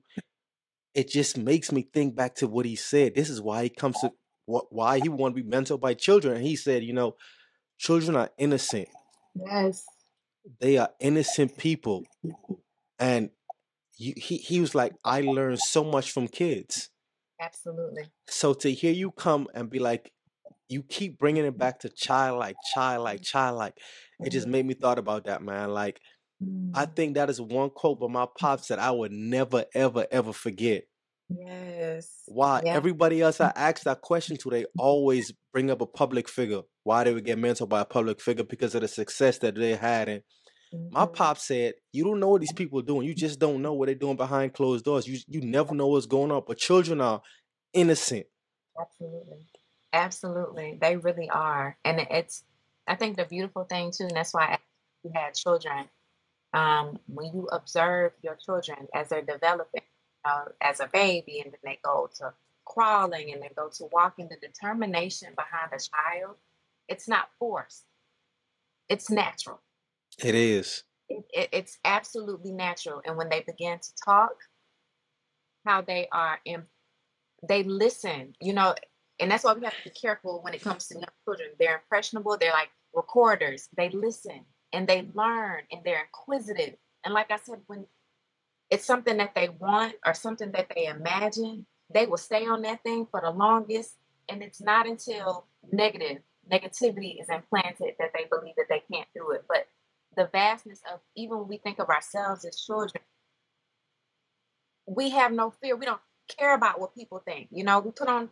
it 0.93 1.09
just 1.09 1.35
makes 1.35 1.71
me 1.71 1.81
think 1.81 2.15
back 2.15 2.35
to 2.35 2.47
what 2.47 2.67
he 2.67 2.75
said. 2.75 3.15
This 3.15 3.27
is 3.27 3.41
why 3.41 3.63
he 3.63 3.69
comes 3.69 3.99
to 4.01 4.11
why 4.45 4.99
he 4.99 5.09
want 5.09 5.35
to 5.35 5.41
be 5.41 5.49
mentored 5.49 5.79
by 5.81 5.95
children. 5.95 6.35
And 6.35 6.45
he 6.45 6.55
said, 6.55 6.83
you 6.83 6.93
know, 6.93 7.15
children 7.79 8.15
are 8.15 8.29
innocent. 8.37 8.87
yes. 9.35 9.83
They 10.59 10.77
are 10.77 10.89
innocent 10.99 11.57
people. 11.57 12.03
And 12.99 13.31
you, 13.97 14.13
he, 14.15 14.37
he 14.37 14.59
was 14.59 14.75
like, 14.75 14.93
I 15.03 15.21
learned 15.21 15.59
so 15.59 15.83
much 15.83 16.11
from 16.11 16.27
kids. 16.27 16.89
Absolutely. 17.39 18.03
So 18.27 18.53
to 18.53 18.71
hear 18.71 18.91
you 18.91 19.11
come 19.11 19.47
and 19.55 19.69
be 19.69 19.79
like, 19.79 20.11
you 20.71 20.83
keep 20.83 21.19
bringing 21.19 21.45
it 21.45 21.57
back 21.57 21.79
to 21.81 21.89
childlike, 21.89 22.57
childlike, 22.61 23.21
childlike. 23.23 23.77
It 24.23 24.31
just 24.31 24.47
Mhm, 24.47 24.47
made 24.47 24.65
me 24.65 24.75
thought 24.75 24.99
about 24.99 25.25
that, 25.25 25.43
man. 25.43 25.71
Like, 25.71 26.01
I 26.73 26.85
mm, 26.85 26.87
think 26.87 27.15
that 27.15 27.29
is 27.29 27.41
one 27.41 27.71
quote 27.71 27.99
by 27.99 28.07
my 28.07 28.27
pops 28.39 28.69
that 28.69 28.79
I 28.79 28.91
would 28.91 29.11
never, 29.13 29.65
ever, 29.75 30.07
ever 30.11 30.33
forget. 30.33 30.85
yes. 31.29 32.25
Why? 32.25 32.61
Yeah. 32.61 32.73
Everybody 32.73 33.21
else 33.21 33.41
I 33.41 33.51
ask 33.55 33.83
that 33.83 34.01
question 34.01 34.37
to, 34.37 34.49
they 34.49 34.65
always 34.77 35.33
bring 35.51 35.69
up 35.69 35.81
a 35.81 35.85
public 35.87 36.29
figure. 36.29 36.61
Why 36.83 37.03
they 37.03 37.13
would 37.13 37.25
get 37.25 37.37
mentored 37.37 37.69
by 37.69 37.81
a 37.81 37.85
public 37.85 38.21
figure? 38.21 38.43
Because 38.45 38.73
of 38.75 38.81
the 38.81 38.87
success 38.87 39.39
that 39.39 39.55
they 39.55 39.75
had. 39.75 40.07
And 40.07 40.23
my 40.91 41.05
Mhm, 41.05 41.15
pop 41.15 41.37
said, 41.39 41.75
You 41.93 42.03
don't 42.05 42.19
know 42.21 42.29
what 42.29 42.41
these 42.41 42.53
people 42.53 42.79
are 42.79 42.83
doing. 42.83 43.07
You 43.07 43.15
just 43.15 43.39
don't 43.39 43.61
know 43.61 43.73
what 43.73 43.87
they're 43.87 43.95
doing 43.95 44.17
behind 44.17 44.53
closed 44.53 44.85
doors. 44.85 45.07
You 45.07 45.19
you 45.27 45.41
never 45.41 45.75
know 45.75 45.87
what's 45.89 46.07
going 46.07 46.31
on. 46.31 46.43
But 46.47 46.59
children 46.59 47.01
are 47.01 47.21
innocent. 47.73 48.27
absolutely. 48.77 49.47
Absolutely. 49.93 50.77
They 50.79 50.97
really 50.97 51.29
are. 51.29 51.77
And 51.83 51.99
it's, 52.09 52.43
I 52.87 52.95
think 52.95 53.17
the 53.17 53.25
beautiful 53.25 53.65
thing 53.65 53.91
too, 53.91 54.05
and 54.05 54.15
that's 54.15 54.33
why 54.33 54.43
I 54.43 54.51
asked 54.53 54.61
if 55.03 55.11
you 55.11 55.19
had 55.19 55.33
children, 55.33 55.89
um, 56.53 56.99
when 57.07 57.27
you 57.33 57.47
observe 57.51 58.13
your 58.21 58.35
children 58.35 58.87
as 58.93 59.09
they're 59.09 59.21
developing, 59.21 59.81
uh, 60.25 60.45
as 60.61 60.79
a 60.79 60.87
baby, 60.87 61.41
and 61.43 61.51
then 61.51 61.59
they 61.63 61.79
go 61.83 62.09
to 62.19 62.33
crawling 62.65 63.31
and 63.33 63.41
they 63.41 63.51
go 63.55 63.69
to 63.69 63.89
walking, 63.91 64.29
the 64.29 64.35
determination 64.35 65.29
behind 65.35 65.71
a 65.73 65.79
child, 65.79 66.35
it's 66.87 67.07
not 67.07 67.29
forced, 67.39 67.85
it's 68.89 69.09
natural. 69.09 69.61
It 70.23 70.35
is. 70.35 70.83
It, 71.09 71.25
it, 71.33 71.49
it's 71.51 71.79
absolutely 71.83 72.51
natural. 72.51 73.01
And 73.05 73.17
when 73.17 73.29
they 73.29 73.41
begin 73.41 73.79
to 73.79 73.91
talk, 74.05 74.35
how 75.65 75.81
they 75.81 76.07
are 76.11 76.39
in, 76.45 76.63
they 77.47 77.63
listen, 77.63 78.35
you 78.41 78.53
know, 78.53 78.75
and 79.21 79.29
that's 79.29 79.43
why 79.43 79.53
we 79.53 79.63
have 79.63 79.77
to 79.77 79.83
be 79.83 79.91
careful 79.91 80.41
when 80.41 80.53
it 80.55 80.63
comes 80.63 80.87
to 80.87 80.95
young 80.95 81.05
children. 81.23 81.49
They're 81.59 81.75
impressionable, 81.75 82.37
they're 82.37 82.51
like 82.51 82.71
recorders. 82.93 83.69
They 83.77 83.89
listen 83.89 84.45
and 84.73 84.87
they 84.87 85.07
learn 85.13 85.61
and 85.71 85.81
they're 85.85 86.03
inquisitive. 86.05 86.75
And 87.05 87.13
like 87.13 87.29
I 87.29 87.37
said, 87.37 87.59
when 87.67 87.85
it's 88.71 88.85
something 88.85 89.17
that 89.17 89.35
they 89.35 89.49
want 89.49 89.93
or 90.05 90.15
something 90.15 90.51
that 90.53 90.71
they 90.75 90.85
imagine, 90.85 91.67
they 91.93 92.07
will 92.07 92.17
stay 92.17 92.47
on 92.47 92.63
that 92.63 92.83
thing 92.83 93.07
for 93.11 93.21
the 93.21 93.29
longest. 93.29 93.95
And 94.27 94.41
it's 94.41 94.61
not 94.61 94.87
until 94.87 95.45
negative 95.71 96.17
negativity 96.51 97.21
is 97.21 97.29
implanted 97.29 97.93
that 97.99 98.11
they 98.15 98.25
believe 98.29 98.55
that 98.57 98.65
they 98.69 98.83
can't 98.91 99.07
do 99.13 99.31
it. 99.31 99.45
But 99.47 99.67
the 100.17 100.29
vastness 100.31 100.81
of 100.91 100.99
even 101.15 101.37
when 101.37 101.47
we 101.47 101.57
think 101.57 101.79
of 101.79 101.89
ourselves 101.89 102.43
as 102.43 102.59
children, 102.59 103.03
we 104.87 105.11
have 105.11 105.31
no 105.31 105.51
fear. 105.51 105.75
We 105.75 105.85
don't 105.85 106.01
care 106.27 106.55
about 106.55 106.79
what 106.79 106.95
people 106.95 107.19
think. 107.19 107.49
You 107.51 107.63
know, 107.63 107.79
we 107.79 107.91
put 107.91 108.07
on 108.07 108.29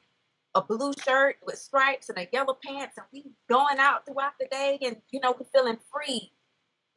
a 0.55 0.61
blue 0.61 0.93
shirt 1.05 1.37
with 1.45 1.57
stripes 1.57 2.09
and 2.09 2.17
a 2.17 2.27
yellow 2.33 2.57
pants 2.65 2.97
and 2.97 3.05
we 3.13 3.25
going 3.49 3.77
out 3.77 4.05
throughout 4.05 4.33
the 4.39 4.47
day 4.51 4.79
and 4.81 4.97
you 5.11 5.19
know 5.19 5.35
we're 5.37 5.45
feeling 5.53 5.77
free 5.91 6.31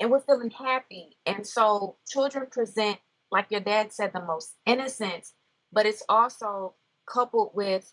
and 0.00 0.10
we're 0.10 0.20
feeling 0.20 0.50
happy. 0.50 1.16
And 1.26 1.46
so 1.46 1.96
children 2.08 2.46
present 2.50 2.98
like 3.30 3.46
your 3.50 3.60
dad 3.60 3.92
said 3.92 4.12
the 4.14 4.24
most 4.24 4.54
innocence 4.66 5.34
but 5.72 5.86
it's 5.86 6.02
also 6.08 6.74
coupled 7.06 7.50
with 7.54 7.92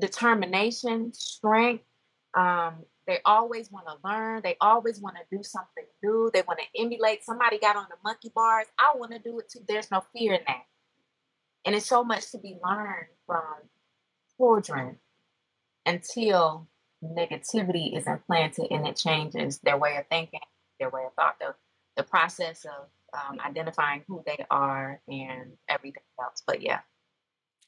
determination 0.00 1.12
strength 1.12 1.84
um, 2.36 2.84
they 3.06 3.18
always 3.24 3.70
want 3.70 3.86
to 3.86 3.94
learn 4.04 4.42
they 4.42 4.56
always 4.60 5.00
want 5.00 5.16
to 5.16 5.36
do 5.36 5.42
something 5.42 5.84
new 6.02 6.30
they 6.32 6.42
want 6.42 6.60
to 6.60 6.82
emulate. 6.82 7.24
Somebody 7.24 7.58
got 7.58 7.76
on 7.76 7.86
the 7.88 7.96
monkey 8.04 8.30
bars 8.34 8.66
i 8.78 8.92
want 8.96 9.12
to 9.12 9.18
do 9.18 9.38
it 9.38 9.48
too. 9.50 9.60
There's 9.66 9.90
no 9.90 10.02
fear 10.14 10.34
in 10.34 10.40
that. 10.46 10.64
And 11.64 11.74
it's 11.74 11.86
so 11.86 12.04
much 12.04 12.30
to 12.32 12.38
be 12.38 12.58
learned 12.62 13.06
from 13.26 13.44
children 14.38 14.98
until 15.86 16.68
negativity 17.02 17.96
is 17.96 18.06
implanted 18.06 18.66
and 18.70 18.86
it 18.86 18.96
changes 18.96 19.58
their 19.58 19.76
way 19.76 19.96
of 19.96 20.06
thinking, 20.08 20.40
their 20.80 20.90
way 20.90 21.02
of 21.06 21.12
thought, 21.14 21.36
the, 21.38 21.54
the 21.96 22.02
process 22.02 22.64
of 22.64 22.88
um, 23.12 23.38
identifying 23.40 24.02
who 24.08 24.22
they 24.26 24.44
are 24.50 25.00
and 25.08 25.52
everything 25.68 26.02
else. 26.20 26.42
But 26.46 26.62
yeah, 26.62 26.80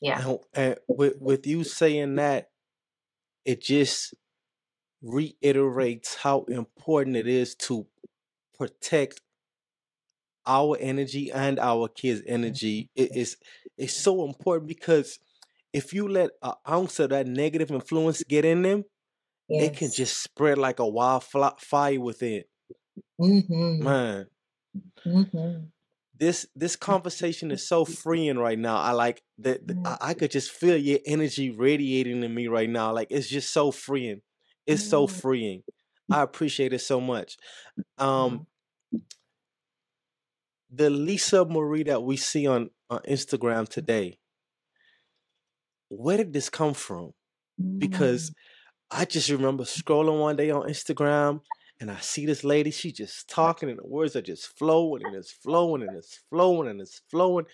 yeah. 0.01 0.37
And, 0.55 0.77
with 0.89 1.15
with 1.21 1.47
you 1.47 1.65
saying 1.65 2.17
that, 2.17 2.51
it 3.45 3.63
just 3.63 4.15
reiterates 5.03 6.17
how 6.17 6.45
important 6.45 7.17
it 7.17 7.29
is 7.29 7.55
to 7.55 7.87
protect 8.59 9.21
our 10.47 10.77
energy 10.81 11.31
and 11.31 11.59
our 11.59 11.89
kids' 11.89 12.23
energy. 12.27 12.91
It 12.95 13.15
is 13.17 13.37
it's 13.77 13.97
so 13.97 14.25
important 14.25 14.69
because 14.69 15.19
if 15.77 15.93
you 15.95 16.09
let 16.09 16.31
an 16.43 16.55
ounce 16.69 17.01
of 17.01 17.11
that 17.11 17.27
negative 17.29 17.71
influence 17.71 18.25
get 18.25 18.45
in 18.45 18.63
them, 18.63 18.85
it 19.59 19.77
can 19.77 19.91
just 19.91 20.23
spread 20.23 20.59
like 20.59 20.81
a 20.81 20.89
wildfire 20.89 22.01
within. 22.01 22.45
Mhm. 23.19 23.81
Man, 23.81 24.31
Mhm. 25.07 25.73
this 26.19 26.47
this 26.55 26.77
conversation 26.77 27.51
is 27.51 27.67
so 27.67 27.85
freeing 27.85 28.39
right 28.39 28.59
now. 28.59 28.77
I 28.77 28.93
like 28.93 29.23
that. 29.39 29.61
I, 29.85 29.97
I 30.01 30.15
could 30.15 30.31
just 30.31 30.51
feel 30.51 30.77
your 30.77 30.99
energy 31.07 31.51
radiating 31.51 32.23
in 32.23 32.35
me 32.35 32.49
right 32.49 32.71
now. 32.71 32.93
Like 32.93 33.09
it's 33.11 33.29
just 33.29 33.53
so 33.53 33.71
freeing. 33.71 34.23
It's 34.67 34.83
so 34.83 35.07
Mm. 35.07 35.11
freeing. 35.11 35.63
I 36.11 36.23
appreciate 36.23 36.73
it 36.73 36.81
so 36.81 37.01
much. 37.01 37.37
Um, 37.99 38.41
Mm. 38.41 38.47
the 40.71 40.91
Lisa 40.91 41.45
Marie 41.45 41.85
that 41.85 42.03
we 42.03 42.17
see 42.17 42.47
on, 42.47 42.71
on 42.91 43.01
Instagram 43.01 43.69
today, 43.69 44.19
where 45.89 46.17
did 46.17 46.33
this 46.33 46.49
come 46.51 46.75
from? 46.75 47.13
Because 47.79 48.31
Mm. 48.31 48.35
I 48.91 49.05
just 49.05 49.31
remember 49.31 49.65
scrolling 49.65 50.21
one 50.21 50.37
day 50.37 50.51
on 50.51 50.69
Instagram 50.69 51.41
and 51.81 51.91
I 51.91 51.97
see 52.01 52.25
this 52.27 52.45
lady, 52.45 52.71
she 52.71 52.93
just 52.93 53.29
talking 53.29 53.69
and 53.69 53.79
the 53.79 53.87
words 53.87 54.15
are 54.17 54.23
just 54.23 54.57
flowing 54.59 55.05
and 55.05 55.15
it's 55.15 55.33
flowing 55.33 55.83
and 55.83 55.97
it's 55.97 56.21
flowing 56.31 56.69
and 56.69 56.81
it's 56.81 57.01
flowing. 57.11 57.47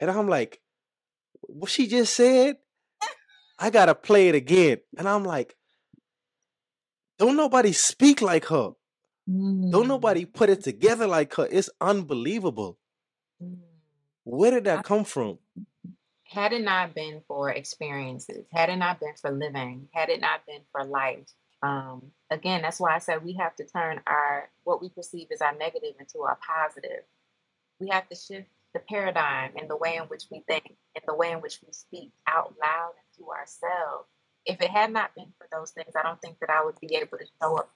And 0.00 0.10
I'm 0.10 0.28
like, 0.28 0.60
what 1.40 1.70
she 1.70 1.86
just 1.88 2.14
said? 2.14 2.56
I 3.58 3.70
gotta 3.70 3.94
play 3.94 4.28
it 4.28 4.34
again. 4.36 4.78
And 4.96 5.08
I'm 5.08 5.24
like, 5.24 5.56
don't 7.18 7.36
nobody 7.36 7.72
speak 7.72 8.22
like 8.22 8.44
her. 8.46 8.70
Don't 9.26 9.72
Mm. 9.72 9.88
nobody 9.88 10.24
put 10.24 10.48
it 10.48 10.62
together 10.62 11.06
like 11.06 11.34
her. 11.34 11.48
It's 11.50 11.68
unbelievable. 11.80 12.78
Mm. 13.42 13.58
Where 14.24 14.52
did 14.52 14.64
that 14.64 14.84
come 14.84 15.04
from? 15.04 15.38
Had 16.28 16.52
it 16.52 16.62
not 16.62 16.94
been 16.94 17.22
for 17.26 17.50
experiences, 17.50 18.46
had 18.52 18.68
it 18.68 18.76
not 18.76 19.00
been 19.00 19.14
for 19.20 19.30
living, 19.30 19.88
had 19.92 20.08
it 20.10 20.20
not 20.20 20.46
been 20.46 20.60
for 20.72 20.84
life, 20.84 21.26
um, 21.62 22.12
again, 22.30 22.62
that's 22.62 22.80
why 22.80 22.94
I 22.94 22.98
said 22.98 23.24
we 23.24 23.34
have 23.34 23.56
to 23.56 23.64
turn 23.64 24.00
our 24.06 24.48
what 24.64 24.80
we 24.80 24.88
perceive 24.90 25.28
as 25.32 25.40
our 25.40 25.54
negative 25.54 25.94
into 25.98 26.20
our 26.20 26.38
positive. 26.46 27.02
We 27.80 27.88
have 27.88 28.08
to 28.08 28.14
shift 28.14 28.48
the 28.74 28.80
paradigm 28.80 29.52
and 29.56 29.68
the 29.68 29.76
way 29.76 29.96
in 29.96 30.04
which 30.04 30.24
we 30.30 30.40
think 30.46 30.76
and 30.94 31.04
the 31.06 31.14
way 31.14 31.32
in 31.32 31.40
which 31.40 31.60
we 31.66 31.72
speak 31.72 32.12
out 32.26 32.54
loud 32.60 32.92
and 32.96 33.18
to 33.18 33.30
ourselves. 33.30 34.08
If 34.44 34.60
it 34.60 34.70
had 34.70 34.92
not 34.92 35.14
been 35.14 35.32
for 35.38 35.48
those 35.50 35.72
things, 35.72 35.92
I 35.98 36.02
don't 36.02 36.20
think 36.20 36.38
that 36.40 36.50
I 36.50 36.64
would 36.64 36.78
be 36.80 36.94
able 36.96 37.18
to 37.18 37.26
show 37.40 37.56
up 37.56 37.70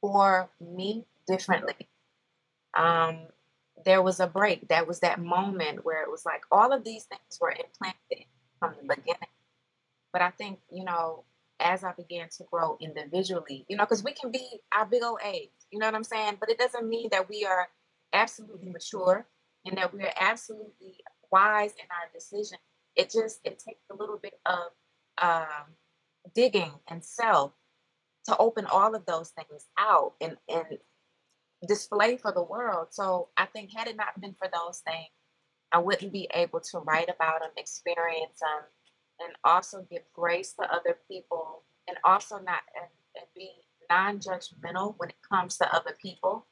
for 0.00 0.48
me 0.60 1.04
differently. 1.26 1.88
Um, 2.74 3.26
there 3.84 4.02
was 4.02 4.20
a 4.20 4.26
break. 4.26 4.68
That 4.68 4.86
was 4.86 5.00
that 5.00 5.20
moment 5.20 5.84
where 5.84 6.02
it 6.02 6.10
was 6.10 6.24
like 6.24 6.42
all 6.50 6.72
of 6.72 6.84
these 6.84 7.04
things 7.04 7.38
were 7.40 7.50
implanted 7.50 8.26
from 8.58 8.74
the 8.80 8.94
beginning. 8.94 9.28
But 10.12 10.22
I 10.22 10.30
think, 10.30 10.60
you 10.70 10.84
know, 10.84 11.24
as 11.58 11.84
I 11.84 11.92
began 11.92 12.28
to 12.36 12.44
grow 12.50 12.76
individually, 12.80 13.64
you 13.68 13.76
know, 13.76 13.84
because 13.84 14.04
we 14.04 14.12
can 14.12 14.30
be 14.30 14.46
our 14.76 14.84
big 14.84 15.02
old 15.02 15.20
age, 15.24 15.50
you 15.70 15.78
know 15.78 15.86
what 15.86 15.94
I'm 15.94 16.04
saying? 16.04 16.36
But 16.40 16.50
it 16.50 16.58
doesn't 16.58 16.88
mean 16.88 17.08
that 17.12 17.28
we 17.28 17.44
are 17.44 17.68
absolutely 18.12 18.68
mature 18.68 19.26
and 19.64 19.76
that 19.78 19.94
we 19.94 20.02
are 20.02 20.12
absolutely 20.20 20.96
wise 21.30 21.72
in 21.72 21.86
our 21.90 22.10
decision. 22.12 22.58
It 22.94 23.10
just 23.10 23.40
it 23.44 23.58
takes 23.58 23.84
a 23.90 23.94
little 23.94 24.18
bit 24.18 24.38
of 24.44 24.72
um, 25.18 25.74
digging 26.34 26.72
and 26.88 27.02
self 27.02 27.52
to 28.26 28.36
open 28.36 28.66
all 28.66 28.94
of 28.94 29.06
those 29.06 29.30
things 29.30 29.66
out 29.78 30.14
and 30.20 30.36
and 30.48 30.78
display 31.66 32.16
for 32.16 32.32
the 32.32 32.42
world. 32.42 32.88
So 32.90 33.28
I 33.36 33.46
think 33.46 33.70
had 33.72 33.88
it 33.88 33.96
not 33.96 34.20
been 34.20 34.34
for 34.34 34.48
those 34.52 34.78
things, 34.80 35.08
I 35.70 35.78
wouldn't 35.78 36.12
be 36.12 36.28
able 36.34 36.60
to 36.60 36.78
write 36.78 37.08
about 37.08 37.40
them, 37.40 37.50
experience 37.56 38.40
them, 38.40 38.64
and 39.20 39.32
also 39.44 39.86
give 39.90 40.02
grace 40.12 40.52
to 40.54 40.70
other 40.70 40.98
people, 41.08 41.62
and 41.88 41.96
also 42.04 42.36
not 42.36 42.60
and, 42.74 42.90
and 43.16 43.26
be 43.34 43.50
non-judgmental 43.90 44.94
when 44.98 45.10
it 45.10 45.16
comes 45.28 45.56
to 45.58 45.74
other 45.74 45.96
people, 46.00 46.46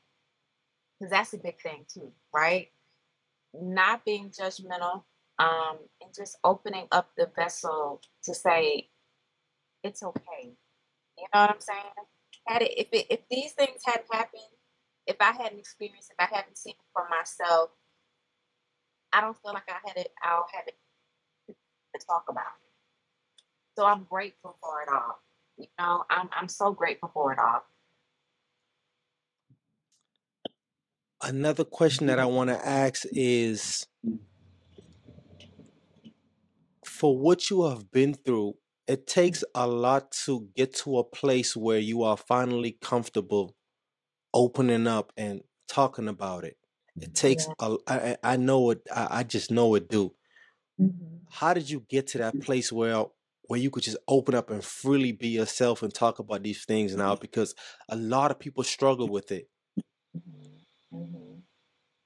because 0.98 1.10
that's 1.10 1.34
a 1.34 1.38
big 1.38 1.60
thing 1.60 1.84
too, 1.92 2.12
right? 2.34 2.68
Not 3.52 4.04
being 4.04 4.30
judgmental, 4.30 5.04
um, 5.38 5.78
and 6.00 6.14
just 6.14 6.36
opening 6.44 6.86
up 6.92 7.10
the 7.16 7.30
vessel 7.34 8.00
to 8.24 8.34
say 8.34 8.90
it's 9.82 10.02
okay. 10.02 10.52
You 11.18 11.26
know 11.34 11.40
what 11.40 11.50
I'm 11.50 11.60
saying? 11.60 11.92
Had 12.46 12.62
it 12.62 12.72
if 12.76 12.88
it 12.92 13.06
if 13.10 13.20
these 13.30 13.52
things 13.52 13.80
hadn't 13.84 14.06
happened, 14.12 14.42
if 15.10 15.16
I 15.20 15.32
hadn't 15.32 15.58
experienced, 15.58 16.12
if 16.12 16.16
I 16.18 16.34
hadn't 16.34 16.56
seen 16.56 16.74
it 16.74 16.86
for 16.92 17.06
myself, 17.10 17.70
I 19.12 19.20
don't 19.20 19.36
feel 19.42 19.52
like 19.52 19.68
I 19.68 19.88
had 19.88 19.96
it. 19.96 20.12
I'll 20.22 20.46
have 20.54 20.64
it 20.68 20.76
to 21.48 22.06
talk 22.06 22.26
about. 22.28 22.44
So 23.76 23.84
I'm 23.84 24.04
grateful 24.04 24.56
for 24.62 24.82
it 24.82 24.88
all. 24.92 25.20
You 25.58 25.66
know, 25.78 26.04
I'm 26.08 26.28
I'm 26.32 26.48
so 26.48 26.72
grateful 26.72 27.10
for 27.12 27.32
it 27.32 27.38
all. 27.40 27.62
Another 31.22 31.64
question 31.64 32.06
that 32.06 32.18
I 32.18 32.24
want 32.24 32.48
to 32.48 32.66
ask 32.66 33.02
is 33.12 33.86
for 36.84 37.18
what 37.18 37.50
you 37.50 37.64
have 37.66 37.90
been 37.90 38.14
through, 38.14 38.54
it 38.86 39.06
takes 39.06 39.44
a 39.54 39.66
lot 39.66 40.12
to 40.24 40.48
get 40.56 40.74
to 40.76 40.98
a 40.98 41.04
place 41.04 41.56
where 41.56 41.78
you 41.78 42.02
are 42.04 42.16
finally 42.16 42.78
comfortable 42.80 43.54
opening 44.34 44.86
up 44.86 45.12
and 45.16 45.42
talking 45.68 46.08
about 46.08 46.44
it. 46.44 46.56
It 47.00 47.14
takes 47.14 47.48
Yeah. 47.48 47.54
a 47.60 47.76
I, 47.86 48.16
I 48.22 48.36
know 48.36 48.70
it 48.70 48.82
I, 48.94 49.08
I 49.20 49.22
just 49.24 49.50
know 49.50 49.74
it 49.74 49.88
do. 49.88 50.14
hmm 50.78 51.16
How 51.30 51.54
did 51.54 51.70
you 51.70 51.80
get 51.88 52.06
to 52.08 52.18
that 52.18 52.40
place 52.40 52.72
where 52.72 53.04
where 53.42 53.58
you 53.60 53.70
could 53.70 53.82
just 53.82 53.96
open 54.06 54.34
up 54.34 54.50
and 54.50 54.64
freely 54.64 55.12
be 55.12 55.28
yourself 55.28 55.82
and 55.82 55.92
talk 55.92 56.18
about 56.18 56.42
these 56.42 56.64
things 56.64 56.94
now 56.94 57.16
because 57.16 57.54
a 57.88 57.96
lot 57.96 58.30
of 58.30 58.38
people 58.38 58.62
struggle 58.62 59.08
with 59.08 59.32
it. 59.32 59.48
hmm 60.14 60.56
hmm 60.90 61.38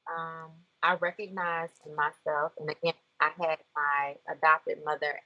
Um, 0.08 0.50
I 0.82 0.94
recognized 0.96 1.80
myself, 1.96 2.52
and 2.58 2.70
again, 2.70 2.94
I 3.20 3.30
had 3.38 3.58
my 3.74 4.16
adopted 4.28 4.78
mother 4.84 5.20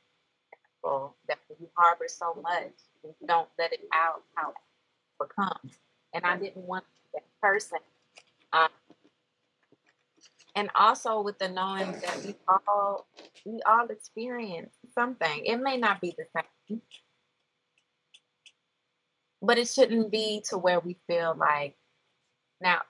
that 1.28 1.38
you 1.60 1.68
harbor 1.76 2.06
so 2.08 2.34
much, 2.42 2.72
and 3.04 3.14
you 3.20 3.26
don't 3.26 3.48
let 3.58 3.72
it 3.72 3.80
out, 3.92 4.22
how 4.34 4.50
it 4.50 4.56
becomes. 5.18 5.78
And 6.14 6.24
I 6.24 6.36
didn't 6.36 6.64
want 6.64 6.84
to 6.84 6.90
be 6.90 7.08
that 7.14 7.40
person. 7.40 7.78
Um, 8.52 8.68
and 10.56 10.70
also 10.74 11.20
with 11.20 11.38
the 11.38 11.48
knowing 11.48 11.92
that 11.92 12.24
we 12.24 12.34
all 12.48 13.06
we 13.44 13.60
all 13.66 13.86
experience 13.86 14.74
something. 14.92 15.44
It 15.44 15.56
may 15.56 15.76
not 15.76 16.00
be 16.00 16.14
the 16.16 16.24
same, 16.34 16.82
but 19.40 19.58
it 19.58 19.68
shouldn't 19.68 20.10
be 20.10 20.42
to 20.48 20.58
where 20.58 20.80
we 20.80 20.96
feel 21.06 21.36
like 21.38 21.76
now 22.60 22.80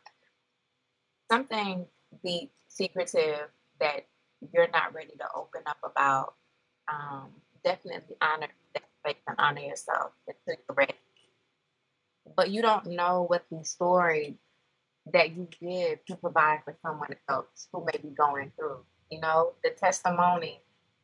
something 1.30 1.86
be 2.22 2.50
secretive 2.68 3.48
that 3.80 4.06
you're 4.52 4.70
not 4.72 4.94
ready 4.94 5.12
to 5.18 5.26
open 5.36 5.62
up 5.66 5.78
about. 5.84 6.34
Um, 6.90 7.28
definitely 7.64 8.16
honor 8.22 8.48
that 8.72 8.84
space 9.00 9.22
and 9.26 9.36
honor 9.38 9.60
yourself 9.60 10.12
until 10.26 10.62
you're 10.66 10.74
ready. 10.74 10.94
But 12.39 12.53
you 12.53 12.62
don't 12.62 12.86
know 12.86 13.24
what 13.26 13.47
the 13.51 13.64
story 13.64 14.39
that 15.12 15.34
you 15.34 15.49
give 15.61 16.05
to 16.05 16.14
provide 16.14 16.61
for 16.64 16.76
someone 16.82 17.16
else 17.28 17.66
who 17.72 17.84
may 17.84 17.99
be 18.01 18.11
going 18.11 18.53
through. 18.57 18.84
You 19.11 19.20
know, 19.20 19.55
the 19.64 19.70
testimony 19.70 20.61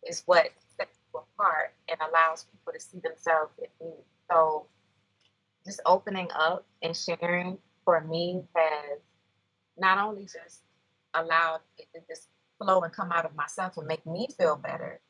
is 0.08 0.22
what 0.26 0.50
sets 0.76 0.96
you 1.12 1.18
apart 1.18 1.74
and 1.88 1.98
allows 2.08 2.44
people 2.44 2.72
to 2.72 2.78
see 2.78 3.00
themselves 3.00 3.50
in 3.58 3.66
you. 3.80 3.94
So 4.30 4.66
just 5.66 5.80
opening 5.86 6.28
up 6.36 6.66
and 6.82 6.96
sharing 6.96 7.58
for 7.84 8.00
me 8.02 8.44
has 8.54 9.00
not 9.76 9.98
only 9.98 10.26
just 10.26 10.60
allowed 11.14 11.62
it 11.78 11.88
to 11.96 12.00
just 12.08 12.28
flow 12.62 12.82
and 12.82 12.92
come 12.92 13.10
out 13.10 13.24
of 13.24 13.34
myself 13.34 13.76
and 13.76 13.88
make 13.88 14.06
me 14.06 14.28
feel 14.38 14.54
better, 14.54 15.00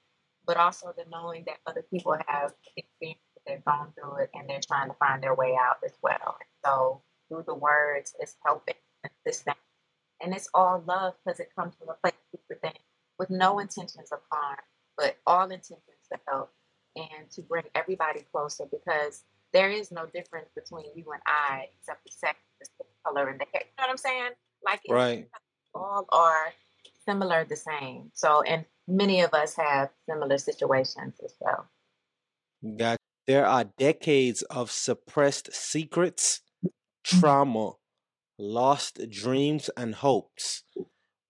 but 0.46 0.56
also 0.56 0.94
the 0.96 1.04
knowing 1.10 1.44
that 1.48 1.58
other 1.66 1.82
people 1.82 2.16
have 2.26 2.54
experienced 2.78 3.20
they've 3.46 3.64
gone 3.64 3.92
through 3.94 4.22
it, 4.22 4.30
and 4.34 4.48
they're 4.48 4.60
trying 4.66 4.88
to 4.88 4.94
find 4.94 5.22
their 5.22 5.34
way 5.34 5.56
out 5.60 5.76
as 5.84 5.92
well. 6.02 6.38
So 6.64 7.02
through 7.28 7.44
the 7.46 7.54
words, 7.54 8.14
it's 8.20 8.36
helping 8.44 8.74
this 9.24 9.40
thing, 9.40 9.54
and 10.22 10.34
it's 10.34 10.48
all 10.54 10.82
love 10.86 11.14
because 11.24 11.40
it 11.40 11.54
comes 11.56 11.74
from 11.76 11.88
a 11.88 11.94
place 11.94 12.14
of 12.32 12.40
within, 12.48 12.72
with 13.18 13.30
no 13.30 13.58
intentions 13.58 14.12
of 14.12 14.20
harm, 14.30 14.58
but 14.96 15.16
all 15.26 15.44
intentions 15.50 15.82
to 16.12 16.18
help 16.28 16.52
and 16.96 17.30
to 17.30 17.42
bring 17.42 17.64
everybody 17.74 18.24
closer 18.32 18.64
because 18.70 19.24
there 19.52 19.70
is 19.70 19.90
no 19.90 20.06
difference 20.06 20.48
between 20.54 20.86
you 20.94 21.04
and 21.12 21.22
I 21.26 21.66
except 21.78 22.04
the 22.04 22.12
sex, 22.12 22.38
the 22.78 22.84
color, 23.04 23.28
and 23.28 23.40
the 23.40 23.46
hair. 23.52 23.62
You 23.64 23.72
know 23.78 23.84
what 23.84 23.90
I'm 23.90 23.96
saying? 23.96 24.30
Like 24.64 24.80
Right. 24.88 25.28
all 25.74 26.06
are 26.10 26.52
similar, 27.06 27.44
the 27.44 27.56
same. 27.56 28.10
So, 28.14 28.42
and 28.42 28.64
many 28.88 29.20
of 29.22 29.32
us 29.34 29.54
have 29.56 29.90
similar 30.08 30.38
situations 30.38 31.14
as 31.24 31.34
well. 31.40 31.68
Got 32.76 32.98
there 33.26 33.46
are 33.46 33.64
decades 33.64 34.42
of 34.44 34.70
suppressed 34.70 35.52
secrets, 35.52 36.40
Mhm. 37.12 37.20
trauma, 37.20 37.72
lost 38.38 39.00
dreams 39.10 39.70
and 39.76 39.94
hopes. 39.96 40.64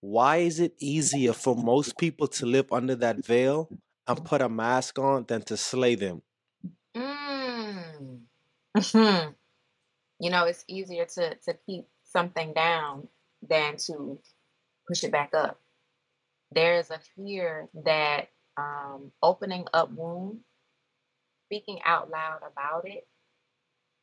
Why 0.01 0.39
is 0.39 0.61
it 0.61 0.75
easier 0.79 1.33
for 1.33 1.57
most 1.57 1.99
people 1.99 2.29
to 2.29 2.47
live 2.47 2.73
under 2.73 2.97
that 2.97 3.25
veil 3.25 3.73
and 4.07 4.25
put 4.25 4.43
a 4.43 4.49
mask 4.49 4.99
on 4.99 5.25
than 5.27 5.43
to 5.43 5.57
slay 5.57 5.95
them. 5.95 6.23
Mm. 6.97 8.23
you 10.21 10.31
know, 10.31 10.45
it's 10.45 10.65
easier 10.69 11.07
to 11.07 11.35
to 11.37 11.55
keep 11.67 11.87
something 12.05 12.53
down 12.53 13.09
than 13.43 13.77
to 13.77 14.21
push 14.89 15.05
it 15.05 15.13
back 15.13 15.35
up. 15.35 15.61
There 16.53 16.79
is 16.79 16.91
a 16.91 16.99
fear 17.17 17.69
that 17.85 18.29
um, 18.57 19.13
opening 19.23 19.67
up 19.75 19.91
wounds, 19.93 20.45
speaking 21.47 21.81
out 21.85 22.11
loud 22.11 22.41
about 22.51 22.87
it, 22.87 23.07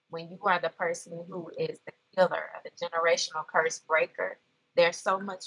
when 0.10 0.30
you 0.30 0.40
are 0.44 0.60
the 0.60 0.70
person 0.70 1.24
who 1.30 1.50
is 1.58 1.80
the 1.86 1.94
killer, 2.16 2.50
the 2.64 2.72
generational 2.86 3.46
curse 3.48 3.80
breaker, 3.80 4.38
there's 4.76 4.98
so 4.98 5.20
much, 5.20 5.46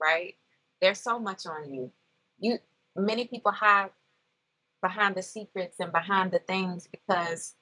right? 0.00 0.34
There's 0.80 1.00
so 1.00 1.18
much 1.18 1.46
on 1.46 1.72
you. 1.72 1.92
You 2.38 2.58
many 2.96 3.26
people 3.26 3.52
hide 3.52 3.90
behind 4.82 5.14
the 5.14 5.22
secrets 5.22 5.76
and 5.80 5.92
behind 5.92 6.32
the 6.32 6.40
things 6.40 6.88
because 6.90 7.54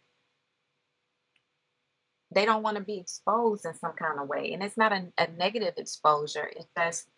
they 2.33 2.45
don't 2.45 2.63
want 2.63 2.77
to 2.77 2.83
be 2.83 2.99
exposed 2.99 3.67
in 3.67 3.75
some 3.75 3.93
kind 3.93 4.19
of 4.19 4.29
way. 4.29 4.53
And 4.53 4.63
it's 4.63 4.77
not 4.77 4.93
a, 4.93 5.07
a 5.19 5.29
negative 5.37 5.75
exposure, 5.77 6.51
it's 6.57 6.67
just 6.77 7.09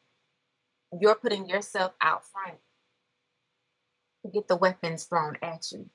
you're 1.00 1.14
putting 1.14 1.48
yourself 1.48 1.92
out 2.02 2.22
front 2.26 2.58
to 4.24 4.30
get 4.30 4.48
the 4.48 4.56
weapons 4.56 5.04
thrown 5.04 5.36
at 5.42 5.70
you. 5.72 5.88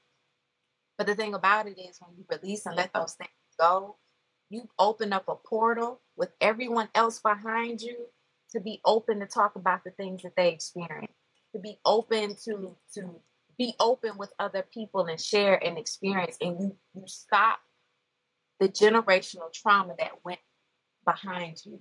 But 0.98 1.08
the 1.08 1.16
thing 1.16 1.34
about 1.34 1.68
it 1.68 1.80
is, 1.80 2.00
when 2.00 2.18
you 2.18 2.26
release 2.30 2.66
and 2.66 2.76
let 2.76 2.94
those 2.94 3.14
things 3.14 3.30
go, 3.60 3.98
you 4.50 4.68
open 4.80 5.14
up 5.14 5.26
a 5.28 5.36
portal 5.36 6.02
with 6.16 6.30
everyone 6.42 6.90
else 6.96 7.20
behind 7.20 7.82
you 7.82 8.08
to 8.52 8.60
be 8.60 8.82
open 8.86 9.20
to 9.20 9.28
talk 9.28 9.56
about 9.56 9.84
the 9.84 9.92
things 9.92 10.24
that 10.24 10.36
they 10.36 10.50
experience, 10.50 11.12
to 11.54 11.60
be 11.60 11.78
open 11.86 12.36
to 12.46 12.76
to 12.94 13.22
be 13.58 13.74
open 13.80 14.18
with 14.18 14.32
other 14.40 14.66
people 14.74 15.06
and 15.06 15.20
share 15.20 15.64
and 15.64 15.78
experience, 15.78 16.38
and 16.42 16.60
you 16.60 16.76
you 16.94 17.04
stop 17.08 17.60
the 18.60 18.70
generational 18.70 19.54
trauma 19.54 19.94
that 20.00 20.12
went 20.24 20.40
behind 21.06 21.62
you. 21.66 21.80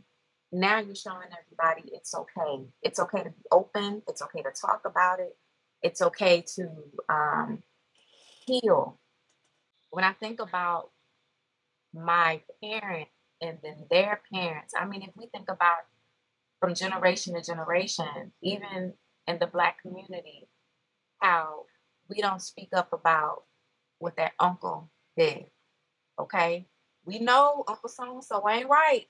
Now 0.53 0.79
you're 0.79 0.95
showing 0.95 1.29
everybody 1.29 1.91
it's 1.95 2.15
okay. 2.15 2.65
It's 2.83 3.01
okay 3.01 3.25
to 3.25 3.31
be 3.31 3.45
open. 3.51 4.03
It's 4.09 4.23
okay 4.23 4.43
to 4.43 4.51
talk 4.51 4.83
about 4.85 5.21
it. 5.21 5.37
It's 5.83 6.03
okay 6.03 6.45
to 6.57 6.69
um, 7.09 7.63
heal. 8.47 8.99
When 9.91 10.05
I 10.05 10.13
think 10.13 10.41
about 10.41 10.91
my 11.95 12.43
parents 12.63 13.11
and 13.41 13.59
then 13.63 13.87
their 13.91 14.21
parents, 14.33 14.75
I 14.79 14.87
mean, 14.87 15.03
if 15.03 15.11
we 15.17 15.27
think 15.27 15.49
about 15.51 15.79
from 16.61 16.75
generation 16.75 17.35
to 17.35 17.43
generation, 17.43 18.33
even 18.43 18.95
in 19.27 19.39
the 19.39 19.47
Black 19.47 19.83
community, 19.83 20.49
how 21.21 21.67
we 22.09 22.21
don't 22.23 22.43
speak 22.43 22.71
up 22.75 22.93
about 22.93 23.45
what 23.99 24.17
that 24.17 24.33
uncle 24.41 24.91
did 25.17 25.47
Okay. 26.21 26.67
We 27.05 27.19
know 27.21 27.65
Uncle 27.69 27.89
so 27.89 28.15
and 28.15 28.25
so 28.25 28.49
ain't 28.49 28.69
right, 28.69 29.07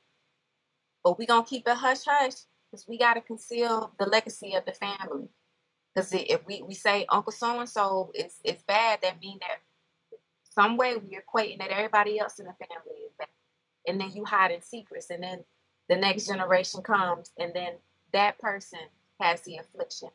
but 1.04 1.18
we 1.18 1.26
gonna 1.26 1.44
keep 1.46 1.68
it 1.68 1.76
hush 1.76 2.04
hush 2.06 2.34
because 2.70 2.86
we 2.88 2.98
gotta 2.98 3.22
conceal 3.22 3.92
the 3.98 4.06
legacy 4.06 4.54
of 4.54 4.66
the 4.66 4.72
family. 4.72 5.28
Because 5.94 6.12
if 6.12 6.46
we, 6.46 6.62
we 6.62 6.74
say 6.74 7.06
Uncle 7.10 7.32
so 7.32 7.60
and 7.60 7.68
so 7.68 8.12
is 8.14 8.40
it's 8.44 8.62
bad, 8.64 9.00
that 9.02 9.20
mean 9.20 9.38
that 9.40 9.60
some 10.56 10.78
way 10.78 10.96
we're 10.96 11.22
equating 11.22 11.60
that 11.60 11.70
everybody 11.70 12.18
else 12.18 12.40
in 12.40 12.46
the 12.46 12.54
family 12.54 13.00
is 13.06 13.12
bad. 13.18 13.28
And 13.88 14.00
then 14.00 14.12
you 14.14 14.24
hide 14.24 14.52
in 14.52 14.62
secrets, 14.62 15.10
and 15.10 15.22
then 15.22 15.44
the 15.88 15.96
next 15.96 16.26
generation 16.26 16.82
comes, 16.82 17.30
and 17.38 17.52
then 17.54 17.74
that 18.12 18.38
person 18.40 18.80
has 19.20 19.42
the 19.42 19.58
affliction. 19.58 20.10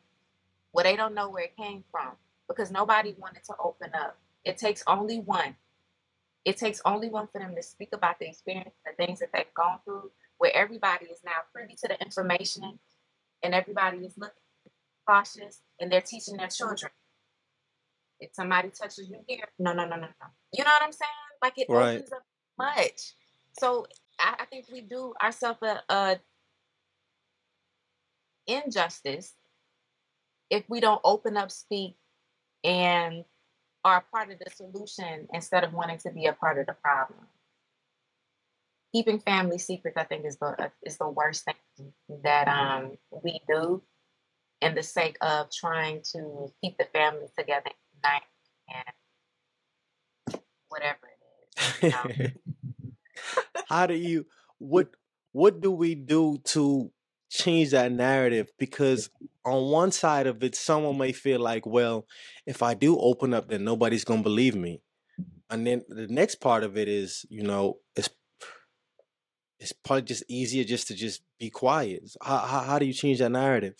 Well, 0.74 0.84
they 0.84 0.96
don't 0.96 1.14
know 1.14 1.30
where 1.30 1.44
it 1.44 1.56
came 1.56 1.84
from 1.90 2.12
because 2.48 2.70
nobody 2.70 3.14
wanted 3.18 3.44
to 3.44 3.54
open 3.62 3.92
up. 3.94 4.18
It 4.44 4.58
takes 4.58 4.84
only 4.86 5.20
one 5.20 5.56
it 6.44 6.56
takes 6.56 6.80
only 6.84 7.08
one 7.08 7.28
for 7.28 7.38
them 7.38 7.54
to 7.54 7.62
speak 7.62 7.90
about 7.92 8.18
the 8.18 8.28
experience, 8.28 8.74
the 8.84 8.92
things 9.04 9.20
that 9.20 9.30
they've 9.32 9.54
gone 9.54 9.78
through, 9.84 10.10
where 10.38 10.54
everybody 10.56 11.06
is 11.06 11.20
now 11.24 11.32
privy 11.52 11.76
to 11.76 11.88
the 11.88 12.00
information 12.02 12.78
and 13.42 13.54
everybody 13.54 13.98
is 13.98 14.18
looking 14.18 14.34
cautious 15.08 15.60
and 15.80 15.90
they're 15.92 16.00
teaching 16.00 16.36
their 16.36 16.48
children. 16.48 16.90
If 18.22 18.34
somebody 18.34 18.70
touches 18.70 19.10
you 19.10 19.18
here, 19.26 19.48
no, 19.58 19.72
no, 19.72 19.84
no, 19.84 19.96
no, 19.96 20.02
no. 20.02 20.26
You 20.52 20.62
know 20.62 20.70
what 20.70 20.82
I'm 20.82 20.92
saying? 20.92 21.10
Like 21.42 21.54
it 21.56 21.66
right. 21.68 21.96
opens 21.96 22.12
up 22.12 22.22
much. 22.56 23.14
So 23.58 23.86
I, 24.18 24.36
I 24.40 24.44
think 24.44 24.66
we 24.72 24.80
do 24.80 25.12
ourselves 25.20 25.58
a, 25.62 25.82
a 25.92 26.20
injustice 28.46 29.34
if 30.50 30.64
we 30.68 30.80
don't 30.80 31.00
open 31.02 31.36
up, 31.36 31.50
speak, 31.50 31.96
and 32.62 33.24
are 33.84 33.96
a 33.96 34.16
part 34.16 34.30
of 34.30 34.38
the 34.38 34.50
solution 34.50 35.26
instead 35.32 35.64
of 35.64 35.72
wanting 35.72 35.98
to 35.98 36.10
be 36.12 36.26
a 36.26 36.32
part 36.32 36.58
of 36.58 36.66
the 36.66 36.74
problem. 36.74 37.26
Keeping 38.94 39.18
family 39.18 39.58
secrets, 39.58 39.96
I 39.96 40.04
think, 40.04 40.26
is 40.26 40.36
the 40.36 40.70
is 40.82 40.98
the 40.98 41.08
worst 41.08 41.44
thing 41.44 41.92
that 42.22 42.46
um, 42.46 42.98
we 43.24 43.40
do, 43.48 43.82
in 44.60 44.76
the 44.76 44.82
sake 44.82 45.16
of 45.20 45.50
trying 45.50 46.02
to 46.12 46.52
keep 46.62 46.78
the 46.78 46.84
family 46.92 47.26
together 47.36 47.70
night 48.02 48.22
and 50.28 50.40
whatever 50.68 50.98
it 51.04 51.60
is. 51.60 51.82
You 51.82 51.90
know? 51.90 52.30
How 53.68 53.86
do 53.86 53.94
you 53.94 54.26
what 54.58 54.88
what 55.32 55.60
do 55.60 55.70
we 55.70 55.94
do 55.94 56.38
to 56.44 56.90
change 57.30 57.70
that 57.70 57.92
narrative? 57.92 58.50
Because 58.58 59.10
on 59.44 59.70
one 59.70 59.90
side 59.92 60.26
of 60.26 60.42
it, 60.42 60.54
someone 60.54 60.98
may 60.98 61.12
feel 61.12 61.40
like, 61.40 61.66
well, 61.66 62.06
if 62.46 62.62
I 62.62 62.74
do 62.74 62.98
open 62.98 63.34
up, 63.34 63.48
then 63.48 63.64
nobody's 63.64 64.04
gonna 64.04 64.22
believe 64.22 64.54
me. 64.54 64.82
And 65.50 65.66
then 65.66 65.82
the 65.88 66.06
next 66.08 66.36
part 66.36 66.64
of 66.64 66.76
it 66.76 66.88
is, 66.88 67.26
you 67.28 67.42
know, 67.42 67.78
it's 67.96 68.08
it's 69.58 69.72
probably 69.72 70.02
just 70.02 70.24
easier 70.28 70.64
just 70.64 70.88
to 70.88 70.94
just 70.94 71.22
be 71.38 71.50
quiet. 71.50 72.14
How 72.22 72.38
how, 72.38 72.60
how 72.60 72.78
do 72.78 72.86
you 72.86 72.92
change 72.92 73.18
that 73.18 73.30
narrative? 73.30 73.74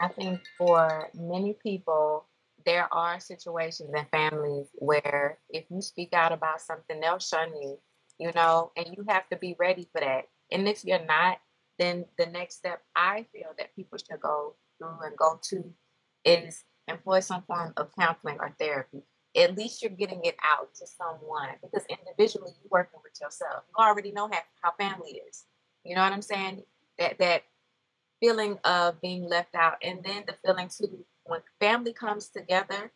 I 0.00 0.08
think 0.08 0.40
for 0.58 1.10
many 1.14 1.56
people, 1.62 2.24
there 2.64 2.92
are 2.92 3.20
situations 3.20 3.90
and 3.94 4.06
families 4.10 4.68
where 4.74 5.38
if 5.50 5.64
you 5.70 5.80
speak 5.80 6.12
out 6.12 6.32
about 6.32 6.60
something, 6.60 7.00
they'll 7.00 7.18
shun 7.18 7.50
you, 7.60 7.78
you 8.18 8.30
know, 8.34 8.72
and 8.76 8.86
you 8.96 9.04
have 9.08 9.28
to 9.30 9.36
be 9.36 9.56
ready 9.58 9.88
for 9.92 10.00
that. 10.00 10.24
And 10.50 10.68
if 10.68 10.84
you're 10.84 11.04
not, 11.04 11.38
then 11.78 12.04
the 12.18 12.26
next 12.26 12.56
step 12.56 12.82
I 12.94 13.26
feel 13.32 13.50
that 13.58 13.74
people 13.74 13.98
should 13.98 14.20
go 14.20 14.54
through 14.78 14.98
and 15.04 15.16
go 15.16 15.40
to 15.50 15.72
is 16.24 16.64
employ 16.88 17.20
some 17.20 17.42
form 17.42 17.72
of 17.76 17.94
counseling 17.98 18.38
or 18.40 18.54
therapy. 18.58 19.02
At 19.36 19.56
least 19.56 19.82
you're 19.82 19.90
getting 19.90 20.24
it 20.24 20.36
out 20.44 20.74
to 20.74 20.86
someone 20.86 21.48
because 21.62 21.86
individually 21.88 22.52
you're 22.60 22.68
working 22.70 23.00
with 23.02 23.14
yourself. 23.20 23.64
You 23.68 23.84
already 23.84 24.12
know 24.12 24.28
how, 24.60 24.72
family 24.78 25.20
is. 25.28 25.44
You 25.84 25.96
know 25.96 26.02
what 26.02 26.12
I'm 26.12 26.22
saying? 26.22 26.62
That 26.98 27.18
that 27.18 27.42
feeling 28.20 28.58
of 28.64 29.00
being 29.00 29.28
left 29.28 29.54
out, 29.54 29.76
and 29.82 30.00
then 30.04 30.24
the 30.26 30.34
feeling 30.44 30.68
too 30.68 31.04
when 31.24 31.40
family 31.60 31.92
comes 31.92 32.28
together 32.28 32.92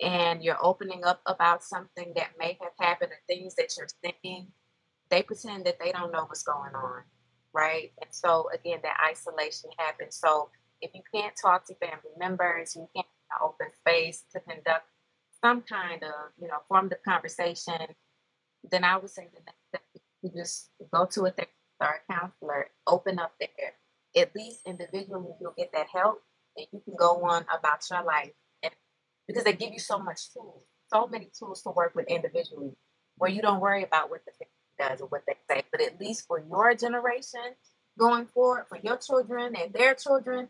and 0.00 0.42
you're 0.42 0.64
opening 0.64 1.04
up 1.04 1.20
about 1.26 1.64
something 1.64 2.12
that 2.16 2.30
may 2.38 2.58
have 2.60 2.72
happened 2.78 3.12
or 3.12 3.18
things 3.26 3.54
that 3.56 3.74
you're 3.76 3.88
thinking, 4.02 4.48
they 5.10 5.22
pretend 5.22 5.64
that 5.64 5.78
they 5.80 5.92
don't 5.92 6.12
know 6.12 6.24
what's 6.24 6.42
going 6.42 6.74
on, 6.74 7.02
right? 7.52 7.92
And 8.00 8.10
so 8.12 8.48
again, 8.54 8.80
that 8.82 8.96
isolation 9.10 9.70
happens. 9.78 10.16
So 10.16 10.50
if 10.80 10.90
you 10.94 11.02
can't 11.12 11.34
talk 11.40 11.66
to 11.66 11.74
family 11.74 12.12
members, 12.18 12.76
you 12.76 12.88
can't 12.94 13.06
open 13.42 13.68
space 13.80 14.24
to 14.32 14.40
conduct 14.40 14.86
some 15.42 15.62
kind 15.62 16.02
of, 16.02 16.32
you 16.40 16.48
know, 16.48 16.58
form 16.68 16.86
of 16.86 17.02
conversation, 17.06 17.94
then 18.70 18.84
I 18.84 18.96
would 18.96 19.10
say 19.10 19.28
the 19.32 19.40
next 19.46 19.68
step 19.68 19.82
to 20.24 20.30
just 20.36 20.70
go 20.92 21.06
to 21.06 21.26
a 21.26 21.30
therapist 21.30 21.54
or 21.80 22.00
a 22.08 22.12
counselor, 22.12 22.70
open 22.86 23.18
up 23.18 23.34
there. 23.38 23.74
At 24.16 24.34
least 24.34 24.60
individually, 24.66 25.32
you'll 25.40 25.54
get 25.56 25.72
that 25.72 25.86
help, 25.92 26.22
and 26.58 26.68
you 26.72 26.80
can 26.84 26.96
go 26.98 27.24
on 27.24 27.46
about 27.56 27.82
your 27.90 28.04
life. 28.04 28.32
And 28.64 28.72
because 29.28 29.44
they 29.44 29.54
give 29.54 29.72
you 29.72 29.80
so 29.80 29.98
much 30.00 30.32
tools, 30.34 30.64
so 30.92 31.08
many 31.08 31.30
tools 31.38 31.62
to 31.64 31.70
work 31.70 31.94
with 31.96 32.08
individually, 32.08 32.72
where 33.18 33.30
you 33.30 33.42
don't 33.42 33.60
worry 33.60 33.84
about 33.84 34.10
what 34.10 34.22
the 34.26 34.32
family 34.32 34.90
does 34.90 35.02
or 35.02 35.08
what 35.08 35.24
they 35.26 35.36
say. 35.50 35.64
But 35.72 35.82
at 35.82 36.00
least 36.00 36.26
for 36.28 36.40
your 36.40 36.74
generation 36.74 37.40
going 37.98 38.26
forward, 38.26 38.66
for 38.68 38.78
your 38.82 38.98
children 38.98 39.56
and 39.56 39.72
their 39.74 39.94
children, 39.94 40.48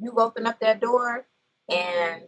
you 0.00 0.12
open 0.18 0.46
up 0.46 0.60
that 0.60 0.80
door 0.80 1.26
and 1.70 2.22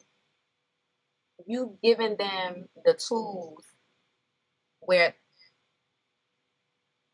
you've 1.47 1.81
given 1.83 2.17
them 2.19 2.69
the 2.85 2.95
tools 2.95 3.65
where 4.81 5.15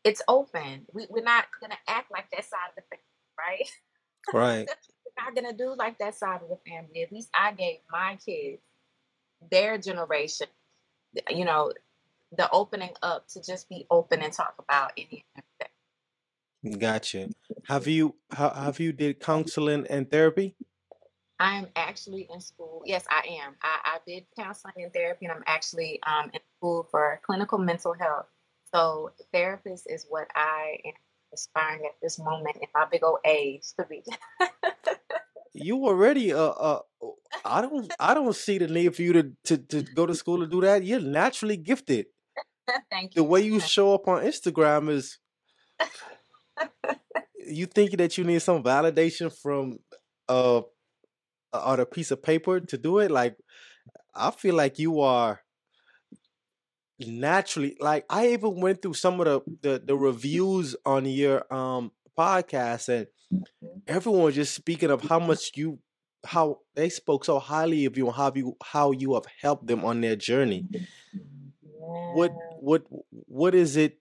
it's 0.03 0.21
open. 0.27 0.85
We, 0.93 1.07
we're 1.09 1.23
not 1.23 1.45
gonna 1.61 1.77
act 1.87 2.11
like 2.11 2.29
that 2.31 2.45
side 2.45 2.69
of 2.69 2.75
the 2.75 2.83
family, 2.89 3.03
right? 3.37 3.69
Right. 4.33 4.69
not 5.17 5.35
gonna 5.35 5.53
do 5.53 5.75
like 5.75 5.97
that 5.99 6.15
side 6.15 6.41
of 6.41 6.49
the 6.49 6.57
family. 6.69 7.03
At 7.03 7.11
least 7.11 7.29
I 7.33 7.51
gave 7.53 7.77
my 7.91 8.17
kids 8.25 8.61
their 9.51 9.77
generation, 9.77 10.47
you 11.29 11.45
know, 11.45 11.73
the 12.35 12.49
opening 12.51 12.91
up 13.01 13.27
to 13.29 13.41
just 13.41 13.69
be 13.69 13.85
open 13.89 14.21
and 14.21 14.33
talk 14.33 14.55
about 14.59 14.91
any 14.97 15.23
Gotcha. 16.79 17.29
Have 17.67 17.85
you 17.85 18.15
have 18.31 18.79
you 18.79 18.91
did 18.91 19.19
counseling 19.19 19.85
and 19.87 20.09
therapy? 20.09 20.55
I'm 21.39 21.67
actually 21.75 22.27
in 22.33 22.39
school. 22.39 22.81
Yes, 22.85 23.05
I 23.09 23.39
am. 23.43 23.55
I, 23.61 23.79
I 23.85 23.97
did 24.07 24.25
counseling 24.37 24.73
and 24.77 24.93
therapy, 24.93 25.25
and 25.25 25.33
I'm 25.33 25.43
actually 25.47 25.99
um, 26.07 26.31
in 26.33 26.39
school 26.57 26.87
for 26.89 27.19
clinical 27.25 27.57
mental 27.57 27.93
health. 27.93 28.27
So, 28.73 29.11
therapist 29.33 29.85
is 29.89 30.05
what 30.09 30.27
I 30.33 30.77
am 30.85 30.93
aspiring 31.33 31.85
at 31.85 31.95
this 32.01 32.17
moment 32.17 32.57
in 32.61 32.67
my 32.73 32.85
big 32.89 33.03
old 33.03 33.19
age 33.25 33.63
to 33.77 33.85
be. 33.85 34.01
You 35.55 35.85
already 35.85 36.33
uh 36.33 36.49
uh 36.49 36.79
oh, 37.01 37.15
I 37.45 37.61
don't 37.61 37.91
I 37.99 38.13
don't 38.13 38.35
see 38.35 38.57
the 38.57 38.67
need 38.67 38.95
for 38.95 39.01
you 39.01 39.13
to 39.13 39.31
to, 39.45 39.57
to 39.57 39.81
go 39.83 40.05
to 40.05 40.13
school 40.13 40.39
to 40.39 40.47
do 40.47 40.61
that. 40.61 40.83
You're 40.83 40.99
naturally 40.99 41.57
gifted. 41.57 42.07
Thank 42.91 43.15
you. 43.15 43.21
The 43.21 43.23
way 43.23 43.41
you 43.41 43.59
show 43.59 43.93
up 43.93 44.07
on 44.07 44.23
Instagram 44.23 44.89
is 44.89 45.17
you 47.47 47.65
think 47.65 47.97
that 47.97 48.17
you 48.17 48.23
need 48.23 48.41
some 48.41 48.63
validation 48.63 49.31
from 49.41 49.79
uh 50.27 50.61
on 51.53 51.79
a 51.79 51.85
piece 51.85 52.11
of 52.11 52.21
paper 52.21 52.59
to 52.59 52.77
do 52.77 52.99
it. 52.99 53.11
Like 53.11 53.37
I 54.13 54.31
feel 54.31 54.55
like 54.55 54.79
you 54.79 55.01
are 55.01 55.41
naturally 56.99 57.75
like 57.79 58.05
I 58.09 58.29
even 58.29 58.61
went 58.61 58.81
through 58.81 58.93
some 58.93 59.19
of 59.19 59.25
the 59.25 59.41
the, 59.61 59.83
the 59.85 59.95
reviews 59.95 60.75
on 60.85 61.05
your 61.05 61.51
um 61.53 61.91
podcast 62.17 62.89
and 62.89 63.07
Mhm. 63.31 63.81
everyone 63.87 64.23
was 64.23 64.35
just 64.35 64.53
speaking 64.55 64.91
of 64.91 65.01
how 65.03 65.19
much 65.19 65.51
you 65.55 65.79
how 66.25 66.59
they 66.75 66.89
spoke 66.89 67.23
so 67.25 67.37
highly 67.39 67.85
of 67.85 67.97
you 67.97 68.07
and 68.07 68.15
how 68.15 68.31
you 68.33 68.57
how 68.63 68.91
you 68.91 69.13
have 69.13 69.25
helped 69.41 69.67
them 69.67 69.85
on 69.85 70.01
their 70.01 70.15
journey. 70.15 70.65
What 72.13 72.31
Yeah. 72.31 72.57
what 72.59 72.83
what 73.27 73.55
is 73.55 73.75
it 73.75 73.99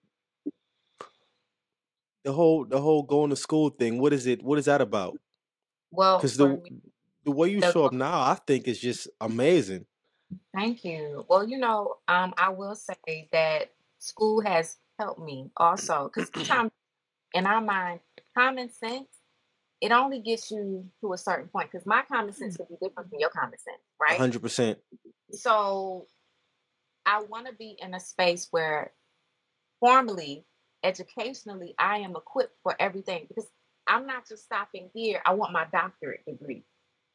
the 2.24 2.32
whole 2.32 2.64
the 2.64 2.80
whole 2.80 3.02
going 3.02 3.30
to 3.30 3.36
school 3.36 3.70
thing? 3.70 3.98
What 3.98 4.12
is 4.12 4.26
it 4.26 4.42
what 4.42 4.58
is 4.58 4.64
that 4.66 4.80
about? 4.80 5.18
Well, 5.90 6.20
Cuz 6.20 6.36
the 6.36 6.48
me, 6.48 6.80
the 7.24 7.30
way 7.30 7.50
you 7.50 7.60
the 7.60 7.72
show 7.72 7.84
up 7.84 7.92
now 7.92 8.20
I 8.20 8.34
think 8.46 8.66
is 8.68 8.80
just 8.80 9.08
amazing. 9.20 9.86
Thank 10.54 10.84
you. 10.84 11.24
Well, 11.28 11.46
you 11.48 11.58
know, 11.58 11.96
um, 12.08 12.32
I 12.36 12.48
will 12.50 12.74
say 12.74 13.28
that 13.32 13.72
school 13.98 14.40
has 14.40 14.78
helped 14.98 15.20
me 15.20 15.50
also 15.56 16.10
because 16.12 16.30
sometimes 16.34 16.70
in 17.34 17.46
our 17.46 17.60
mind, 17.60 18.00
common 18.36 18.70
sense, 18.70 19.08
it 19.80 19.92
only 19.92 20.20
gets 20.20 20.50
you 20.50 20.86
to 21.00 21.12
a 21.12 21.18
certain 21.18 21.48
point 21.48 21.70
because 21.70 21.86
my 21.86 22.02
common 22.10 22.32
sense 22.32 22.56
could 22.56 22.68
be 22.68 22.76
different 22.80 23.10
from 23.10 23.18
your 23.18 23.28
common 23.28 23.58
sense, 23.58 23.82
right? 24.00 24.18
hundred 24.18 24.40
percent. 24.40 24.78
So 25.32 26.06
I 27.04 27.22
want 27.22 27.46
to 27.48 27.52
be 27.52 27.76
in 27.78 27.92
a 27.94 28.00
space 28.00 28.48
where 28.50 28.92
formally, 29.80 30.46
educationally, 30.82 31.74
I 31.78 31.98
am 31.98 32.16
equipped 32.16 32.56
for 32.62 32.74
everything 32.80 33.26
because 33.28 33.46
I'm 33.86 34.06
not 34.06 34.26
just 34.28 34.44
stopping 34.44 34.90
here. 34.94 35.20
I 35.26 35.34
want 35.34 35.52
my 35.52 35.66
doctorate 35.70 36.24
degree. 36.26 36.64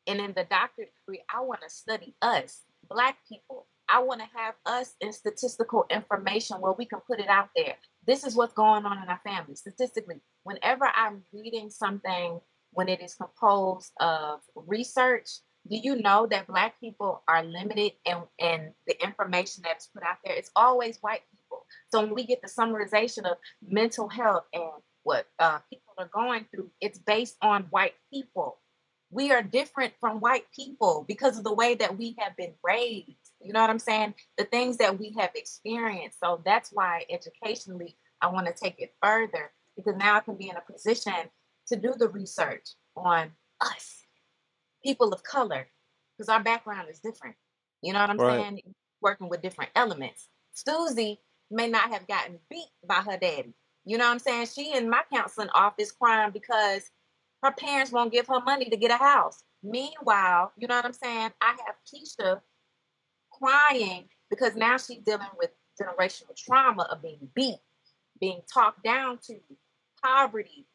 And 0.05 0.19
in 0.19 0.33
the 0.33 0.45
doctorate 0.49 0.91
degree, 1.01 1.23
I 1.33 1.41
want 1.41 1.61
to 1.61 1.69
study 1.69 2.15
us, 2.21 2.61
Black 2.87 3.17
people. 3.27 3.67
I 3.91 3.99
want 4.01 4.21
to 4.21 4.27
have 4.35 4.53
us 4.67 4.93
in 5.01 5.11
statistical 5.11 5.85
information 5.89 6.57
where 6.57 6.73
we 6.73 6.85
can 6.85 6.99
put 7.07 7.19
it 7.19 7.27
out 7.27 7.49
there. 7.55 7.75
This 8.09 8.23
is 8.23 8.35
what's 8.35 8.53
going 8.53 8.87
on 8.87 9.03
in 9.03 9.07
our 9.07 9.21
family 9.23 9.53
statistically. 9.53 10.19
Whenever 10.41 10.89
I'm 10.95 11.21
reading 11.31 11.69
something, 11.69 12.39
when 12.71 12.89
it 12.89 13.03
is 13.03 13.13
composed 13.13 13.91
of 13.99 14.39
research, 14.55 15.29
do 15.69 15.77
you 15.77 15.95
know 15.95 16.25
that 16.25 16.47
Black 16.47 16.79
people 16.79 17.21
are 17.27 17.43
limited 17.43 17.91
in, 18.05 18.23
in 18.39 18.73
the 18.87 18.99
information 19.03 19.61
that's 19.63 19.85
put 19.93 20.01
out 20.01 20.17
there? 20.25 20.33
It's 20.33 20.49
always 20.55 20.97
white 21.01 21.21
people. 21.31 21.67
So 21.89 22.01
when 22.01 22.15
we 22.15 22.25
get 22.25 22.41
the 22.41 22.47
summarization 22.47 23.29
of 23.29 23.37
mental 23.61 24.09
health 24.09 24.45
and 24.53 24.71
what 25.03 25.27
uh, 25.37 25.59
people 25.69 25.93
are 25.99 26.09
going 26.11 26.47
through, 26.49 26.71
it's 26.81 26.97
based 26.97 27.37
on 27.43 27.67
white 27.69 27.93
people 28.11 28.57
we 29.11 29.31
are 29.31 29.41
different 29.41 29.93
from 29.99 30.19
white 30.19 30.45
people 30.55 31.05
because 31.07 31.37
of 31.37 31.43
the 31.43 31.53
way 31.53 31.75
that 31.75 31.97
we 31.97 32.15
have 32.19 32.35
been 32.37 32.53
raised. 32.63 33.31
You 33.41 33.53
know 33.53 33.61
what 33.61 33.69
I'm 33.69 33.79
saying? 33.79 34.13
The 34.37 34.45
things 34.45 34.77
that 34.77 34.99
we 34.99 35.15
have 35.17 35.31
experienced. 35.35 36.19
So 36.19 36.41
that's 36.45 36.69
why 36.71 37.05
educationally, 37.09 37.97
I 38.21 38.27
want 38.27 38.47
to 38.47 38.53
take 38.53 38.79
it 38.79 38.93
further 39.01 39.51
because 39.75 39.95
now 39.97 40.15
I 40.17 40.19
can 40.19 40.35
be 40.35 40.49
in 40.49 40.57
a 40.57 40.71
position 40.71 41.13
to 41.67 41.75
do 41.75 41.93
the 41.97 42.09
research 42.09 42.69
on 42.95 43.31
us, 43.61 44.03
people 44.83 45.13
of 45.13 45.23
color, 45.23 45.67
because 46.17 46.29
our 46.29 46.43
background 46.43 46.89
is 46.89 46.99
different. 46.99 47.35
You 47.81 47.93
know 47.93 48.01
what 48.01 48.09
I'm 48.09 48.19
Right. 48.19 48.39
saying? 48.41 48.61
Working 49.01 49.29
with 49.29 49.41
different 49.41 49.71
elements. 49.75 50.27
Susie 50.53 51.19
may 51.49 51.67
not 51.67 51.91
have 51.91 52.07
gotten 52.07 52.39
beat 52.49 52.69
by 52.85 52.95
her 52.95 53.17
daddy. 53.17 53.53
You 53.85 53.97
know 53.97 54.05
what 54.05 54.11
I'm 54.11 54.19
saying? 54.19 54.47
She 54.47 54.73
in 54.73 54.89
my 54.89 55.03
counseling 55.11 55.49
office 55.55 55.91
crying 55.91 56.31
because 56.31 56.91
her 57.43 57.51
parents 57.51 57.91
won't 57.91 58.11
give 58.11 58.27
her 58.27 58.41
money 58.41 58.69
to 58.69 58.77
get 58.77 58.91
a 58.91 58.97
house. 58.97 59.43
Meanwhile, 59.63 60.51
you 60.57 60.67
know 60.67 60.75
what 60.75 60.85
I'm 60.85 60.93
saying? 60.93 61.31
I 61.41 61.55
have 61.65 61.75
Keisha 61.87 62.41
crying 63.31 64.05
because 64.29 64.55
now 64.55 64.77
she's 64.77 64.99
dealing 64.99 65.27
with 65.37 65.51
generational 65.81 66.35
trauma 66.37 66.83
of 66.83 67.01
being 67.01 67.29
beat, 67.33 67.59
being 68.19 68.41
talked 68.51 68.83
down 68.83 69.19
to, 69.27 69.39
poverty. 70.03 70.65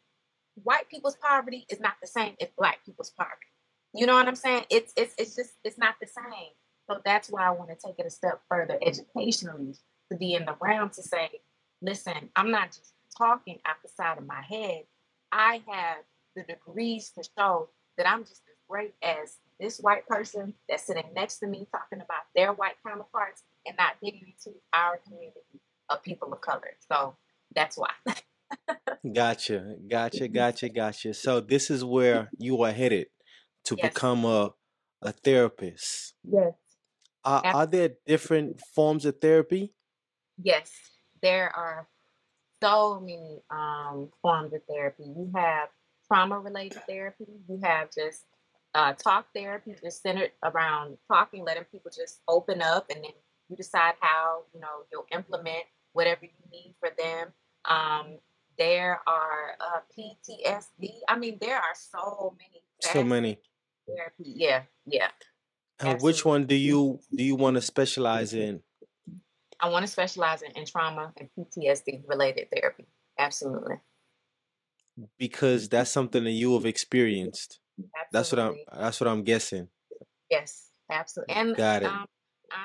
White 0.63 0.89
people's 0.89 1.17
poverty 1.17 1.67
is 1.69 1.81
not 1.81 1.95
the 2.01 2.07
same 2.07 2.35
as 2.41 2.49
black 2.57 2.85
people's 2.85 3.11
poverty. 3.11 3.37
You 3.95 4.07
know 4.07 4.15
what 4.15 4.29
I'm 4.29 4.37
saying? 4.37 4.65
It's 4.71 4.93
it's 4.97 5.15
it's 5.19 5.35
just 5.35 5.53
it's 5.65 5.79
not 5.79 5.95
the 6.01 6.07
same. 6.07 6.51
So 6.89 7.01
that's 7.05 7.29
why 7.29 7.47
I 7.47 7.51
want 7.51 7.71
to 7.71 7.77
take 7.77 7.99
it 7.99 8.07
a 8.07 8.11
step 8.11 8.41
further 8.49 8.79
educationally 8.85 9.75
to 10.11 10.19
be 10.19 10.35
in 10.35 10.45
the 10.45 10.57
realm 10.61 10.91
to 10.91 11.03
say, 11.03 11.31
listen, 11.81 12.31
I'm 12.37 12.51
not 12.51 12.69
just 12.69 12.93
talking 13.17 13.59
out 13.65 13.77
the 13.83 13.89
side 13.89 14.19
of 14.19 14.27
my 14.27 14.43
head. 14.43 14.83
I 15.33 15.63
have 15.67 15.99
the 16.35 16.43
degrees 16.43 17.11
to 17.17 17.25
show 17.37 17.69
that 17.97 18.09
I'm 18.09 18.21
just 18.21 18.43
as 18.49 18.57
great 18.69 18.95
as 19.03 19.37
this 19.61 19.79
white 19.79 20.07
person 20.07 20.55
that's 20.69 20.87
sitting 20.87 21.05
next 21.15 21.39
to 21.39 21.47
me 21.47 21.67
talking 21.71 22.01
about 22.01 22.23
their 22.35 22.53
white 22.53 22.75
counterparts 22.87 23.43
and 23.67 23.77
not 23.77 23.95
digging 24.03 24.27
into 24.27 24.57
our 24.73 24.99
community 25.07 25.61
of 25.89 26.03
people 26.03 26.33
of 26.33 26.41
color. 26.41 26.77
So 26.91 27.17
that's 27.55 27.77
why. 27.77 27.91
Gotcha. 29.13 29.77
Gotcha. 29.89 30.29
Gotcha. 30.29 30.69
Gotcha. 30.69 31.15
So 31.15 31.41
this 31.41 31.71
is 31.71 31.85
where 31.85 32.31
you 32.39 32.63
are 32.63 32.73
headed 32.73 33.07
to 33.65 33.77
yes. 33.77 33.93
become 33.93 34.25
a 34.25 34.51
a 35.03 35.13
therapist. 35.13 36.15
Yes. 36.25 36.55
Are 37.25 37.43
are 37.45 37.67
there 37.67 37.91
different 38.07 38.61
forms 38.75 39.05
of 39.05 39.21
therapy? 39.21 39.73
Yes. 40.43 40.73
There 41.23 41.55
are 41.55 41.89
so 42.63 43.01
many 43.01 43.43
um, 43.51 44.11
forms 44.23 44.53
of 44.53 44.63
therapy. 44.69 45.05
You 45.05 45.31
have 45.35 45.69
trauma 46.15 46.39
related 46.39 46.81
therapy, 46.89 47.27
you 47.49 47.61
have 47.63 47.89
just 47.93 48.25
uh, 48.75 48.93
talk 48.93 49.27
therapy, 49.35 49.75
just 49.83 50.03
centered 50.03 50.31
around 50.45 50.97
talking, 51.09 51.45
letting 51.45 51.65
people 51.65 51.91
just 51.95 52.21
open 52.29 52.63
up, 52.63 52.89
and 52.91 53.03
then 53.03 53.11
you 53.49 53.57
decide 53.57 53.95
how 54.01 54.43
you 54.55 54.61
know 54.61 54.85
you'll 54.93 55.07
implement 55.13 55.65
whatever 55.93 56.21
you 56.23 56.51
need 56.53 56.75
for 56.79 56.91
them. 56.97 57.33
Um, 57.65 58.19
there 58.57 59.01
are 59.07 59.57
uh, 59.61 59.81
PTSD. 59.99 60.91
I 61.09 61.17
mean, 61.19 61.39
there 61.41 61.57
are 61.57 61.75
so 61.75 62.37
many 62.39 62.63
So 62.81 63.03
many. 63.03 63.39
therapy. 63.89 64.33
Yeah, 64.37 64.63
yeah, 64.87 65.09
And 65.81 66.01
which 66.01 66.25
one 66.25 66.47
do 66.47 66.55
you 66.55 67.01
do 67.15 67.25
you 67.25 67.35
want 67.35 67.57
to 67.57 67.61
specialize 67.61 68.35
in? 68.35 68.61
I 69.61 69.69
want 69.69 69.85
to 69.85 69.91
specialize 69.91 70.43
in, 70.43 70.53
in 70.53 70.65
trauma 70.67 71.13
and 71.17 71.29
PTSD 71.37 72.05
related 72.07 72.49
therapy. 72.55 72.87
Absolutely. 73.19 73.77
Because 75.19 75.69
that's 75.69 75.91
something 75.91 76.25
that 76.25 76.31
you 76.31 76.55
have 76.55 76.67
experienced. 76.67 77.59
That's 78.13 78.31
what 78.31 78.39
I'm 78.39 78.57
that's 78.73 79.01
what 79.01 79.09
I'm 79.09 79.25
guessing. 79.25 79.69
Yes, 80.31 80.71
absolutely. 80.91 81.35
And 81.35 81.57
Got 81.57 81.83
it. 81.83 81.87
um, 81.87 82.07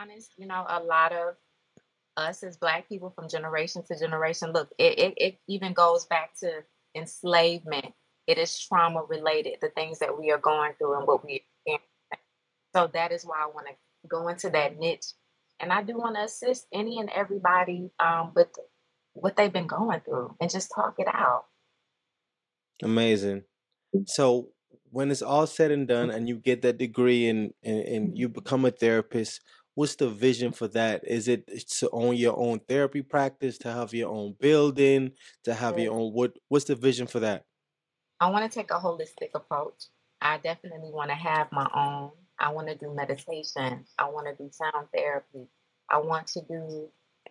honest, 0.02 0.32
you 0.38 0.46
know, 0.46 0.66
a 0.68 0.82
lot 0.84 1.12
of 1.12 1.36
us 2.18 2.44
as 2.44 2.58
Black 2.58 2.88
people 2.88 3.12
from 3.12 3.30
generation 3.30 3.84
to 3.88 3.98
generation, 3.98 4.52
look, 4.52 4.70
it, 4.78 5.00
it, 5.00 5.14
it 5.18 5.40
even 5.48 5.74
goes 5.74 6.06
back 6.06 6.38
to 6.40 6.64
enslavement. 6.96 7.94
It 8.28 8.38
is 8.38 8.60
trauma 8.60 9.04
related, 9.08 9.56
the 9.62 9.70
things 9.70 10.00
that 10.00 10.20
we 10.20 10.32
are 10.32 10.38
going 10.38 10.74
through 10.78 10.98
and 10.98 11.08
what 11.08 11.26
we 11.26 11.44
experience. 11.44 11.84
So 12.76 12.88
that 12.94 13.12
is 13.12 13.24
why 13.24 13.38
I 13.42 13.48
want 13.48 13.68
to 13.68 13.74
go 14.08 14.28
into 14.28 14.50
that 14.52 14.78
niche. 14.78 15.08
And 15.60 15.74
I 15.74 15.82
do 15.82 15.98
want 15.98 16.16
to 16.16 16.24
assist 16.24 16.68
any 16.72 17.00
and 17.00 17.10
everybody 17.10 17.90
um, 18.00 18.32
with 18.36 18.50
what 19.14 19.36
they've 19.36 19.52
been 19.52 19.68
going 19.68 20.02
through 20.02 20.36
and 20.40 20.50
just 20.50 20.72
talk 20.74 20.96
it 21.00 21.08
out. 21.08 21.46
Amazing. 22.84 23.44
Mm. 23.96 24.08
So 24.08 24.50
when 24.92 25.12
it's 25.12 25.22
all 25.22 25.48
said 25.48 25.72
and 25.72 25.86
mm. 25.86 25.90
done 25.90 26.10
and 26.10 26.28
you 26.28 26.38
get 26.38 26.62
that 26.64 26.78
degree 26.78 27.28
and, 27.28 27.54
and, 27.64 27.80
and 27.80 28.08
mm-hmm. 28.08 28.16
you 28.16 28.30
become 28.30 28.66
a 28.66 28.72
therapist, 28.72 29.42
what's 29.76 29.96
the 29.96 30.10
vision 30.10 30.52
for 30.52 30.68
that? 30.68 31.08
Is 31.08 31.28
it 31.28 31.48
to 31.80 31.90
own 31.92 32.16
your 32.16 32.38
own 32.38 32.60
therapy 32.68 33.02
practice, 33.02 33.58
to 33.60 33.72
have 33.72 33.94
your 33.94 34.10
own 34.10 34.36
building, 34.40 35.12
to 35.46 35.54
have 35.54 35.80
your 35.80 35.94
own 35.94 36.12
what 36.14 36.38
what's 36.50 36.66
the 36.66 36.76
vision 36.76 37.08
for 37.08 37.20
that? 37.22 37.46
I 38.20 38.30
want 38.30 38.52
to 38.52 38.60
take 38.60 38.72
a 38.72 38.80
holistic 38.80 39.30
approach. 39.34 39.86
I 40.22 40.38
definitely 40.38 40.92
want 40.92 41.10
to 41.12 41.16
have 41.16 41.52
my 41.52 41.70
own. 41.74 42.12
I 42.38 42.52
want 42.52 42.68
to 42.68 42.76
do 42.76 42.94
meditation. 42.94 43.86
I 43.98 44.10
want 44.10 44.28
to 44.28 44.44
do 44.44 44.50
sound 44.52 44.88
therapy. 44.94 45.48
I 45.90 46.00
want 46.00 46.28
to 46.28 46.42
do 46.42 46.90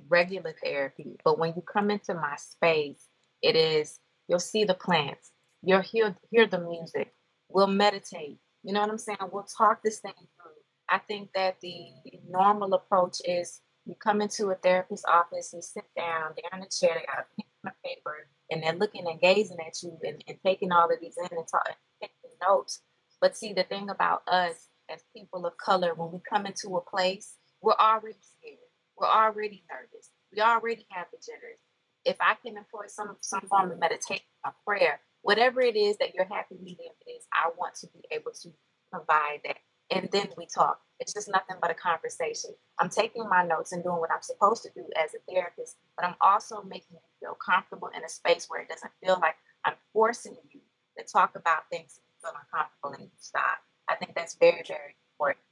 regular 0.08 0.54
therapy. 0.62 1.18
But 1.24 1.38
when 1.38 1.52
you 1.54 1.62
come 1.62 1.90
into 1.90 2.14
my 2.14 2.36
space, 2.36 3.08
it 3.42 3.56
is 3.56 4.00
you'll 4.26 4.38
see 4.38 4.64
the 4.64 4.74
plants. 4.74 5.32
You'll 5.62 5.82
hear 5.82 6.16
hear 6.30 6.46
the 6.46 6.60
music. 6.60 7.14
We'll 7.48 7.66
meditate. 7.66 8.38
You 8.62 8.72
know 8.72 8.80
what 8.80 8.90
I'm 8.90 8.98
saying? 8.98 9.18
We'll 9.32 9.46
talk 9.58 9.82
this 9.82 9.98
thing 10.00 10.12
through. 10.14 10.52
I 10.88 10.98
think 10.98 11.30
that 11.34 11.60
the 11.60 11.88
normal 12.28 12.74
approach 12.74 13.18
is 13.24 13.60
you 13.86 13.94
come 14.02 14.20
into 14.20 14.50
a 14.50 14.54
therapist's 14.54 15.04
office, 15.06 15.52
you 15.54 15.62
sit 15.62 15.84
down, 15.96 16.32
they're 16.36 16.58
in 16.58 16.64
a 16.66 16.68
chair, 16.68 16.94
they 16.94 17.06
got 17.06 17.20
a 17.24 17.26
pen 17.36 17.46
and 17.64 17.72
a 17.72 17.88
paper, 17.88 18.28
and 18.50 18.62
they're 18.62 18.74
looking 18.74 19.06
and 19.06 19.20
gazing 19.20 19.58
at 19.66 19.82
you 19.82 19.98
and, 20.02 20.22
and 20.28 20.38
taking 20.44 20.72
all 20.72 20.92
of 20.92 21.00
these 21.00 21.16
in 21.18 21.36
and, 21.36 21.46
talk, 21.50 21.64
and 21.68 21.76
taking 22.02 22.36
notes. 22.46 22.82
But 23.20 23.36
see, 23.36 23.52
the 23.52 23.64
thing 23.64 23.90
about 23.90 24.22
us 24.28 24.68
as 24.90 25.02
people 25.16 25.46
of 25.46 25.56
color, 25.56 25.94
when 25.94 26.12
we 26.12 26.20
come 26.28 26.46
into 26.46 26.76
a 26.76 26.80
place, 26.80 27.34
we're 27.62 27.74
already 27.74 28.18
scared. 28.20 28.58
We're 28.96 29.08
already 29.08 29.64
nervous. 29.70 30.10
We 30.34 30.40
already 30.42 30.86
have 30.90 31.06
the 31.12 31.18
jitters. 31.18 31.58
If 32.04 32.16
I 32.20 32.34
can 32.44 32.56
employ 32.56 32.86
some 32.88 33.16
some 33.20 33.42
form 33.48 33.72
of 33.72 33.78
meditation, 33.80 34.24
a 34.44 34.52
prayer, 34.66 35.00
whatever 35.28 35.60
it 35.60 35.76
is 35.76 35.98
that 35.98 36.14
your 36.14 36.24
happy 36.24 36.56
medium 36.58 36.94
is, 37.06 37.26
I 37.34 37.50
want 37.58 37.74
to 37.82 37.86
be 37.88 38.00
able 38.10 38.32
to 38.40 38.48
provide 38.90 39.40
that. 39.44 39.58
And 39.90 40.08
then 40.10 40.28
we 40.38 40.46
talk. 40.46 40.80
It's 41.00 41.12
just 41.12 41.28
nothing 41.28 41.56
but 41.60 41.70
a 41.70 41.74
conversation. 41.74 42.52
I'm 42.78 42.88
taking 42.88 43.28
my 43.28 43.44
notes 43.44 43.72
and 43.72 43.82
doing 43.82 43.98
what 43.98 44.10
I'm 44.10 44.22
supposed 44.22 44.62
to 44.62 44.70
do 44.74 44.86
as 44.96 45.10
a 45.12 45.18
therapist, 45.30 45.76
but 45.96 46.06
I'm 46.06 46.14
also 46.22 46.62
making 46.62 46.96
you 46.96 47.00
feel 47.20 47.36
comfortable 47.44 47.90
in 47.94 48.02
a 48.04 48.08
space 48.08 48.46
where 48.48 48.62
it 48.62 48.70
doesn't 48.70 48.90
feel 49.04 49.18
like 49.20 49.34
I'm 49.66 49.74
forcing 49.92 50.34
you 50.50 50.60
to 50.96 51.04
talk 51.04 51.36
about 51.36 51.68
things 51.70 52.00
you 52.00 52.02
feel 52.22 52.32
uncomfortable 52.32 52.94
and 52.98 53.10
stop. 53.18 53.58
I 53.86 53.96
think 53.96 54.14
that's 54.14 54.34
very, 54.34 54.62
very 54.66 54.96
important. 55.12 55.44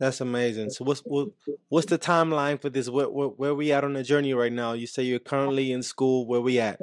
That's 0.00 0.20
amazing. 0.20 0.70
So 0.70 0.84
what's 0.84 1.02
what, 1.02 1.28
what's 1.68 1.86
the 1.86 1.98
timeline 2.00 2.60
for 2.60 2.68
this? 2.68 2.88
Where, 2.88 3.08
where 3.08 3.28
where 3.28 3.54
we 3.54 3.70
at 3.70 3.84
on 3.84 3.92
the 3.92 4.02
journey 4.02 4.34
right 4.34 4.52
now? 4.52 4.72
You 4.72 4.88
say 4.88 5.04
you're 5.04 5.20
currently 5.20 5.70
in 5.70 5.84
school. 5.84 6.26
Where 6.26 6.40
we 6.40 6.58
at? 6.58 6.80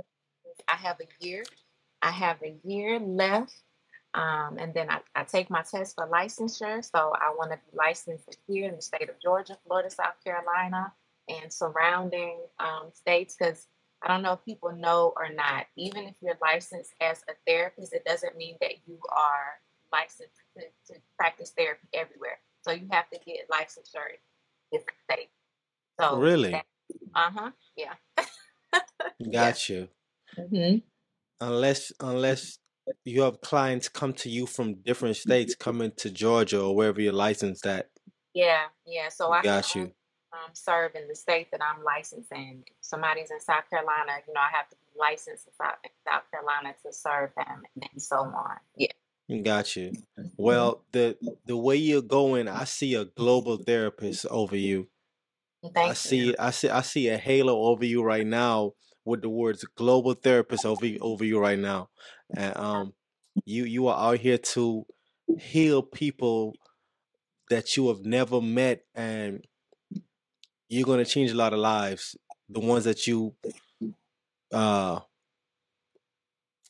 I 0.68 0.76
have 0.76 0.98
a 1.00 1.26
year. 1.26 1.44
I 2.02 2.12
have 2.12 2.38
a 2.44 2.56
year 2.64 3.00
left. 3.00 3.54
Um, 4.14 4.58
and 4.60 4.74
then 4.74 4.90
I, 4.90 5.00
I 5.16 5.24
take 5.24 5.50
my 5.50 5.62
test 5.62 5.96
for 5.96 6.08
licensure. 6.08 6.84
So 6.84 7.14
I 7.16 7.34
want 7.38 7.52
to 7.52 7.58
be 7.58 7.78
licensed 7.78 8.38
here 8.48 8.68
in 8.68 8.76
the 8.76 8.82
state 8.82 9.10
of 9.10 9.22
Georgia, 9.22 9.58
Florida, 9.66 9.90
South 9.90 10.16
Carolina, 10.24 10.92
and 11.28 11.52
surrounding 11.52 12.40
um, 12.60 12.90
states. 12.94 13.36
Because 13.38 13.68
I 14.02 14.08
don't 14.08 14.24
know 14.24 14.34
if 14.34 14.46
people 14.46 14.72
know 14.72 15.14
or 15.16 15.30
not, 15.34 15.66
even 15.76 16.06
if 16.06 16.16
you're 16.22 16.38
licensed 16.42 16.94
as 17.02 17.22
a 17.30 17.34
therapist, 17.46 17.94
it 17.94 18.06
doesn't 18.06 18.38
mean 18.38 18.58
that 18.62 18.74
you 18.88 19.00
are 19.16 19.60
licensed 19.92 20.42
to, 20.58 20.64
to 20.94 21.00
practice 21.18 21.54
therapy 21.56 21.88
everywhere. 21.94 22.40
So 22.62 22.72
you 22.72 22.88
have 22.92 23.10
to 23.10 23.20
get 23.26 23.48
licensure 23.50 24.10
in 24.10 24.18
different 24.72 25.00
states. 25.10 25.32
So 26.00 26.18
Really? 26.18 26.54
uh 27.16 27.32
huh, 27.34 27.52
yeah. 27.76 27.94
yeah. 29.20 29.32
Got 29.32 29.70
you. 29.70 29.90
Hmm 30.38 30.78
Unless 31.40 31.92
unless 32.00 32.58
you 33.06 33.22
have 33.22 33.42
clients 33.42 33.90
come 33.90 34.14
to 34.14 34.30
you 34.30 34.46
from 34.46 34.76
different 34.76 35.18
states 35.18 35.56
coming 35.56 35.92
to 35.98 36.10
Georgia 36.10 36.62
or 36.62 36.76
wherever 36.76 37.00
you're 37.02 37.14
licensed 37.14 37.66
at. 37.68 37.90
Yeah, 38.34 38.64
yeah. 38.86 39.10
So 39.10 39.32
I 39.32 39.42
can 39.42 39.44
Got 39.52 39.76
you. 39.76 39.82
um, 40.34 40.52
serve 40.54 40.96
in 40.96 41.08
the 41.08 41.16
state 41.16 41.52
that 41.52 41.62
I'm 41.62 41.84
licensed 41.84 42.32
in. 42.32 42.64
If 42.66 42.74
somebody's 42.82 43.30
in 43.32 43.40
South 43.40 43.70
Carolina, 43.70 44.14
you 44.28 44.34
know, 44.34 44.42
I 44.42 44.56
have 44.56 44.70
to 44.70 44.76
be 44.76 45.00
licensed 45.00 45.48
in 45.48 45.54
South, 45.54 45.76
South 46.08 46.24
Carolina 46.32 46.76
to 46.86 46.94
serve 46.94 47.32
them, 47.36 47.64
and 47.92 48.02
so 48.02 48.18
on. 48.18 48.58
Yeah. 48.76 49.42
Got 49.44 49.76
you. 49.76 49.92
Mhm. 50.18 50.32
Well, 50.38 50.86
the 50.92 51.18
the 51.46 51.58
way 51.58 51.76
you're 51.76 52.02
going, 52.02 52.48
I 52.48 52.64
see 52.64 52.96
a 52.96 53.06
global 53.06 53.58
therapist 53.58 54.26
over 54.28 54.56
you. 54.56 54.88
I 55.64 55.70
Thank 55.74 55.88
you. 55.88 55.94
see 55.94 56.36
I 56.38 56.52
see 56.52 56.70
I 56.70 56.82
see 56.82 57.10
a 57.10 57.18
halo 57.18 57.64
over 57.64 57.86
you 57.86 58.04
right 58.04 58.26
now 58.26 58.74
with 59.08 59.22
the 59.24 59.30
words 59.30 59.66
global 59.76 60.14
therapist 60.14 60.66
over 60.66 60.86
you, 60.86 61.00
over 61.02 61.26
you 61.26 61.40
right 61.40 61.60
now. 61.60 61.90
And 62.36 62.58
um 62.58 62.94
you 63.46 63.66
you 63.66 63.88
are 63.88 64.14
out 64.14 64.20
here 64.20 64.38
to 64.40 64.86
heal 65.40 65.84
people 65.84 66.56
that 67.50 67.78
you 67.78 67.88
have 67.90 68.06
never 68.06 68.42
met 68.42 68.84
and 68.96 69.46
you're 70.70 70.86
going 70.86 71.04
to 71.04 71.10
change 71.10 71.32
a 71.32 71.36
lot 71.36 71.54
of 71.54 71.60
lives. 71.60 72.16
The 72.50 72.60
ones 72.60 72.84
that 72.86 73.08
you 73.08 73.36
uh 74.52 75.00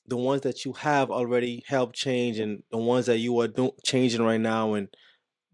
the 0.05 0.17
ones 0.17 0.41
that 0.41 0.63
you 0.65 0.73
have 0.73 1.11
already 1.11 1.63
helped 1.67 1.95
change 1.95 2.39
and 2.39 2.63
the 2.71 2.77
ones 2.77 3.05
that 3.07 3.17
you 3.17 3.37
are 3.39 3.47
do- 3.47 3.75
changing 3.83 4.21
right 4.21 4.39
now 4.39 4.73
and 4.73 4.87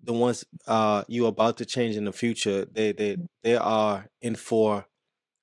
the 0.03 0.13
ones 0.13 0.45
uh 0.67 1.03
you 1.07 1.25
are 1.25 1.29
about 1.29 1.57
to 1.57 1.65
change 1.65 1.95
in 1.95 2.05
the 2.05 2.13
future 2.13 2.65
they 2.65 2.91
they 2.91 3.17
they 3.43 3.55
are 3.55 4.07
in 4.21 4.35
for 4.35 4.85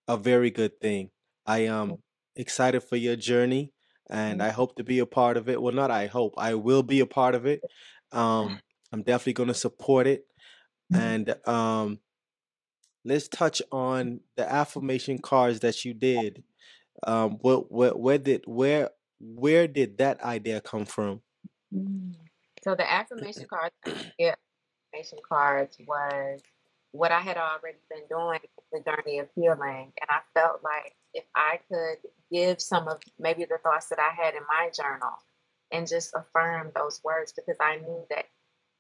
a 0.09 0.17
very 0.17 0.51
good 0.51 0.81
thing 0.81 1.11
i 1.51 1.59
am 1.77 1.97
excited 2.37 2.83
for 2.89 2.97
your 2.97 3.17
journey 3.17 3.73
and 4.09 4.43
i 4.43 4.51
hope 4.51 4.75
to 4.77 4.85
be 4.85 4.99
a 4.99 5.07
part 5.07 5.37
of 5.37 5.49
it. 5.49 5.61
Well 5.63 5.75
not 5.75 5.91
i 5.91 6.07
hope 6.07 6.35
i 6.37 6.55
will 6.55 6.83
be 6.83 7.01
a 7.01 7.07
part 7.07 7.35
of 7.35 7.47
it. 7.47 7.61
Um 8.13 8.61
i'm 8.93 9.03
definitely 9.03 9.39
going 9.41 9.55
to 9.55 9.65
support 9.67 10.07
it 10.07 10.23
and 10.93 11.27
um 11.47 11.99
let's 13.05 13.29
touch 13.29 13.63
on 13.73 14.21
the 14.37 14.51
affirmation 14.61 15.19
cards 15.19 15.61
that 15.61 15.85
you 15.85 15.95
did. 15.95 16.43
Um 17.07 17.39
what 17.41 17.71
where, 17.71 17.97
where 18.05 18.19
did 18.19 18.43
where 18.47 18.91
where 19.21 19.67
did 19.69 19.99
that 19.99 20.23
idea 20.23 20.61
come 20.61 20.87
from? 20.87 21.21
Mm. 21.75 22.15
So 22.65 22.75
the 22.75 22.91
affirmation 22.91 23.47
cards, 23.51 23.75
yeah, 24.19 24.35
affirmation 24.93 25.19
cards 25.27 25.77
was 25.87 26.41
what 26.93 27.13
I 27.13 27.21
had 27.21 27.37
already 27.37 27.79
been 27.89 28.07
doing 28.09 28.41
the 28.73 28.81
journey 28.81 29.19
of 29.21 29.29
healing, 29.35 29.93
and 30.01 30.09
I 30.09 30.21
felt 30.35 30.61
like 30.63 30.95
if 31.15 31.25
I 31.35 31.61
could 31.71 31.99
give 32.33 32.61
some 32.61 32.89
of 32.89 33.01
maybe 33.19 33.45
the 33.45 33.59
thoughts 33.59 33.89
that 33.89 33.99
I 33.99 34.11
had 34.15 34.35
in 34.35 34.43
my 34.49 34.71
journal 34.75 35.19
and 35.73 35.87
just 35.87 36.15
affirm 36.15 36.73
those 36.75 37.01
words, 37.05 37.33
because 37.33 37.57
I 37.61 37.77
knew 37.77 38.05
that 38.11 38.27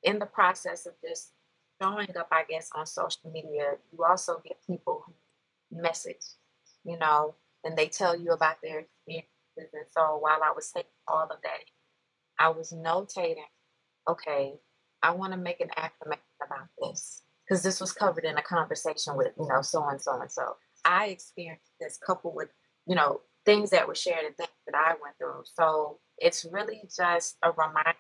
in 0.02 0.18
the 0.18 0.26
process 0.26 0.86
of 0.86 0.94
just 1.06 1.32
showing 1.80 2.16
up, 2.16 2.28
I 2.30 2.44
guess, 2.48 2.70
on 2.74 2.86
social 2.86 3.30
media, 3.32 3.72
you 3.92 4.04
also 4.04 4.40
get 4.44 4.58
people 4.66 5.04
who 5.06 5.80
message, 5.80 6.24
you 6.84 6.98
know, 6.98 7.34
and 7.64 7.76
they 7.76 7.88
tell 7.88 8.18
you 8.18 8.32
about 8.32 8.56
their 8.62 8.80
experiences. 8.80 9.28
And 9.56 9.86
so 9.90 10.18
while 10.18 10.40
I 10.44 10.52
was 10.54 10.70
taking 10.70 10.90
all 11.06 11.24
of 11.24 11.42
that, 11.42 11.64
I 12.38 12.48
was 12.48 12.72
notating, 12.72 13.44
okay, 14.08 14.54
I 15.02 15.12
want 15.12 15.32
to 15.32 15.38
make 15.38 15.60
an 15.60 15.70
affirmation 15.76 16.22
about 16.44 16.68
this 16.80 17.22
because 17.46 17.62
this 17.62 17.80
was 17.80 17.92
covered 17.92 18.24
in 18.24 18.36
a 18.38 18.42
conversation 18.42 19.16
with, 19.16 19.32
you 19.38 19.46
know, 19.48 19.62
so 19.62 19.86
and 19.88 20.00
so 20.00 20.20
and 20.20 20.30
so. 20.30 20.56
I 20.84 21.06
experienced 21.06 21.70
this 21.80 21.98
coupled 22.04 22.34
with, 22.34 22.48
you 22.86 22.94
know, 22.94 23.20
things 23.44 23.70
that 23.70 23.86
were 23.88 23.94
shared 23.94 24.24
and 24.24 24.36
things 24.36 24.50
that 24.66 24.76
I 24.76 24.94
went 25.02 25.16
through. 25.18 25.42
So 25.44 25.98
it's 26.18 26.44
really 26.44 26.82
just 26.94 27.36
a 27.42 27.50
reminder 27.50 27.96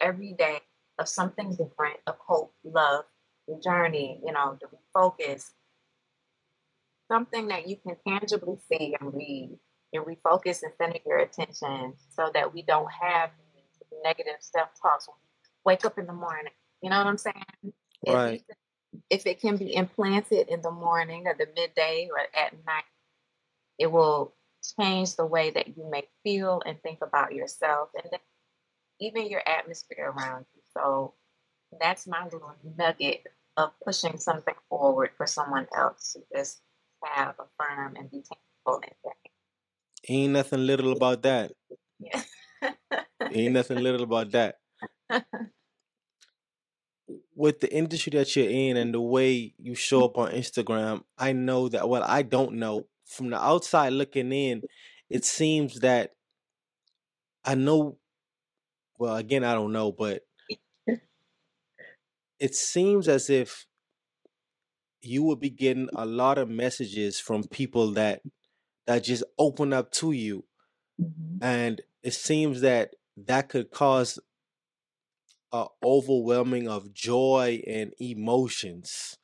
every 0.00 0.32
day 0.32 0.60
of 0.98 1.08
something 1.08 1.50
different, 1.50 1.98
of 2.06 2.16
hope, 2.26 2.54
love, 2.64 3.04
the 3.48 3.60
journey, 3.62 4.20
you 4.24 4.32
know, 4.32 4.58
to 4.60 4.66
refocus, 4.66 5.50
something 7.08 7.48
that 7.48 7.68
you 7.68 7.76
can 7.76 7.96
tangibly 8.06 8.56
see 8.68 8.96
and 9.00 9.14
read 9.14 9.58
and 9.92 10.04
refocus 10.04 10.62
and 10.62 10.72
center 10.78 10.98
your 11.06 11.18
attention 11.18 11.94
so 12.10 12.30
that 12.34 12.52
we 12.52 12.62
don't 12.62 12.90
have 12.90 13.30
negative 14.02 14.36
self 14.40 14.68
talks 14.80 15.08
when 15.08 15.14
we 15.16 15.72
wake 15.72 15.84
up 15.84 15.98
in 15.98 16.06
the 16.06 16.12
morning. 16.12 16.52
You 16.82 16.90
know 16.90 16.98
what 16.98 17.06
I'm 17.06 17.18
saying? 17.18 17.44
Right 18.06 18.32
least 18.32 18.44
if 19.10 19.26
it 19.26 19.40
can 19.40 19.56
be 19.56 19.74
implanted 19.74 20.48
in 20.48 20.62
the 20.62 20.70
morning 20.70 21.26
or 21.26 21.34
the 21.38 21.46
midday 21.54 22.08
or 22.10 22.18
at 22.18 22.52
night, 22.66 22.84
it 23.78 23.90
will 23.90 24.34
change 24.78 25.16
the 25.16 25.26
way 25.26 25.50
that 25.50 25.76
you 25.76 25.88
may 25.90 26.04
feel 26.22 26.62
and 26.66 26.80
think 26.82 26.98
about 27.02 27.34
yourself 27.34 27.90
and 28.02 28.20
even 29.00 29.28
your 29.28 29.42
atmosphere 29.46 30.12
around 30.16 30.46
you. 30.54 30.62
So 30.72 31.14
that's 31.80 32.06
my 32.06 32.24
little 32.24 32.54
nugget 32.78 33.26
of 33.56 33.72
pushing 33.84 34.18
something 34.18 34.54
forward 34.68 35.10
for 35.16 35.26
someone 35.26 35.66
else 35.76 36.12
to 36.14 36.20
just 36.34 36.60
have, 37.02 37.34
affirm, 37.38 37.96
and 37.96 38.10
be 38.10 38.22
tangible 38.22 38.82
in 38.82 38.90
ain't 40.08 40.32
nothing 40.32 40.66
little 40.66 40.92
about 40.92 41.22
that 41.22 41.52
that. 42.00 43.06
ain't 43.32 43.52
nothing 43.52 43.78
little 43.78 44.02
about 44.02 44.30
that 44.30 44.56
Yeah. 45.10 45.20
with 47.36 47.60
the 47.60 47.72
industry 47.74 48.12
that 48.12 48.36
you're 48.36 48.50
in 48.50 48.78
and 48.78 48.94
the 48.94 49.02
way 49.02 49.54
you 49.58 49.76
show 49.76 50.06
up 50.06 50.18
on 50.18 50.32
Instagram, 50.32 51.04
I 51.18 51.34
know 51.34 51.68
that 51.70 51.88
well, 51.90 52.04
I 52.04 52.22
don't 52.22 52.54
know. 52.54 52.88
From 53.06 53.30
the 53.30 53.38
outside 53.42 53.90
looking 53.94 54.32
in, 54.32 54.64
it 55.10 55.24
seems 55.24 55.80
that 55.80 56.14
I 57.44 57.54
know 57.54 57.98
well, 58.98 59.16
again, 59.16 59.44
I 59.44 59.54
don't 59.54 59.72
know, 59.72 59.92
but 59.92 60.22
it 62.38 62.54
seems 62.54 63.08
as 63.08 63.30
if 63.30 63.66
you 65.02 65.22
would 65.22 65.40
be 65.40 65.50
getting 65.50 65.88
a 65.94 66.06
lot 66.06 66.38
of 66.38 66.48
messages 66.48 67.20
from 67.20 67.44
people 67.44 67.92
that 67.92 68.22
that 68.86 69.04
just 69.04 69.24
open 69.38 69.72
up 69.72 69.90
to 69.92 70.12
you 70.12 70.44
Mhm. 70.98 71.42
and 71.42 71.82
it 72.02 72.14
seems 72.14 72.60
that 72.62 72.94
that 73.16 73.48
could 73.48 73.70
cause 73.70 74.18
a 75.56 75.68
overwhelming 75.84 76.68
of 76.68 76.92
joy 76.94 77.62
and 77.66 77.92
emotions 78.00 79.18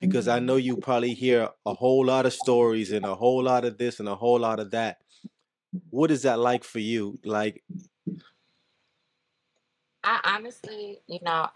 because 0.00 0.28
I 0.28 0.40
know 0.40 0.56
Mhm. 0.56 0.68
you 0.68 0.76
probably 0.76 1.14
hear 1.14 1.50
a 1.66 1.74
whole 1.74 2.04
lot 2.06 2.26
of 2.26 2.32
stories 2.34 2.92
and 2.92 3.06
a 3.06 3.16
whole 3.16 3.42
lot 3.42 3.64
of 3.64 3.78
this 3.78 4.00
and 4.00 4.08
a 4.08 4.16
whole 4.16 4.40
lot 4.40 4.60
of 4.60 4.70
that. 4.72 4.98
What 5.90 6.10
is 6.10 6.22
that 6.22 6.38
like 6.40 6.64
for 6.64 6.80
you? 6.80 7.18
Like, 7.24 7.64
I 10.02 10.20
honestly, 10.24 11.02
you 11.06 11.20
know, 11.22 11.50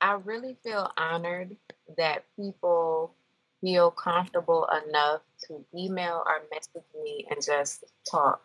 I 0.00 0.12
really 0.12 0.54
feel 0.54 0.92
honored 0.96 1.56
that 1.96 2.24
people 2.36 3.14
feel 3.60 3.90
comfortable 3.90 4.66
enough 4.66 5.22
to 5.46 5.64
email 5.74 6.22
or 6.26 6.46
message 6.50 6.84
me 6.94 7.26
and 7.30 7.42
just 7.44 7.84
talk, 8.08 8.44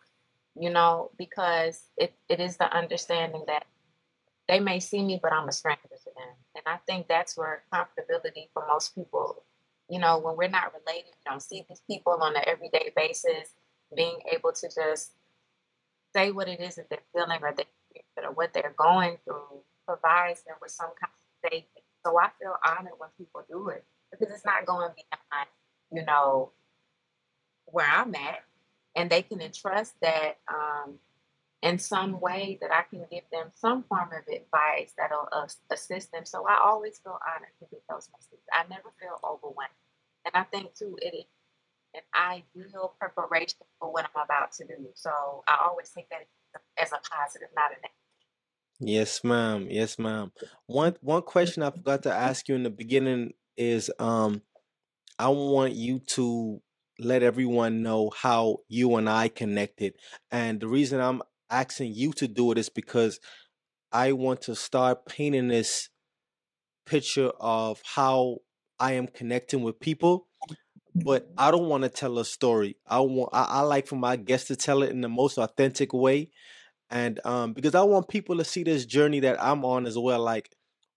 you 0.55 0.70
know, 0.70 1.11
because 1.18 1.89
it, 1.97 2.14
it 2.30 2.39
is 2.39 2.57
the 2.57 2.72
understanding 2.72 3.43
that 3.47 3.66
they 4.48 4.60
may 4.60 4.80
see 4.80 5.04
me, 5.04 5.20
but 5.22 5.32
I'm 5.32 5.48
a 5.48 5.52
stranger 5.52 5.82
to 5.84 6.12
them. 6.16 6.36
And 6.56 6.64
I 6.68 6.78
think 6.86 7.08
that's 7.08 7.38
where 7.38 7.64
comfortability 7.74 8.50
for 8.54 8.66
most 8.68 8.94
people, 8.94 9.44
you 9.89 10.00
know, 10.00 10.20
when 10.20 10.36
we're 10.36 10.50
not 10.50 10.74
related, 10.74 11.12
we 11.12 11.30
don't 11.30 11.41
see 11.41 11.66
these 11.68 11.82
people 11.89 12.18
on 12.22 12.36
an 12.36 12.44
everyday 12.46 12.91
basis, 12.96 13.54
being 13.96 14.20
able 14.32 14.52
to 14.52 14.68
just 14.68 15.12
say 16.16 16.32
what 16.32 16.48
it 16.48 16.60
is 16.60 16.76
that 16.76 16.89
they're 16.89 17.00
feeling 17.14 17.39
or, 17.41 17.54
they, 17.56 17.66
or 18.22 18.32
what 18.34 18.54
they're 18.54 18.74
going 18.78 19.18
through 19.24 19.62
provides 19.88 20.44
them 20.44 20.56
with 20.62 20.72
some 20.72 20.91
kind 21.00 21.12
of 21.12 21.52
safety. 21.52 21.84
So 22.06 22.20
I 22.20 22.30
feel 22.39 22.56
honored 22.66 22.94
when 22.98 23.10
people 23.18 23.44
do 23.50 23.70
it 23.70 23.86
because 24.12 24.34
it's 24.34 24.46
not 24.46 24.66
going 24.66 24.91
beyond, 24.96 25.48
you 25.91 26.06
know, 26.06 26.52
where 27.66 27.88
I'm 27.88 28.14
at. 28.16 28.44
And 28.96 29.10
they 29.10 29.24
can 29.24 29.41
entrust 29.41 29.96
that 30.02 30.38
um, 30.48 31.00
in 31.64 31.80
some 31.80 32.20
way 32.20 32.59
that 32.61 32.72
I 32.72 32.84
can 32.89 33.05
give 33.09 33.24
them 33.32 33.47
some 33.55 33.84
form 33.84 34.09
of 34.11 34.28
advice 34.28 34.93
that'll 34.97 35.30
uh, 35.32 35.47
assist 35.72 36.11
them. 36.11 36.26
So 36.26 36.45
I 36.45 36.59
always 36.64 36.99
feel 36.99 37.18
honored 37.26 37.55
to 37.59 37.66
get 37.72 37.82
those 37.89 38.09
messages. 38.11 38.43
I 38.51 38.68
never 38.70 38.91
feel 38.99 39.18
overwhelmed. 39.24 39.72
And 40.26 40.36
I 40.36 40.43
think, 40.43 40.76
too, 40.76 40.97
it 41.01 41.16
is 41.16 41.26
an 41.95 42.01
ideal 42.14 42.93
preparation 42.99 43.59
for 43.80 43.93
what 43.93 44.03
I'm 44.03 44.24
about 44.24 44.51
to 44.53 44.66
do. 44.66 44.89
So 44.93 45.09
I 45.47 45.66
always 45.66 45.89
take 45.89 46.09
that 46.09 46.28
as 46.78 46.91
a 46.91 46.99
positive, 47.09 47.47
not 47.55 47.72
a 47.72 47.76
negative. 47.76 47.91
Yes, 48.80 49.24
ma'am. 49.24 49.68
Yes, 49.70 49.97
ma'am. 49.97 50.32
One 50.66 50.97
one 51.01 51.22
question 51.22 51.64
I 51.64 51.72
forgot 51.72 52.03
to 52.03 52.14
ask 52.14 52.49
you 52.49 52.55
in 52.55 52.64
the 52.64 52.70
beginning 52.70 53.34
is 53.55 53.89
um 53.99 54.41
I 55.18 55.30
want 55.30 55.76
you 55.76 55.99
to 55.99 56.61
let 56.99 57.24
everyone 57.24 57.84
know 57.84 58.09
how 58.09 58.57
you 58.68 58.95
and 58.95 59.09
I 59.09 59.30
connected. 59.30 59.93
And 60.32 60.59
the 60.59 60.68
reason 60.68 60.99
I'm 60.99 61.22
asking 61.54 61.93
you 61.93 62.14
to 62.14 62.28
do 62.28 62.51
it 62.51 62.58
is 62.58 62.70
because 62.70 63.20
I 63.91 64.12
want 64.12 64.41
to 64.43 64.56
start 64.56 65.06
painting 65.06 65.47
this 65.47 65.89
picture 66.86 67.32
of 67.39 67.82
how 67.86 68.39
I 68.80 68.93
am 68.93 69.08
connecting 69.08 69.62
with 69.62 69.80
people 69.80 70.28
but 70.95 71.28
I 71.38 71.51
don't 71.51 71.70
want 71.70 71.84
to 71.84 71.89
tell 71.89 72.20
a 72.20 72.26
story. 72.26 72.78
I 72.88 72.99
want 72.99 73.30
I, 73.34 73.43
I, 73.43 73.62
like 73.62 73.88
for 73.88 73.95
my 73.95 74.16
guests 74.16 74.47
to 74.47 74.56
tell 74.56 74.84
it 74.84 74.91
in 74.91 75.01
the 75.01 75.10
most 75.10 75.38
authentic 75.38 75.93
way, 75.93 76.30
and 76.89 77.20
um, 77.26 77.54
because 77.54 77.76
I 77.76 77.82
want 77.82 78.10
people 78.10 78.38
to 78.38 78.45
see 78.45 78.64
this 78.64 78.86
journey 78.86 79.20
that 79.22 79.41
I'm 79.41 79.66
on 79.66 79.86
as 79.86 79.97
well, 79.97 80.22
like 80.22 80.49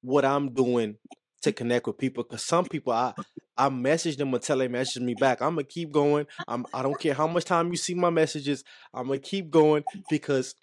what 0.03 0.25
I'm 0.25 0.53
doing 0.53 0.97
to 1.43 1.53
connect 1.53 1.87
with 1.87 1.99
people. 1.99 2.25
Because 2.25 2.43
some 2.43 2.67
people 2.67 2.93
I 2.93 3.15
I 3.59 3.69
message 3.69 4.17
them 4.17 4.35
until 4.35 4.59
they 4.59 4.69
message 4.69 5.03
me 5.03 5.15
back. 5.15 5.41
I'm 5.41 5.55
gonna 5.55 5.65
keep 5.65 5.93
going. 5.93 6.27
I'm 6.47 6.67
I 6.75 6.83
don't 6.83 6.99
care 6.99 7.15
how 7.15 7.27
much 7.27 7.45
time 7.45 7.71
you 7.71 7.77
see 7.77 7.95
my 7.95 8.11
messages. 8.11 8.65
I'm 8.93 9.07
gonna 9.07 9.19
keep 9.19 9.51
going 9.51 9.85
because 10.11 10.55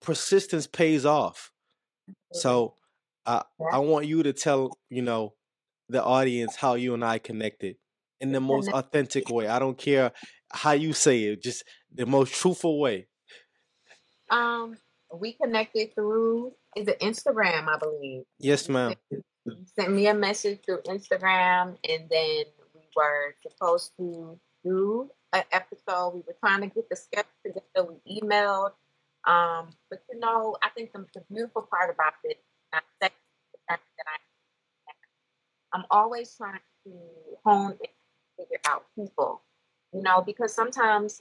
persistence 0.00 0.66
pays 0.66 1.04
off. 1.06 1.52
So 2.32 2.74
I 3.24 3.44
I 3.72 3.78
want 3.78 4.06
you 4.06 4.22
to 4.22 4.32
tell 4.32 4.78
you 4.90 5.02
know 5.02 5.34
the 5.88 6.02
audience 6.02 6.56
how 6.56 6.74
you 6.74 6.94
and 6.94 7.04
I 7.04 7.18
connected 7.18 7.76
in 8.20 8.32
the 8.32 8.40
most 8.40 8.68
authentic 8.68 9.28
way. 9.30 9.46
I 9.46 9.58
don't 9.58 9.78
care 9.78 10.12
how 10.52 10.72
you 10.72 10.92
say 10.92 11.24
it, 11.24 11.42
just 11.42 11.64
the 11.92 12.06
most 12.06 12.32
truthful 12.34 12.80
way. 12.80 13.08
Um, 14.30 14.76
we 15.14 15.34
connected 15.34 15.94
through 15.94 16.52
is 16.76 16.88
it 16.88 17.00
Instagram, 17.00 17.68
I 17.68 17.78
believe. 17.78 18.24
Yes, 18.38 18.68
ma'am. 18.68 18.94
Sent 19.78 19.92
me 19.92 20.06
a 20.08 20.14
message 20.14 20.60
through 20.64 20.82
Instagram, 20.82 21.76
and 21.88 22.08
then 22.10 22.44
we 22.74 22.80
were 22.96 23.34
supposed 23.42 23.92
to 23.98 24.38
do 24.64 25.10
an 25.32 25.44
episode. 25.52 26.14
We 26.14 26.22
were 26.26 26.36
trying 26.40 26.62
to 26.62 26.68
get 26.68 26.88
the 26.88 26.96
sketch 26.96 27.26
together. 27.44 27.92
We 28.04 28.20
emailed, 28.20 28.72
um, 29.26 29.70
but 29.90 30.02
you 30.10 30.18
know, 30.18 30.56
I 30.62 30.70
think 30.70 30.92
the, 30.92 31.04
the 31.14 31.22
beautiful 31.30 31.68
part 31.70 31.94
about 31.94 32.14
it, 32.24 32.42
that 33.00 33.12
I, 33.70 33.76
I'm 35.72 35.84
always 35.90 36.34
trying 36.36 36.60
to 36.84 36.92
hone 37.44 37.72
and 37.72 37.88
figure 38.38 38.60
out 38.66 38.84
people, 38.98 39.42
you 39.92 40.02
know, 40.02 40.22
because 40.22 40.54
sometimes 40.54 41.20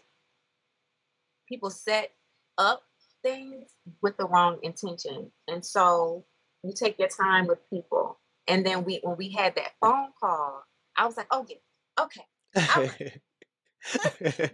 people 1.48 1.70
set 1.70 2.12
up 2.58 2.84
things 3.24 3.72
with 4.02 4.16
the 4.18 4.26
wrong 4.28 4.60
intention. 4.64 5.32
And 5.48 5.66
so 5.66 6.26
you 6.66 6.74
take 6.74 7.00
your 7.00 7.10
time 7.10 7.48
with 7.48 7.60
people. 7.70 8.20
And 8.48 8.66
then 8.66 8.84
we 8.84 9.00
when 9.04 9.18
we 9.18 9.30
had 9.32 9.56
that 9.56 9.72
phone 9.82 10.10
call, 10.20 10.64
I 10.98 11.06
was 11.06 11.18
like, 11.18 11.28
oh 11.32 11.46
yeah, 11.50 11.58
okay. 12.04 12.24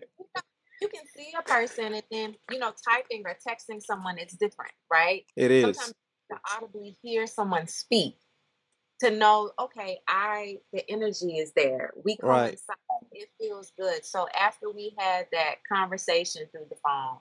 you 0.82 0.88
can 0.88 1.06
see 1.16 1.32
a 1.38 1.44
person 1.44 1.94
and 1.94 2.04
then 2.12 2.36
you 2.50 2.58
know 2.58 2.74
typing 2.90 3.22
or 3.26 3.38
texting 3.48 3.80
someone 3.80 4.18
it's 4.18 4.36
different 4.36 4.72
right 4.92 5.26
it 5.36 5.52
is 5.52 5.78
sometimes 5.78 5.94
you 6.32 6.38
audibly 6.58 6.98
hear 7.04 7.28
someone 7.28 7.68
speak 7.68 8.16
to 9.02 9.10
know, 9.10 9.52
okay, 9.60 10.00
I 10.08 10.58
the 10.72 10.90
energy 10.90 11.38
is 11.38 11.52
there. 11.56 11.92
We 12.06 12.18
coincide. 12.18 12.60
Right. 12.70 13.10
It 13.12 13.30
feels 13.40 13.72
good. 13.78 14.06
So 14.06 14.28
after 14.40 14.70
we 14.70 14.94
had 14.98 15.26
that 15.32 15.56
conversation 15.72 16.44
through 16.52 16.68
the 16.70 16.78
phone, 16.86 17.18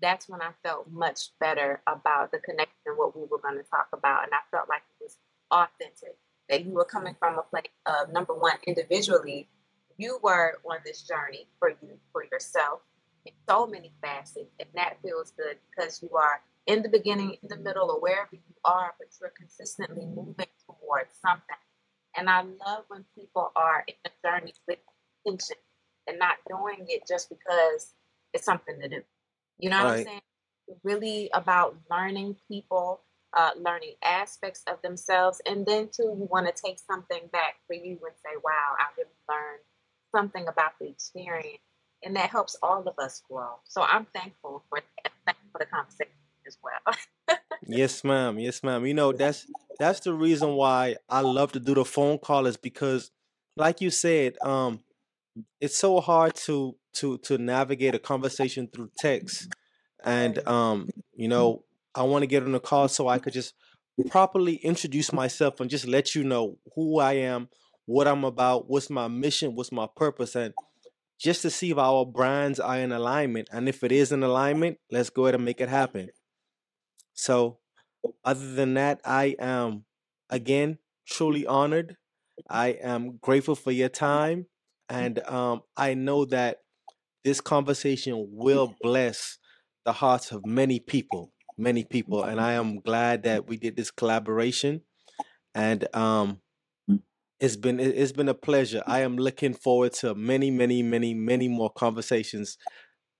that's 0.00 0.28
when 0.28 0.40
I 0.40 0.50
felt 0.62 0.90
much 0.90 1.30
better 1.40 1.82
about 1.86 2.30
the 2.30 2.38
connection 2.38 2.76
and 2.86 2.98
what 2.98 3.16
we 3.16 3.22
were 3.22 3.38
going 3.38 3.56
to 3.56 3.68
talk 3.70 3.88
about. 3.92 4.24
And 4.24 4.32
I 4.32 4.38
felt 4.50 4.68
like 4.68 4.82
it 5.00 5.04
was 5.04 5.16
authentic. 5.50 6.16
That 6.48 6.64
you 6.64 6.72
were 6.72 6.84
coming 6.84 7.14
from 7.18 7.38
a 7.38 7.42
place 7.42 7.68
of 7.84 8.10
number 8.10 8.32
one, 8.32 8.54
individually, 8.66 9.48
you 9.98 10.18
were 10.22 10.58
on 10.64 10.78
this 10.84 11.02
journey 11.02 11.46
for 11.58 11.70
you, 11.70 11.98
for 12.10 12.24
yourself, 12.32 12.80
in 13.26 13.32
so 13.46 13.66
many 13.66 13.92
facets. 14.00 14.50
And 14.58 14.68
that 14.74 14.96
feels 15.02 15.32
good 15.32 15.58
because 15.68 16.02
you 16.02 16.10
are 16.16 16.40
in 16.66 16.82
the 16.82 16.88
beginning, 16.88 17.36
in 17.42 17.48
the 17.48 17.56
middle, 17.56 17.90
or 17.90 18.00
wherever 18.00 18.30
you 18.32 18.54
are, 18.64 18.94
but 18.98 19.08
you're 19.20 19.32
consistently 19.36 20.06
moving 20.06 20.46
towards 20.64 21.12
something. 21.20 21.56
And 22.16 22.30
I 22.30 22.42
love 22.42 22.84
when 22.88 23.04
people 23.14 23.52
are 23.54 23.84
in 23.86 23.94
a 24.06 24.10
journey 24.26 24.54
with 24.66 24.78
intention 25.26 25.56
and 26.06 26.18
not 26.18 26.36
doing 26.48 26.86
it 26.88 27.06
just 27.06 27.28
because 27.28 27.94
it's 28.32 28.44
something 28.44 28.80
to 28.80 28.88
do. 28.88 29.02
You 29.58 29.70
know 29.70 29.84
what 29.84 29.94
I'm 29.94 30.04
saying? 30.04 30.20
Really 30.84 31.30
about 31.34 31.76
learning 31.90 32.36
people, 32.46 33.00
uh, 33.36 33.50
learning 33.56 33.94
aspects 34.04 34.62
of 34.66 34.80
themselves, 34.82 35.40
and 35.46 35.66
then 35.66 35.88
too, 35.88 36.14
you 36.18 36.28
want 36.30 36.46
to 36.46 36.62
take 36.62 36.78
something 36.78 37.28
back 37.32 37.56
for 37.66 37.74
you 37.74 37.98
and 38.04 38.14
say, 38.22 38.36
"Wow, 38.42 38.76
I 38.78 38.86
really 38.96 39.10
learned 39.28 39.62
something 40.14 40.46
about 40.46 40.78
the 40.78 40.88
experience," 40.88 41.62
and 42.02 42.14
that 42.16 42.30
helps 42.30 42.56
all 42.62 42.86
of 42.86 42.98
us 42.98 43.22
grow. 43.28 43.60
So 43.64 43.82
I'm 43.82 44.06
thankful 44.06 44.64
for 44.68 44.80
thankful 45.24 45.48
for 45.52 45.58
the 45.58 45.66
conversation 45.66 46.12
as 46.46 46.58
well. 46.62 46.94
yes, 47.66 48.04
ma'am. 48.04 48.38
Yes, 48.38 48.62
ma'am. 48.62 48.86
You 48.86 48.94
know 48.94 49.12
that's 49.12 49.46
that's 49.78 50.00
the 50.00 50.12
reason 50.12 50.54
why 50.54 50.96
I 51.08 51.20
love 51.20 51.52
to 51.52 51.60
do 51.60 51.74
the 51.74 51.84
phone 51.84 52.18
call 52.18 52.46
is 52.46 52.56
because, 52.56 53.10
like 53.56 53.80
you 53.80 53.90
said, 53.90 54.36
um, 54.42 54.80
it's 55.60 55.76
so 55.76 56.00
hard 56.00 56.34
to 56.46 56.76
to 56.94 57.18
to 57.18 57.38
navigate 57.38 57.94
a 57.94 57.98
conversation 57.98 58.68
through 58.72 58.90
text, 58.98 59.48
and 60.04 60.46
um, 60.46 60.88
you 61.14 61.28
know, 61.28 61.64
I 61.94 62.02
want 62.02 62.22
to 62.22 62.26
get 62.26 62.42
on 62.42 62.52
the 62.52 62.60
call 62.60 62.88
so 62.88 63.08
I 63.08 63.18
could 63.18 63.32
just 63.32 63.54
properly 64.10 64.56
introduce 64.56 65.12
myself 65.12 65.60
and 65.60 65.70
just 65.70 65.86
let 65.86 66.14
you 66.14 66.24
know 66.24 66.58
who 66.74 67.00
I 67.00 67.14
am, 67.14 67.48
what 67.86 68.06
I'm 68.06 68.24
about, 68.24 68.68
what's 68.68 68.90
my 68.90 69.08
mission, 69.08 69.54
what's 69.54 69.72
my 69.72 69.88
purpose, 69.96 70.36
and 70.36 70.54
just 71.18 71.42
to 71.42 71.50
see 71.50 71.70
if 71.70 71.78
our 71.78 72.06
brands 72.06 72.60
are 72.60 72.78
in 72.78 72.92
alignment. 72.92 73.48
And 73.52 73.68
if 73.68 73.82
it 73.82 73.92
is 73.92 74.12
in 74.12 74.22
alignment, 74.22 74.78
let's 74.90 75.10
go 75.10 75.26
ahead 75.26 75.34
and 75.34 75.44
make 75.44 75.60
it 75.60 75.68
happen. 75.68 76.10
So, 77.14 77.58
other 78.24 78.52
than 78.54 78.74
that, 78.74 79.00
I 79.04 79.36
am 79.38 79.84
again 80.30 80.78
truly 81.06 81.46
honored. 81.46 81.96
I 82.48 82.68
am 82.68 83.16
grateful 83.16 83.56
for 83.56 83.72
your 83.72 83.88
time, 83.88 84.46
and 84.88 85.18
um, 85.26 85.62
I 85.76 85.94
know 85.94 86.24
that 86.26 86.58
this 87.24 87.40
conversation 87.40 88.28
will 88.30 88.74
bless 88.80 89.38
the 89.84 89.92
hearts 89.92 90.32
of 90.32 90.46
many 90.46 90.80
people, 90.80 91.32
many 91.56 91.84
people, 91.84 92.22
and 92.22 92.40
I 92.40 92.52
am 92.52 92.80
glad 92.80 93.24
that 93.24 93.48
we 93.48 93.56
did 93.56 93.76
this 93.76 93.90
collaboration. 93.90 94.82
And 95.54 95.94
um, 95.94 96.40
it's 97.40 97.56
been 97.56 97.80
it's 97.80 98.12
been 98.12 98.28
a 98.28 98.34
pleasure. 98.34 98.82
I 98.86 99.00
am 99.00 99.16
looking 99.16 99.54
forward 99.54 99.92
to 99.94 100.14
many, 100.14 100.50
many, 100.50 100.82
many, 100.82 101.14
many 101.14 101.48
more 101.48 101.70
conversations 101.70 102.58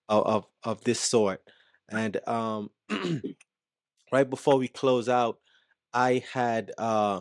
of 0.09 0.27
of, 0.27 0.47
of 0.63 0.85
this 0.85 1.01
sort. 1.01 1.43
And 1.91 2.21
um, 2.27 2.71
right 4.13 4.29
before 4.29 4.59
we 4.59 4.69
close 4.69 5.09
out, 5.09 5.39
I 5.93 6.23
had 6.33 6.73
uh, 6.79 7.21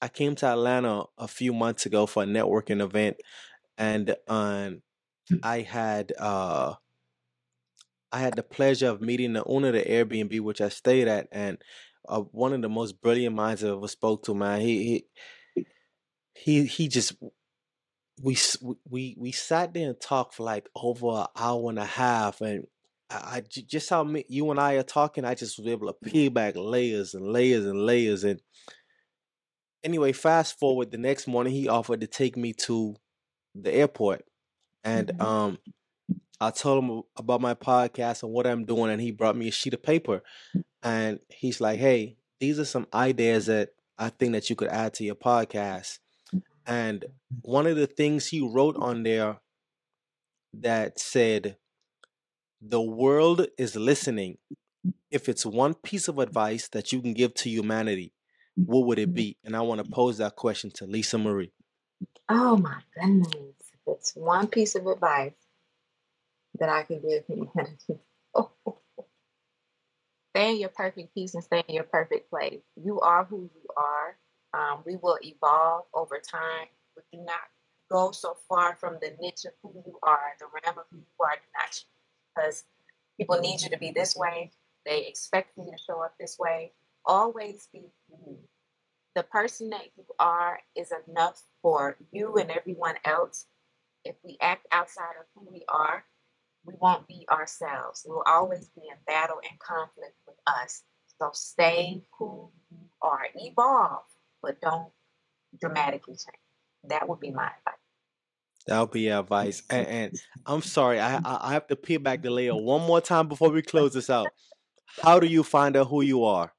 I 0.00 0.08
came 0.08 0.34
to 0.36 0.46
Atlanta 0.46 1.04
a 1.18 1.28
few 1.28 1.52
months 1.52 1.84
ago 1.84 2.06
for 2.06 2.22
a 2.22 2.26
networking 2.26 2.82
event, 2.82 3.16
and 3.80 4.14
um, 4.28 4.82
I 5.42 5.62
had 5.62 6.12
uh, 6.18 6.74
I 8.12 8.20
had 8.20 8.36
the 8.36 8.42
pleasure 8.42 8.88
of 8.88 9.00
meeting 9.00 9.32
the 9.32 9.42
owner 9.44 9.68
of 9.68 9.74
the 9.74 9.82
Airbnb 9.82 10.38
which 10.42 10.60
I 10.60 10.68
stayed 10.68 11.08
at, 11.08 11.28
and 11.32 11.56
uh, 12.06 12.20
one 12.20 12.52
of 12.52 12.60
the 12.60 12.68
most 12.68 13.00
brilliant 13.00 13.34
minds 13.34 13.64
I 13.64 13.70
ever 13.70 13.88
spoke 13.88 14.22
to. 14.24 14.34
Man, 14.34 14.60
he 14.60 15.06
he 15.54 15.66
he 16.34 16.66
he 16.66 16.88
just 16.88 17.14
we 18.22 18.36
we 18.88 19.16
we 19.18 19.32
sat 19.32 19.72
there 19.72 19.88
and 19.88 19.98
talked 19.98 20.34
for 20.34 20.42
like 20.42 20.68
over 20.76 21.22
an 21.22 21.26
hour 21.34 21.70
and 21.70 21.78
a 21.78 21.86
half, 21.86 22.42
and 22.42 22.66
I, 23.08 23.16
I 23.16 23.40
just 23.40 23.88
how 23.88 24.04
me, 24.04 24.26
you 24.28 24.50
and 24.50 24.60
I 24.60 24.74
are 24.74 24.82
talking, 24.82 25.24
I 25.24 25.34
just 25.34 25.58
was 25.58 25.66
able 25.66 25.86
to 25.86 26.10
peel 26.10 26.30
back 26.30 26.54
layers 26.54 27.14
and 27.14 27.32
layers 27.32 27.64
and 27.64 27.80
layers. 27.86 28.24
And 28.24 28.42
anyway, 29.82 30.12
fast 30.12 30.58
forward, 30.58 30.90
the 30.90 30.98
next 30.98 31.26
morning 31.26 31.54
he 31.54 31.66
offered 31.66 32.02
to 32.02 32.06
take 32.06 32.36
me 32.36 32.52
to 32.64 32.96
the 33.54 33.72
airport, 33.72 34.24
and 34.84 35.08
mm-hmm. 35.08 35.22
um, 35.22 35.58
I 36.40 36.50
told 36.50 36.82
him 36.82 37.02
about 37.16 37.40
my 37.40 37.54
podcast 37.54 38.22
and 38.22 38.32
what 38.32 38.46
I'm 38.46 38.64
doing, 38.64 38.90
and 38.90 39.00
he 39.00 39.10
brought 39.10 39.36
me 39.36 39.48
a 39.48 39.52
sheet 39.52 39.74
of 39.74 39.82
paper, 39.82 40.22
and 40.82 41.20
he's 41.28 41.60
like, 41.60 41.78
"Hey, 41.78 42.16
these 42.38 42.58
are 42.58 42.64
some 42.64 42.86
ideas 42.94 43.46
that 43.46 43.70
I 43.98 44.08
think 44.08 44.32
that 44.32 44.48
you 44.48 44.56
could 44.56 44.68
add 44.68 44.94
to 44.94 45.04
your 45.04 45.16
podcast." 45.16 45.98
And 46.66 47.04
one 47.42 47.66
of 47.66 47.76
the 47.76 47.86
things 47.86 48.28
he 48.28 48.40
wrote 48.40 48.76
on 48.76 49.02
there 49.02 49.38
that 50.54 50.98
said, 50.98 51.56
"The 52.60 52.80
world 52.80 53.46
is 53.58 53.76
listening. 53.76 54.38
If 55.10 55.28
it's 55.28 55.44
one 55.44 55.74
piece 55.74 56.08
of 56.08 56.18
advice 56.18 56.68
that 56.68 56.92
you 56.92 57.02
can 57.02 57.12
give 57.12 57.34
to 57.34 57.50
humanity, 57.50 58.14
what 58.54 58.86
would 58.86 58.98
it 58.98 59.12
be?" 59.12 59.36
And 59.44 59.54
I 59.54 59.60
want 59.60 59.84
to 59.84 59.90
pose 59.90 60.18
that 60.18 60.36
question 60.36 60.70
to 60.76 60.86
Lisa 60.86 61.18
Marie. 61.18 61.52
Oh 62.28 62.56
my 62.56 62.80
goodness! 62.94 63.34
It's 63.86 64.14
one 64.14 64.46
piece 64.46 64.74
of 64.74 64.86
advice 64.86 65.32
that 66.58 66.68
I 66.68 66.82
can 66.84 67.00
give 67.00 67.26
humanity. 67.26 67.98
Stay 70.30 70.50
in 70.52 70.60
your 70.60 70.68
perfect 70.68 71.12
peace 71.12 71.34
and 71.34 71.42
stay 71.42 71.64
in 71.66 71.74
your 71.74 71.84
perfect 71.84 72.30
place. 72.30 72.60
You 72.76 73.00
are 73.00 73.24
who 73.24 73.50
you 73.52 73.68
are. 73.76 74.16
Um, 74.54 74.82
we 74.86 74.96
will 74.96 75.18
evolve 75.22 75.86
over 75.92 76.20
time, 76.20 76.68
but 76.94 77.04
do 77.12 77.18
not 77.18 77.40
go 77.90 78.12
so 78.12 78.36
far 78.48 78.76
from 78.76 78.98
the 79.00 79.16
niche 79.20 79.44
of 79.44 79.52
who 79.62 79.82
you 79.84 79.98
are, 80.04 80.34
the 80.38 80.46
realm 80.46 80.78
of 80.78 80.84
who 80.90 80.98
you 80.98 81.24
are. 81.24 81.34
Do 81.34 81.42
not 81.58 81.84
because 82.34 82.64
people 83.18 83.40
need 83.40 83.60
you 83.60 83.70
to 83.70 83.78
be 83.78 83.90
this 83.90 84.14
way. 84.16 84.52
They 84.86 85.06
expect 85.06 85.56
you 85.56 85.64
to 85.64 85.78
show 85.84 86.00
up 86.02 86.14
this 86.18 86.38
way. 86.38 86.72
Always 87.04 87.68
be 87.72 87.90
you. 88.08 88.38
The 89.16 89.24
person 89.24 89.70
that 89.70 89.86
you 89.96 90.04
are 90.20 90.60
is 90.76 90.92
enough 91.08 91.42
for 91.62 91.96
you 92.12 92.34
and 92.36 92.50
everyone 92.50 92.96
else. 93.04 93.46
If 94.04 94.16
we 94.24 94.38
act 94.40 94.66
outside 94.72 95.14
of 95.20 95.26
who 95.34 95.48
we 95.50 95.64
are, 95.68 96.04
we 96.64 96.74
won't 96.80 97.06
be 97.06 97.26
ourselves. 97.30 98.04
We'll 98.06 98.22
always 98.26 98.68
be 98.70 98.82
in 98.82 98.96
battle 99.06 99.40
and 99.48 99.58
conflict 99.58 100.16
with 100.26 100.36
us. 100.46 100.82
So 101.18 101.30
stay 101.32 102.02
who 102.18 102.50
you 102.70 102.78
are. 103.02 103.26
Evolve, 103.34 104.04
but 104.42 104.60
don't 104.60 104.90
dramatically 105.60 106.14
change. 106.14 106.38
That 106.84 107.08
would 107.08 107.20
be 107.20 107.30
my 107.30 107.46
advice. 107.46 107.74
That'll 108.66 108.86
be 108.86 109.08
advice. 109.08 109.62
And, 109.68 109.86
and 109.86 110.20
I'm 110.46 110.62
sorry, 110.62 111.00
I 111.00 111.20
I 111.24 111.52
have 111.52 111.66
to 111.68 111.76
peel 111.76 112.00
back 112.00 112.22
the 112.22 112.30
layer 112.30 112.54
one 112.54 112.82
more 112.82 113.00
time 113.00 113.28
before 113.28 113.50
we 113.50 113.62
close 113.62 113.94
this 113.94 114.10
out. 114.10 114.28
How 115.02 115.20
do 115.20 115.26
you 115.26 115.42
find 115.42 115.76
out 115.76 115.88
who 115.88 116.02
you 116.02 116.24
are? 116.24 116.52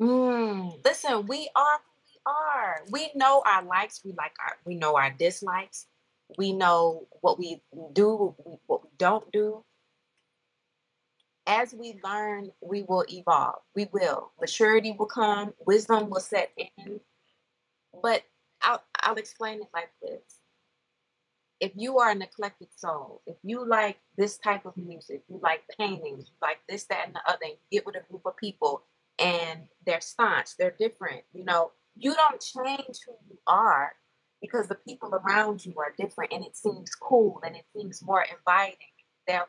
Mm, 0.00 0.84
listen, 0.84 1.26
we 1.26 1.48
are 1.54 1.78
are. 2.26 2.82
We 2.90 3.10
know 3.14 3.42
our 3.44 3.64
likes. 3.64 4.00
We 4.04 4.12
like 4.12 4.34
our. 4.44 4.56
We 4.64 4.74
know 4.76 4.96
our 4.96 5.10
dislikes. 5.10 5.86
We 6.38 6.52
know 6.52 7.06
what 7.20 7.38
we 7.38 7.62
do, 7.92 8.34
what 8.66 8.82
we 8.84 8.90
don't 8.96 9.30
do. 9.32 9.64
As 11.46 11.74
we 11.74 11.98
learn, 12.04 12.50
we 12.60 12.82
will 12.82 13.04
evolve. 13.10 13.60
We 13.74 13.88
will. 13.92 14.30
Maturity 14.40 14.94
will 14.96 15.06
come. 15.06 15.52
Wisdom 15.66 16.08
will 16.08 16.20
set 16.20 16.50
in. 16.56 17.00
But 18.00 18.22
I'll, 18.62 18.82
I'll 19.02 19.16
explain 19.16 19.60
it 19.60 19.68
like 19.74 19.90
this. 20.00 20.22
If 21.60 21.72
you 21.74 21.98
are 21.98 22.10
an 22.10 22.22
eclectic 22.22 22.68
soul, 22.76 23.22
if 23.26 23.36
you 23.42 23.66
like 23.66 23.98
this 24.16 24.38
type 24.38 24.66
of 24.66 24.76
music, 24.76 25.22
you 25.28 25.38
like 25.42 25.62
paintings, 25.78 26.28
you 26.28 26.34
like 26.40 26.58
this, 26.68 26.84
that, 26.84 27.06
and 27.06 27.14
the 27.14 27.20
other, 27.26 27.38
and 27.42 27.52
you 27.52 27.78
get 27.78 27.86
with 27.86 27.96
a 27.96 28.02
group 28.10 28.22
of 28.24 28.36
people 28.36 28.82
and 29.18 29.60
they're 29.86 30.00
staunch, 30.00 30.56
they're 30.58 30.74
different, 30.76 31.22
you 31.32 31.44
know, 31.44 31.70
you 31.96 32.14
don't 32.14 32.40
change 32.40 32.98
who 33.06 33.14
you 33.28 33.38
are 33.46 33.92
because 34.40 34.68
the 34.68 34.74
people 34.74 35.14
around 35.14 35.64
you 35.64 35.74
are 35.78 35.94
different 35.96 36.32
and 36.32 36.44
it 36.44 36.56
seems 36.56 36.94
cool 36.94 37.40
and 37.44 37.54
it 37.54 37.64
seems 37.76 38.02
more 38.02 38.24
inviting. 38.24 38.76
That 39.28 39.48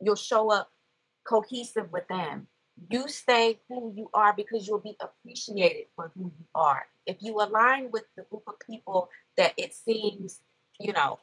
you'll 0.00 0.16
show 0.16 0.50
up 0.50 0.70
cohesive 1.24 1.92
with 1.92 2.08
them. 2.08 2.46
You 2.90 3.06
stay 3.08 3.60
who 3.68 3.92
you 3.94 4.08
are 4.14 4.32
because 4.34 4.66
you'll 4.66 4.78
be 4.78 4.96
appreciated 5.00 5.86
for 5.94 6.10
who 6.14 6.32
you 6.38 6.46
are. 6.54 6.86
If 7.04 7.18
you 7.20 7.34
align 7.34 7.90
with 7.90 8.04
the 8.16 8.22
group 8.22 8.44
of 8.46 8.54
people 8.66 9.10
that 9.36 9.52
it 9.58 9.74
seems 9.74 10.40
you 10.80 10.92
know 10.92 11.18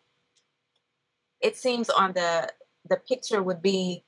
it 1.41 1.57
seems 1.57 1.89
on 1.89 2.13
the 2.13 2.47
the 2.89 2.97
picture 2.97 3.43
would 3.43 3.61
be 3.61 4.03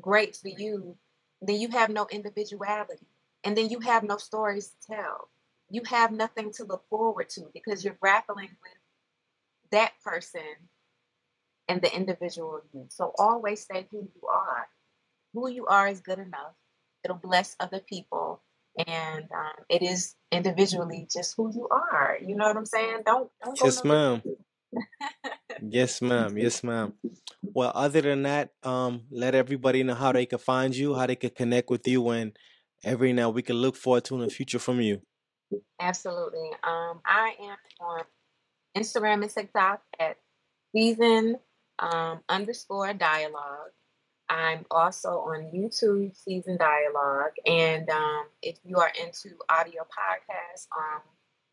great 0.00 0.36
for 0.36 0.48
you 0.48 0.96
then 1.40 1.56
you 1.56 1.68
have 1.68 1.88
no 1.88 2.06
individuality 2.10 3.06
and 3.44 3.56
then 3.56 3.68
you 3.68 3.78
have 3.80 4.02
no 4.02 4.16
stories 4.16 4.68
to 4.68 4.94
tell 4.94 5.28
you 5.70 5.82
have 5.86 6.12
nothing 6.12 6.52
to 6.52 6.64
look 6.64 6.84
forward 6.88 7.28
to 7.30 7.42
because 7.52 7.84
you're 7.84 7.96
grappling 8.00 8.48
with 8.48 9.70
that 9.70 9.92
person 10.04 10.40
and 11.68 11.82
the 11.82 11.94
individual 11.94 12.60
you. 12.72 12.86
So 12.88 13.12
always 13.18 13.66
say 13.70 13.86
who 13.90 13.98
you 13.98 14.28
are. 14.28 14.66
Who 15.34 15.50
you 15.50 15.66
are 15.66 15.88
is 15.88 16.00
good 16.00 16.18
enough. 16.18 16.54
It'll 17.04 17.16
bless 17.16 17.54
other 17.60 17.80
people. 17.80 18.42
And 18.86 19.24
um, 19.24 19.64
it 19.68 19.82
is 19.82 20.14
individually 20.32 21.06
just 21.12 21.34
who 21.36 21.52
you 21.52 21.68
are. 21.70 22.16
You 22.24 22.36
know 22.36 22.46
what 22.46 22.56
I'm 22.56 22.64
saying? 22.64 23.02
Don't, 23.04 23.30
don't 23.44 23.58
yes, 23.62 23.84
ma'am. 23.84 24.22
yes, 25.68 26.00
ma'am. 26.00 26.38
Yes, 26.38 26.62
ma'am. 26.62 26.94
Well, 27.42 27.72
other 27.74 28.00
than 28.00 28.22
that, 28.22 28.50
um, 28.62 29.02
let 29.10 29.34
everybody 29.34 29.82
know 29.82 29.94
how 29.94 30.12
they 30.12 30.26
can 30.26 30.38
find 30.38 30.74
you, 30.74 30.94
how 30.94 31.06
they 31.06 31.16
can 31.16 31.30
connect 31.30 31.70
with 31.70 31.86
you, 31.88 32.08
and 32.10 32.36
every 32.84 33.12
now 33.12 33.30
we 33.30 33.42
can 33.42 33.56
look 33.56 33.76
forward 33.76 34.04
to 34.04 34.14
in 34.14 34.20
the 34.20 34.30
future 34.30 34.60
from 34.60 34.80
you. 34.80 35.02
Absolutely. 35.80 36.50
Um, 36.62 37.00
I 37.06 37.34
am 37.40 37.56
on 37.80 38.02
Instagram 38.76 39.22
and 39.22 39.30
TikTok 39.30 39.80
at 39.98 40.18
season 40.74 41.38
um, 41.78 42.20
underscore 42.28 42.92
dialogue. 42.94 43.70
I'm 44.30 44.66
also 44.70 45.20
on 45.20 45.50
YouTube, 45.54 46.14
Seasoned 46.14 46.58
Dialogue. 46.58 47.32
And 47.46 47.88
um, 47.88 48.26
if 48.42 48.58
you 48.62 48.76
are 48.76 48.92
into 49.02 49.30
audio 49.48 49.84
podcasts, 49.84 50.66
um, 50.76 51.00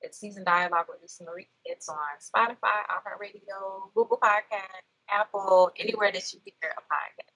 it's 0.02 0.20
Seasoned 0.20 0.46
Dialogue 0.46 0.88
with 0.90 1.00
Lisa 1.02 1.24
Marie. 1.24 1.48
It's 1.64 1.88
on 1.88 1.96
Spotify, 2.20 2.84
iHeartRadio, 2.92 3.94
Google 3.96 4.20
Podcast, 4.22 4.84
Apple, 5.10 5.72
anywhere 5.80 6.12
that 6.12 6.34
you 6.34 6.42
hear 6.44 6.74
a 6.78 6.82
podcast. 6.94 7.32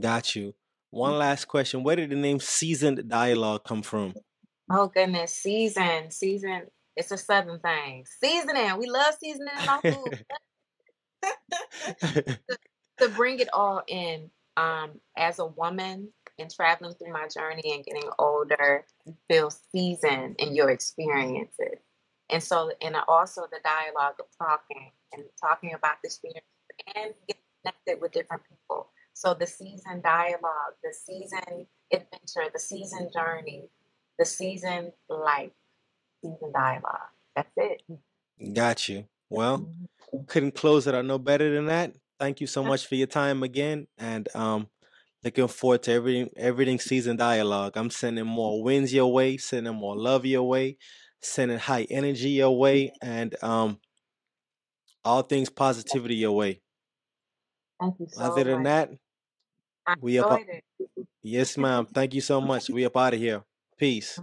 Got 0.00 0.34
you. 0.34 0.54
One 0.90 1.18
last 1.18 1.46
question. 1.46 1.82
Where 1.82 1.96
did 1.96 2.10
the 2.10 2.16
name 2.16 2.40
Seasoned 2.40 3.08
Dialogue 3.08 3.64
come 3.64 3.82
from? 3.82 4.14
Oh 4.72 4.86
goodness, 4.86 5.32
season, 5.32 6.12
season. 6.12 6.62
It's 6.94 7.10
a 7.10 7.18
southern 7.18 7.58
thing. 7.58 8.04
Seasoning. 8.22 8.78
We 8.78 8.88
love 8.88 9.14
seasoning 9.20 9.48
in 9.60 9.68
our 9.68 9.80
food. 9.80 10.24
to, 12.00 12.58
to 12.98 13.08
bring 13.08 13.40
it 13.40 13.48
all 13.52 13.82
in, 13.88 14.30
um, 14.56 14.92
as 15.16 15.40
a 15.40 15.46
woman 15.46 16.12
and 16.38 16.48
traveling 16.54 16.94
through 16.94 17.12
my 17.12 17.26
journey 17.26 17.74
and 17.74 17.84
getting 17.84 18.08
older, 18.18 18.84
feel 19.28 19.50
seasoned 19.50 20.36
in 20.38 20.54
your 20.54 20.70
experiences. 20.70 21.78
And 22.30 22.40
so, 22.40 22.70
and 22.80 22.96
also 23.08 23.42
the 23.50 23.58
dialogue 23.64 24.14
of 24.20 24.26
talking 24.38 24.92
and 25.12 25.24
talking 25.40 25.74
about 25.74 25.96
the 26.02 26.06
experience 26.08 26.46
and 26.94 27.12
getting 27.26 27.42
connected 27.64 28.00
with 28.00 28.12
different 28.12 28.42
people. 28.48 28.90
So 29.14 29.34
the 29.34 29.48
season 29.48 30.00
dialogue, 30.02 30.78
the 30.84 30.94
season 30.94 31.66
adventure, 31.92 32.50
the 32.52 32.60
season 32.60 33.10
journey, 33.12 33.68
the 34.20 34.26
season 34.26 34.92
life, 35.08 35.50
season 36.22 36.52
dialogue. 36.54 37.08
That's 37.34 37.50
it. 37.56 37.82
Got 38.52 38.88
you. 38.88 39.06
Well, 39.30 39.60
mm-hmm. 39.60 40.24
couldn't 40.26 40.54
close 40.54 40.86
it 40.86 40.94
out 40.94 41.06
no 41.06 41.18
better 41.18 41.52
than 41.54 41.66
that. 41.66 41.94
Thank 42.18 42.42
you 42.42 42.46
so 42.46 42.62
much 42.62 42.86
for 42.86 42.96
your 42.96 43.06
time 43.06 43.42
again, 43.42 43.86
and 43.96 44.28
um, 44.34 44.68
looking 45.24 45.48
forward 45.48 45.82
to 45.84 45.92
everything. 45.92 46.28
Everything 46.36 46.78
season 46.78 47.16
dialogue. 47.16 47.72
I'm 47.76 47.88
sending 47.88 48.26
more 48.26 48.62
wins 48.62 48.92
your 48.92 49.10
way, 49.10 49.38
sending 49.38 49.74
more 49.74 49.96
love 49.96 50.26
your 50.26 50.46
way, 50.46 50.76
sending 51.22 51.58
high 51.58 51.86
energy 51.88 52.30
your 52.30 52.56
way, 52.58 52.92
and 53.00 53.34
um, 53.42 53.78
all 55.02 55.22
things 55.22 55.48
positivity 55.48 56.16
your 56.16 56.32
way. 56.32 56.60
Thank 57.80 57.94
you 58.00 58.06
so 58.10 58.20
Other 58.20 58.44
than 58.44 58.64
much. 58.64 58.64
that, 58.64 58.90
we 60.00 60.18
up. 60.18 60.38
Yes, 61.22 61.56
ma'am. 61.56 61.86
Thank 61.86 62.12
you 62.12 62.20
so 62.20 62.38
much. 62.42 62.68
We 62.68 62.84
up 62.84 62.98
out 62.98 63.14
of 63.14 63.20
here. 63.20 63.42
Peace. 63.80 64.20